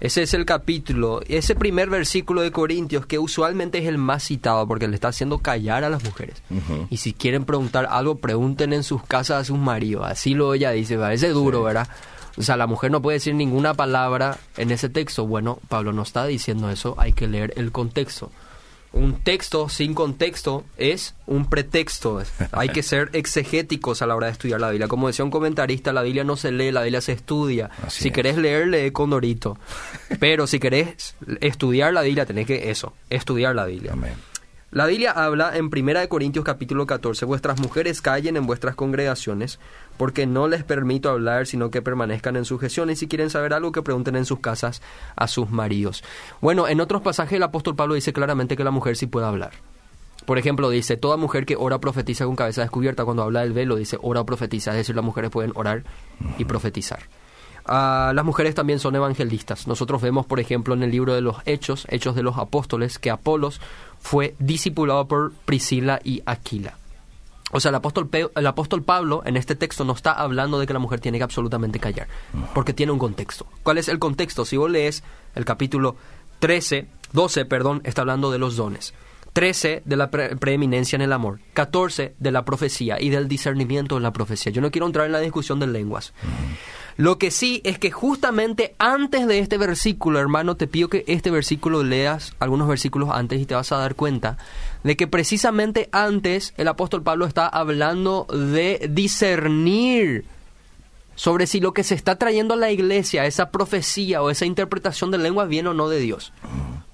Ese 0.00 0.22
es 0.22 0.34
el 0.34 0.44
capítulo, 0.44 1.22
ese 1.28 1.54
primer 1.54 1.88
versículo 1.88 2.42
de 2.42 2.50
Corintios 2.50 3.06
que 3.06 3.18
usualmente 3.18 3.78
es 3.78 3.86
el 3.86 3.96
más 3.96 4.24
citado 4.24 4.66
porque 4.66 4.88
le 4.88 4.96
está 4.96 5.08
haciendo 5.08 5.38
callar 5.38 5.84
a 5.84 5.88
las 5.88 6.04
mujeres. 6.04 6.42
Y 6.90 6.98
si 6.98 7.14
quieren 7.14 7.44
preguntar 7.44 7.86
algo, 7.88 8.16
pregunten 8.16 8.72
en 8.72 8.82
sus 8.82 9.02
casas 9.04 9.42
a 9.42 9.44
sus 9.44 9.58
maridos. 9.58 10.04
Así 10.06 10.34
lo 10.34 10.52
ella 10.52 10.72
dice, 10.72 10.98
parece 10.98 11.28
duro, 11.28 11.62
¿verdad? 11.62 11.88
O 12.36 12.42
sea, 12.42 12.56
la 12.56 12.66
mujer 12.66 12.90
no 12.90 13.00
puede 13.00 13.16
decir 13.16 13.34
ninguna 13.34 13.74
palabra 13.74 14.36
en 14.56 14.72
ese 14.72 14.88
texto. 14.88 15.24
Bueno, 15.26 15.60
Pablo 15.68 15.92
no 15.92 16.02
está 16.02 16.26
diciendo 16.26 16.68
eso, 16.68 16.96
hay 16.98 17.12
que 17.12 17.28
leer 17.28 17.54
el 17.56 17.70
contexto 17.70 18.30
un 18.94 19.22
texto 19.22 19.68
sin 19.68 19.92
contexto 19.94 20.64
es 20.76 21.14
un 21.26 21.50
pretexto. 21.50 22.22
Hay 22.52 22.68
que 22.68 22.82
ser 22.82 23.10
exegéticos 23.12 24.02
a 24.02 24.06
la 24.06 24.14
hora 24.14 24.28
de 24.28 24.32
estudiar 24.32 24.60
la 24.60 24.70
Biblia. 24.70 24.88
Como 24.88 25.08
decía 25.08 25.24
un 25.24 25.30
comentarista, 25.30 25.92
la 25.92 26.02
Biblia 26.02 26.24
no 26.24 26.36
se 26.36 26.52
lee, 26.52 26.70
la 26.70 26.82
Biblia 26.82 27.00
se 27.00 27.12
estudia. 27.12 27.70
si 27.88 28.10
querés 28.10 28.36
leer, 28.36 28.68
lee 28.68 28.90
con 28.92 29.10
Dorito. 29.10 29.58
Pero 30.20 30.46
si 30.46 30.58
querés 30.58 31.16
estudiar 31.40 31.92
la 31.92 32.02
Biblia, 32.02 32.24
tenés 32.24 32.46
que 32.46 32.70
eso, 32.70 32.94
estudiar 33.10 33.54
la 33.54 33.66
Biblia. 33.66 33.92
Amén. 33.92 34.14
La 34.74 34.86
Biblia 34.86 35.12
habla 35.12 35.56
en 35.56 35.66
1 35.66 36.08
Corintios 36.08 36.44
capítulo 36.44 36.84
14, 36.84 37.26
vuestras 37.26 37.60
mujeres 37.60 38.02
callen 38.02 38.36
en 38.36 38.44
vuestras 38.44 38.74
congregaciones, 38.74 39.60
porque 39.96 40.26
no 40.26 40.48
les 40.48 40.64
permito 40.64 41.10
hablar, 41.10 41.46
sino 41.46 41.70
que 41.70 41.80
permanezcan 41.80 42.34
en 42.34 42.44
sujeción, 42.44 42.90
y 42.90 42.96
si 42.96 43.06
quieren 43.06 43.30
saber 43.30 43.54
algo, 43.54 43.70
que 43.70 43.82
pregunten 43.82 44.16
en 44.16 44.24
sus 44.24 44.40
casas 44.40 44.82
a 45.14 45.28
sus 45.28 45.48
maridos. 45.48 46.02
Bueno, 46.40 46.66
en 46.66 46.80
otros 46.80 47.02
pasajes 47.02 47.36
el 47.36 47.44
apóstol 47.44 47.76
Pablo 47.76 47.94
dice 47.94 48.12
claramente 48.12 48.56
que 48.56 48.64
la 48.64 48.72
mujer 48.72 48.96
sí 48.96 49.06
puede 49.06 49.26
hablar. 49.26 49.52
Por 50.26 50.38
ejemplo, 50.38 50.68
dice, 50.70 50.96
toda 50.96 51.16
mujer 51.16 51.46
que 51.46 51.54
ora 51.54 51.78
profetiza 51.78 52.24
con 52.24 52.34
cabeza 52.34 52.62
descubierta, 52.62 53.04
cuando 53.04 53.22
habla 53.22 53.42
del 53.42 53.52
velo, 53.52 53.76
dice, 53.76 53.96
ora 54.02 54.22
o 54.22 54.26
profetiza, 54.26 54.72
es 54.72 54.78
decir, 54.78 54.96
las 54.96 55.04
mujeres 55.04 55.30
pueden 55.30 55.52
orar 55.54 55.84
y 56.36 56.46
profetizar. 56.46 56.98
Ah, 57.66 58.12
las 58.14 58.24
mujeres 58.24 58.54
también 58.54 58.78
son 58.78 58.94
evangelistas. 58.94 59.66
Nosotros 59.66 60.02
vemos, 60.02 60.26
por 60.26 60.40
ejemplo, 60.40 60.74
en 60.74 60.82
el 60.82 60.90
libro 60.90 61.14
de 61.14 61.20
los 61.20 61.36
Hechos, 61.46 61.86
Hechos 61.88 62.14
de 62.14 62.22
los 62.22 62.36
Apóstoles, 62.36 62.98
que 62.98 63.10
Apolos 63.10 63.60
fue 64.00 64.34
discipulado 64.38 65.08
por 65.08 65.32
Priscila 65.32 66.00
y 66.04 66.22
Aquila. 66.26 66.76
O 67.52 67.60
sea, 67.60 67.68
el 67.68 67.76
apóstol, 67.76 68.10
el 68.34 68.46
apóstol 68.46 68.82
Pablo 68.82 69.22
en 69.24 69.36
este 69.36 69.54
texto 69.54 69.84
no 69.84 69.92
está 69.92 70.12
hablando 70.12 70.58
de 70.58 70.66
que 70.66 70.72
la 70.72 70.78
mujer 70.78 71.00
tiene 71.00 71.18
que 71.18 71.24
absolutamente 71.24 71.78
callar, 71.78 72.08
porque 72.52 72.74
tiene 72.74 72.92
un 72.92 72.98
contexto. 72.98 73.46
¿Cuál 73.62 73.78
es 73.78 73.88
el 73.88 74.00
contexto? 74.00 74.44
Si 74.44 74.56
vos 74.56 74.70
lees 74.70 75.04
el 75.36 75.44
capítulo 75.44 75.96
13, 76.40 76.88
12, 77.12 77.44
perdón, 77.44 77.80
está 77.84 78.02
hablando 78.02 78.30
de 78.32 78.38
los 78.38 78.56
dones. 78.56 78.92
13 79.34 79.82
de 79.84 79.96
la 79.96 80.10
preeminencia 80.10 80.96
en 80.96 81.02
el 81.02 81.12
amor, 81.12 81.40
14 81.54 82.14
de 82.18 82.30
la 82.30 82.44
profecía 82.44 83.00
y 83.00 83.10
del 83.10 83.28
discernimiento 83.28 83.96
en 83.96 84.02
la 84.02 84.12
profecía. 84.12 84.52
Yo 84.52 84.60
no 84.60 84.70
quiero 84.70 84.86
entrar 84.86 85.06
en 85.06 85.12
la 85.12 85.20
discusión 85.20 85.58
de 85.58 85.66
lenguas. 85.66 86.12
Lo 86.96 87.18
que 87.18 87.30
sí 87.30 87.60
es 87.64 87.78
que 87.78 87.90
justamente 87.90 88.74
antes 88.78 89.26
de 89.26 89.40
este 89.40 89.58
versículo, 89.58 90.20
hermano, 90.20 90.56
te 90.56 90.68
pido 90.68 90.88
que 90.88 91.04
este 91.08 91.30
versículo 91.30 91.82
leas 91.82 92.34
algunos 92.38 92.68
versículos 92.68 93.10
antes 93.12 93.40
y 93.40 93.46
te 93.46 93.54
vas 93.54 93.72
a 93.72 93.78
dar 93.78 93.96
cuenta 93.96 94.38
de 94.84 94.96
que 94.96 95.08
precisamente 95.08 95.88
antes 95.90 96.54
el 96.56 96.68
apóstol 96.68 97.02
Pablo 97.02 97.26
está 97.26 97.48
hablando 97.48 98.26
de 98.30 98.88
discernir 98.90 100.24
sobre 101.16 101.46
si 101.46 101.60
lo 101.60 101.72
que 101.72 101.84
se 101.84 101.94
está 101.94 102.16
trayendo 102.16 102.54
a 102.54 102.58
la 102.58 102.70
iglesia, 102.70 103.26
esa 103.26 103.50
profecía 103.50 104.22
o 104.22 104.30
esa 104.30 104.46
interpretación 104.46 105.10
de 105.10 105.18
lengua, 105.18 105.46
viene 105.46 105.70
o 105.70 105.74
no 105.74 105.88
de 105.88 106.00
Dios. 106.00 106.32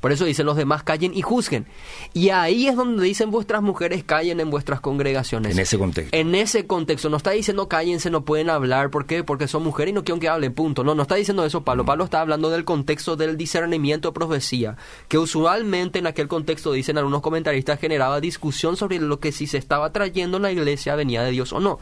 Por 0.01 0.13
eso 0.13 0.25
dicen 0.25 0.47
los 0.47 0.57
demás 0.57 0.83
callen 0.83 1.15
y 1.15 1.23
juzguen. 1.23 1.67
Y 2.15 2.31
ahí 2.31 2.67
es 2.67 2.77
donde 2.77 3.05
dicen 3.05 3.31
vuestras 3.31 3.63
mujeres 3.63 4.03
callen 4.03 4.41
en 4.41 4.51
vuestras 4.51 4.81
congregaciones. 4.81 5.53
En 5.53 5.59
ese 5.59 5.79
contexto. 5.79 6.17
En 6.17 6.35
ese 6.35 6.67
contexto. 6.67 7.11
No 7.11 7.19
está 7.19 7.33
diciendo 7.33 7.69
cállense, 7.69 8.11
no 8.11 8.25
pueden 8.25 8.49
hablar. 8.49 8.91
¿Por 8.91 9.07
qué? 9.07 9.23
Porque 9.25 9.47
son 9.47 9.63
mujeres 9.63 9.93
y 9.93 9.95
no 9.95 10.03
quieren 10.03 10.21
que 10.21 10.29
hablen, 10.29 10.55
punto. 10.55 10.85
No, 10.85 10.95
no 10.95 11.03
está 11.03 11.17
diciendo 11.17 11.45
eso 11.45 11.63
Pablo. 11.63 11.85
Pablo 11.85 12.05
está 12.05 12.23
hablando 12.23 12.49
del 12.49 12.65
contexto 12.65 13.17
del 13.17 13.37
discernimiento 13.37 14.09
de 14.09 14.15
profecía. 14.15 14.77
Que 15.09 15.19
usualmente 15.19 15.99
en 15.99 16.07
aquel 16.07 16.29
contexto, 16.29 16.73
dicen 16.73 16.97
algunos 16.97 17.21
comentaristas, 17.21 17.79
generaba 17.79 18.21
discusión 18.21 18.77
sobre 18.77 18.99
lo 19.01 19.21
que 19.21 19.33
si 19.33 19.47
se 19.47 19.59
estaba 19.59 19.93
trayendo 19.93 20.39
en 20.39 20.45
la 20.45 20.53
iglesia 20.53 20.95
venía 20.95 21.23
de 21.23 21.31
Dios 21.31 21.53
o 21.53 21.61
no. 21.61 21.79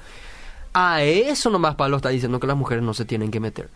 A 0.72 1.02
eso 1.02 1.50
nomás 1.50 1.76
Pablo 1.76 1.96
está 1.96 2.08
diciendo 2.08 2.40
que 2.40 2.46
las 2.46 2.56
mujeres 2.56 2.82
no 2.82 2.94
se 2.94 3.04
tienen 3.04 3.30
que 3.30 3.40
meter. 3.40 3.70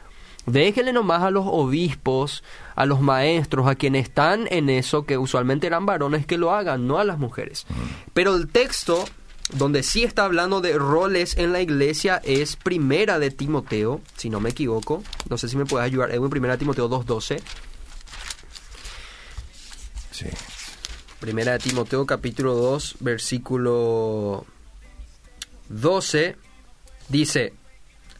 Déjenle 0.46 0.92
nomás 0.92 1.22
a 1.22 1.30
los 1.30 1.44
obispos, 1.46 2.42
a 2.74 2.84
los 2.84 3.00
maestros, 3.00 3.68
a 3.68 3.76
quienes 3.76 4.08
están 4.08 4.48
en 4.50 4.70
eso, 4.70 5.04
que 5.04 5.18
usualmente 5.18 5.66
eran 5.66 5.86
varones, 5.86 6.26
que 6.26 6.38
lo 6.38 6.52
hagan, 6.52 6.86
no 6.86 6.98
a 6.98 7.04
las 7.04 7.18
mujeres. 7.18 7.66
Pero 8.12 8.34
el 8.34 8.48
texto 8.48 9.04
donde 9.52 9.82
sí 9.82 10.02
está 10.02 10.24
hablando 10.24 10.60
de 10.60 10.78
roles 10.78 11.36
en 11.36 11.52
la 11.52 11.60
iglesia 11.60 12.20
es 12.24 12.56
Primera 12.56 13.18
de 13.18 13.30
Timoteo, 13.30 14.00
si 14.16 14.30
no 14.30 14.40
me 14.40 14.50
equivoco. 14.50 15.02
No 15.28 15.38
sé 15.38 15.48
si 15.48 15.56
me 15.56 15.66
puedes 15.66 15.86
ayudar, 15.86 16.10
Edwin, 16.10 16.30
Primera 16.30 16.54
de 16.54 16.58
Timoteo 16.58 16.88
2.12. 16.88 17.40
Sí. 20.10 20.26
Primera 21.20 21.52
de 21.52 21.58
Timoteo 21.60 22.04
capítulo 22.04 22.54
2, 22.54 22.96
versículo 23.00 24.44
12, 25.68 26.36
dice, 27.08 27.54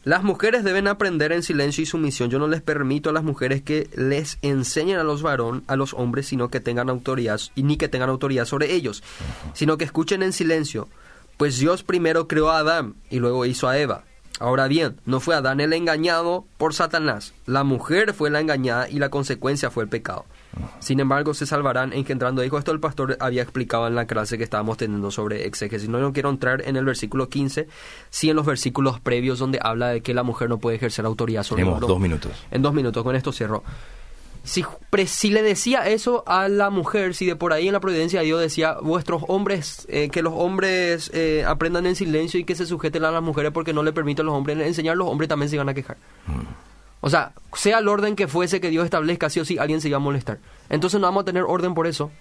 las 0.03 0.23
mujeres 0.23 0.65
deben 0.65 0.87
aprender 0.87 1.31
en 1.31 1.43
silencio 1.43 1.81
y 1.81 1.85
sumisión. 1.85 2.29
Yo 2.29 2.37
no 2.37 2.49
les 2.49 2.61
permito 2.61 3.09
a 3.09 3.13
las 3.13 3.23
mujeres 3.23 3.61
que 3.61 3.89
les 3.95 4.37
enseñen 4.41 4.99
a 4.99 5.03
los 5.03 5.21
varón, 5.21 5.63
a 5.67 5.77
los 5.77 5.93
hombres, 5.93 6.27
sino 6.27 6.49
que 6.49 6.59
tengan 6.59 6.89
autoridad 6.89 7.39
y 7.55 7.63
ni 7.63 7.77
que 7.77 7.87
tengan 7.87 8.09
autoridad 8.09 8.45
sobre 8.45 8.73
ellos, 8.73 9.01
sino 9.53 9.77
que 9.77 9.85
escuchen 9.85 10.21
en 10.21 10.33
silencio. 10.33 10.89
Pues 11.37 11.57
Dios 11.57 11.83
primero 11.83 12.27
creó 12.27 12.51
a 12.51 12.59
Adán 12.59 12.95
y 13.09 13.19
luego 13.19 13.45
hizo 13.45 13.67
a 13.69 13.77
Eva. 13.77 14.03
Ahora 14.39 14.67
bien, 14.67 14.97
no 15.05 15.19
fue 15.21 15.35
Adán 15.35 15.61
el 15.61 15.71
engañado 15.71 16.45
por 16.57 16.73
Satanás, 16.73 17.33
la 17.45 17.63
mujer 17.63 18.13
fue 18.13 18.29
la 18.29 18.41
engañada 18.41 18.89
y 18.89 18.99
la 18.99 19.09
consecuencia 19.09 19.69
fue 19.69 19.83
el 19.83 19.89
pecado. 19.89 20.25
Sin 20.79 20.99
embargo, 20.99 21.33
se 21.33 21.45
salvarán 21.45 21.93
engendrando 21.93 22.43
hijos. 22.43 22.59
Esto 22.59 22.71
el 22.71 22.79
pastor 22.79 23.17
había 23.19 23.41
explicado 23.41 23.87
en 23.87 23.95
la 23.95 24.05
clase 24.05 24.37
que 24.37 24.43
estábamos 24.43 24.77
teniendo 24.77 25.11
sobre 25.11 25.45
exégesis. 25.47 25.89
No, 25.89 25.99
no 25.99 26.13
quiero 26.13 26.29
entrar 26.29 26.61
en 26.67 26.75
el 26.75 26.85
versículo 26.85 27.29
15, 27.29 27.67
sí 28.09 28.29
en 28.29 28.35
los 28.35 28.45
versículos 28.45 28.99
previos 28.99 29.39
donde 29.39 29.59
habla 29.61 29.89
de 29.89 30.01
que 30.01 30.13
la 30.13 30.23
mujer 30.23 30.49
no 30.49 30.57
puede 30.59 30.75
ejercer 30.77 31.05
autoridad 31.05 31.43
sobre 31.43 31.61
Tenemos 31.63 31.81
el 31.81 31.87
dos 31.87 31.99
minutos. 31.99 32.31
En 32.51 32.61
dos 32.61 32.73
minutos, 32.73 33.03
con 33.03 33.15
esto 33.15 33.31
cierro. 33.31 33.63
Si, 34.45 34.65
pre- 34.89 35.07
si 35.07 35.29
le 35.29 35.41
decía 35.41 35.87
eso 35.87 36.25
a 36.27 36.49
la 36.49 36.69
mujer, 36.69 37.15
si 37.15 37.25
de 37.25 37.37
por 37.37 37.53
ahí 37.53 37.67
en 37.67 37.73
la 37.73 37.79
providencia 37.79 38.19
de 38.19 38.25
Dios 38.25 38.41
decía, 38.41 38.75
vuestros 38.81 39.23
hombres, 39.29 39.85
eh, 39.89 40.09
que 40.09 40.21
los 40.21 40.33
hombres 40.35 41.09
eh, 41.13 41.45
aprendan 41.47 41.85
en 41.85 41.95
silencio 41.95 42.41
y 42.41 42.43
que 42.43 42.53
se 42.53 42.65
sujeten 42.65 43.05
a 43.05 43.11
las 43.11 43.23
mujeres 43.23 43.53
porque 43.53 43.71
no 43.71 43.83
le 43.83 43.93
permite 43.93 44.21
a 44.21 44.25
los 44.25 44.33
hombres 44.33 44.59
enseñar, 44.59 44.97
los 44.97 45.07
hombres 45.07 45.29
también 45.29 45.49
se 45.49 45.55
iban 45.55 45.69
a 45.69 45.73
quejar. 45.73 45.95
O 47.05 47.09
sea, 47.09 47.33
sea 47.53 47.79
el 47.79 47.89
orden 47.89 48.15
que 48.15 48.29
fuese 48.29 48.61
que 48.61 48.69
Dios 48.69 48.85
establezca, 48.85 49.29
sí 49.29 49.41
o 49.41 49.43
sí, 49.43 49.57
alguien 49.57 49.81
se 49.81 49.89
iba 49.89 49.97
a 49.97 49.99
molestar. 49.99 50.39
Entonces 50.69 51.01
no 51.01 51.07
vamos 51.07 51.23
a 51.23 51.25
tener 51.25 51.43
orden 51.43 51.73
por 51.73 51.85
eso. 51.85 52.11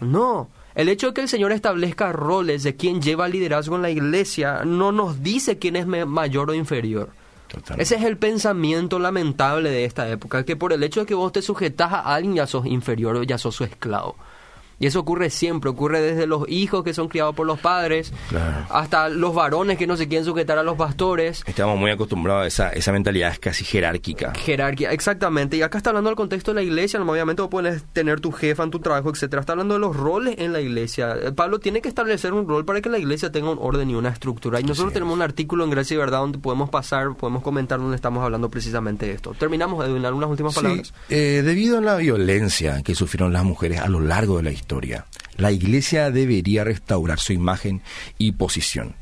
No. 0.00 0.48
El 0.76 0.88
hecho 0.88 1.08
de 1.08 1.14
que 1.14 1.20
el 1.20 1.28
Señor 1.28 1.50
establezca 1.50 2.12
roles 2.12 2.62
de 2.62 2.76
quien 2.76 3.02
lleva 3.02 3.26
liderazgo 3.26 3.74
en 3.74 3.82
la 3.82 3.90
iglesia 3.90 4.62
no 4.64 4.92
nos 4.92 5.20
dice 5.24 5.58
quién 5.58 5.74
es 5.74 5.88
mayor 5.88 6.50
o 6.50 6.54
inferior. 6.54 7.10
Totalmente. 7.48 7.82
Ese 7.82 7.96
es 7.96 8.04
el 8.04 8.16
pensamiento 8.16 9.00
lamentable 9.00 9.68
de 9.70 9.84
esta 9.84 10.08
época, 10.08 10.44
que 10.44 10.54
por 10.54 10.72
el 10.72 10.84
hecho 10.84 11.00
de 11.00 11.06
que 11.06 11.14
vos 11.14 11.32
te 11.32 11.42
sujetas 11.42 11.92
a 11.92 12.14
alguien 12.14 12.36
ya 12.36 12.46
sos 12.46 12.66
inferior 12.66 13.16
o 13.16 13.24
ya 13.24 13.36
sos 13.36 13.56
su 13.56 13.64
esclavo. 13.64 14.14
Y 14.78 14.86
eso 14.86 15.00
ocurre 15.00 15.30
siempre, 15.30 15.70
ocurre 15.70 16.00
desde 16.00 16.26
los 16.26 16.48
hijos 16.48 16.82
que 16.84 16.92
son 16.94 17.08
criados 17.08 17.34
por 17.34 17.46
los 17.46 17.58
padres, 17.60 18.12
Claro. 18.28 18.66
hasta 18.70 19.08
los 19.08 19.34
varones 19.34 19.78
que 19.78 19.86
no 19.86 19.96
se 19.96 20.08
quieren 20.08 20.24
sujetar 20.24 20.58
a 20.58 20.62
los 20.62 20.76
pastores. 20.76 21.42
Estamos 21.46 21.78
muy 21.78 21.90
acostumbrados 21.90 22.44
a 22.44 22.46
esa, 22.46 22.68
esa 22.70 22.92
mentalidad 22.92 23.36
casi 23.40 23.64
jerárquica. 23.64 24.32
Jerarquía, 24.36 24.90
exactamente. 24.92 25.56
Y 25.56 25.62
acá 25.62 25.78
está 25.78 25.90
hablando 25.90 26.10
del 26.10 26.16
contexto 26.16 26.52
de 26.52 26.56
la 26.56 26.62
iglesia. 26.62 27.00
Obviamente 27.00 27.42
vos 27.42 27.50
puedes 27.50 27.82
tener 27.92 28.20
tu 28.20 28.32
jefa 28.32 28.62
en 28.64 28.70
tu 28.70 28.80
trabajo, 28.80 29.10
etcétera. 29.10 29.40
Está 29.40 29.52
hablando 29.52 29.74
de 29.74 29.80
los 29.80 29.94
roles 29.96 30.34
en 30.38 30.52
la 30.52 30.60
iglesia. 30.60 31.16
Eh, 31.22 31.32
Pablo 31.32 31.60
tiene 31.60 31.80
que 31.80 31.88
establecer 31.88 32.32
un 32.32 32.48
rol 32.48 32.64
para 32.64 32.80
que 32.80 32.88
la 32.88 32.98
iglesia 32.98 33.30
tenga 33.30 33.50
un 33.50 33.58
orden 33.60 33.90
y 33.90 33.94
una 33.94 34.08
estructura. 34.08 34.60
Y 34.60 34.64
nosotros 34.64 34.92
tenemos 34.92 35.14
un 35.14 35.22
artículo 35.22 35.64
en 35.64 35.70
Gracia 35.70 35.94
y 35.94 35.98
Verdad 35.98 36.18
donde 36.18 36.38
podemos 36.38 36.70
pasar, 36.70 37.14
podemos 37.16 37.42
comentar 37.42 37.78
donde 37.78 37.96
estamos 37.96 38.22
hablando 38.24 38.50
precisamente 38.50 39.06
de 39.06 39.12
esto. 39.12 39.34
Terminamos, 39.38 39.84
Edwin, 39.86 40.04
algunas 40.04 40.30
últimas 40.30 40.54
Sí, 40.54 40.60
palabras. 40.62 40.92
eh, 41.10 41.42
debido 41.44 41.78
a 41.78 41.80
la 41.80 41.96
violencia 41.96 42.82
que 42.82 42.94
sufrieron 42.94 43.32
las 43.32 43.44
mujeres 43.44 43.80
a 43.80 43.88
lo 43.88 44.00
largo 44.00 44.38
de 44.38 44.42
la 44.44 44.50
historia, 44.50 44.63
la 45.36 45.52
iglesia 45.52 46.10
debería 46.10 46.64
restaurar 46.64 47.18
su 47.18 47.32
imagen 47.32 47.82
y 48.18 48.32
posición. 48.32 48.94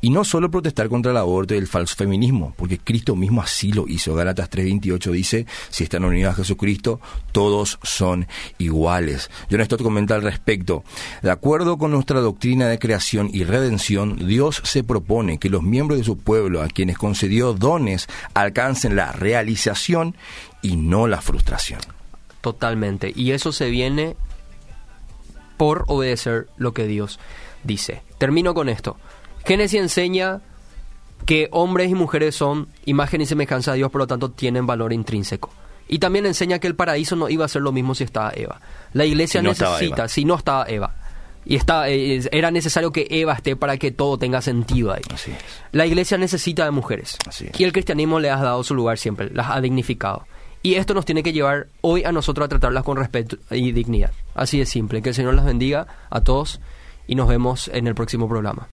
Y 0.00 0.10
no 0.10 0.24
solo 0.24 0.50
protestar 0.50 0.88
contra 0.88 1.12
el 1.12 1.18
aborto 1.18 1.54
y 1.54 1.58
el 1.58 1.66
falso 1.66 1.94
feminismo, 1.94 2.54
porque 2.56 2.78
Cristo 2.78 3.16
mismo 3.16 3.42
así 3.42 3.72
lo 3.72 3.86
hizo. 3.86 4.14
Gálatas 4.14 4.50
3:28 4.50 5.10
dice, 5.10 5.46
si 5.70 5.84
están 5.84 6.04
unidos 6.04 6.32
a 6.32 6.36
Jesucristo, 6.36 7.00
todos 7.32 7.78
son 7.82 8.26
iguales. 8.58 9.30
John 9.50 9.64
Stott 9.64 9.82
comenta 9.82 10.14
al 10.14 10.22
respecto, 10.22 10.84
de 11.22 11.30
acuerdo 11.30 11.76
con 11.76 11.90
nuestra 11.90 12.20
doctrina 12.20 12.68
de 12.68 12.78
creación 12.78 13.30
y 13.32 13.44
redención, 13.44 14.26
Dios 14.26 14.62
se 14.64 14.84
propone 14.84 15.38
que 15.38 15.50
los 15.50 15.62
miembros 15.62 15.98
de 15.98 16.04
su 16.04 16.16
pueblo, 16.16 16.62
a 16.62 16.68
quienes 16.68 16.96
concedió 16.96 17.52
dones, 17.52 18.06
alcancen 18.34 18.96
la 18.96 19.12
realización 19.12 20.16
y 20.62 20.76
no 20.76 21.06
la 21.06 21.20
frustración. 21.20 21.80
Totalmente. 22.40 23.12
Y 23.14 23.32
eso 23.32 23.52
se 23.52 23.68
viene 23.68 24.16
por 25.58 25.84
obedecer 25.88 26.46
lo 26.56 26.72
que 26.72 26.86
Dios 26.86 27.20
dice. 27.64 28.02
Termino 28.16 28.54
con 28.54 28.70
esto. 28.70 28.96
Génesis 29.44 29.80
enseña 29.80 30.40
que 31.26 31.48
hombres 31.50 31.90
y 31.90 31.94
mujeres 31.94 32.34
son 32.34 32.68
imagen 32.86 33.20
y 33.20 33.26
semejanza 33.26 33.72
de 33.72 33.78
Dios, 33.78 33.90
por 33.90 34.00
lo 34.00 34.06
tanto 34.06 34.30
tienen 34.30 34.66
valor 34.66 34.94
intrínseco. 34.94 35.50
Y 35.88 35.98
también 35.98 36.26
enseña 36.26 36.58
que 36.58 36.66
el 36.66 36.74
paraíso 36.74 37.16
no 37.16 37.28
iba 37.28 37.44
a 37.44 37.48
ser 37.48 37.62
lo 37.62 37.72
mismo 37.72 37.94
si 37.94 38.04
estaba 38.04 38.32
Eva. 38.34 38.60
La 38.92 39.04
iglesia 39.04 39.40
Si 39.40 39.44
no 39.44 39.52
estaba 39.52 39.76
necesita, 39.76 40.08
si 40.08 40.24
no 40.24 40.36
estaba 40.36 40.64
Eva. 40.68 40.94
Y 41.44 41.56
está, 41.56 41.88
eh, 41.88 42.20
era 42.30 42.50
necesario 42.50 42.92
que 42.92 43.06
Eva 43.10 43.32
esté 43.32 43.56
para 43.56 43.78
que 43.78 43.90
todo 43.90 44.18
tenga 44.18 44.42
sentido 44.42 44.92
ahí. 44.92 45.02
Así 45.12 45.30
es. 45.30 45.38
La 45.72 45.86
iglesia 45.86 46.18
necesita 46.18 46.64
de 46.64 46.70
mujeres. 46.70 47.16
Así 47.26 47.46
es. 47.46 47.58
Y 47.58 47.64
el 47.64 47.72
cristianismo 47.72 48.20
le 48.20 48.30
ha 48.30 48.36
dado 48.36 48.62
su 48.62 48.74
lugar 48.74 48.98
siempre, 48.98 49.30
las 49.32 49.50
ha 49.50 49.60
dignificado. 49.60 50.26
Y 50.62 50.74
esto 50.74 50.92
nos 50.94 51.04
tiene 51.04 51.22
que 51.22 51.32
llevar 51.32 51.68
hoy 51.82 52.04
a 52.04 52.12
nosotros 52.12 52.44
a 52.44 52.48
tratarlas 52.48 52.82
con 52.82 52.96
respeto 52.96 53.36
y 53.50 53.72
dignidad. 53.72 54.10
Así 54.34 54.58
de 54.58 54.66
simple. 54.66 55.02
Que 55.02 55.10
el 55.10 55.14
Señor 55.14 55.34
las 55.34 55.44
bendiga 55.44 55.86
a 56.10 56.20
todos 56.20 56.60
y 57.06 57.14
nos 57.14 57.28
vemos 57.28 57.68
en 57.72 57.86
el 57.86 57.94
próximo 57.94 58.28
programa. 58.28 58.66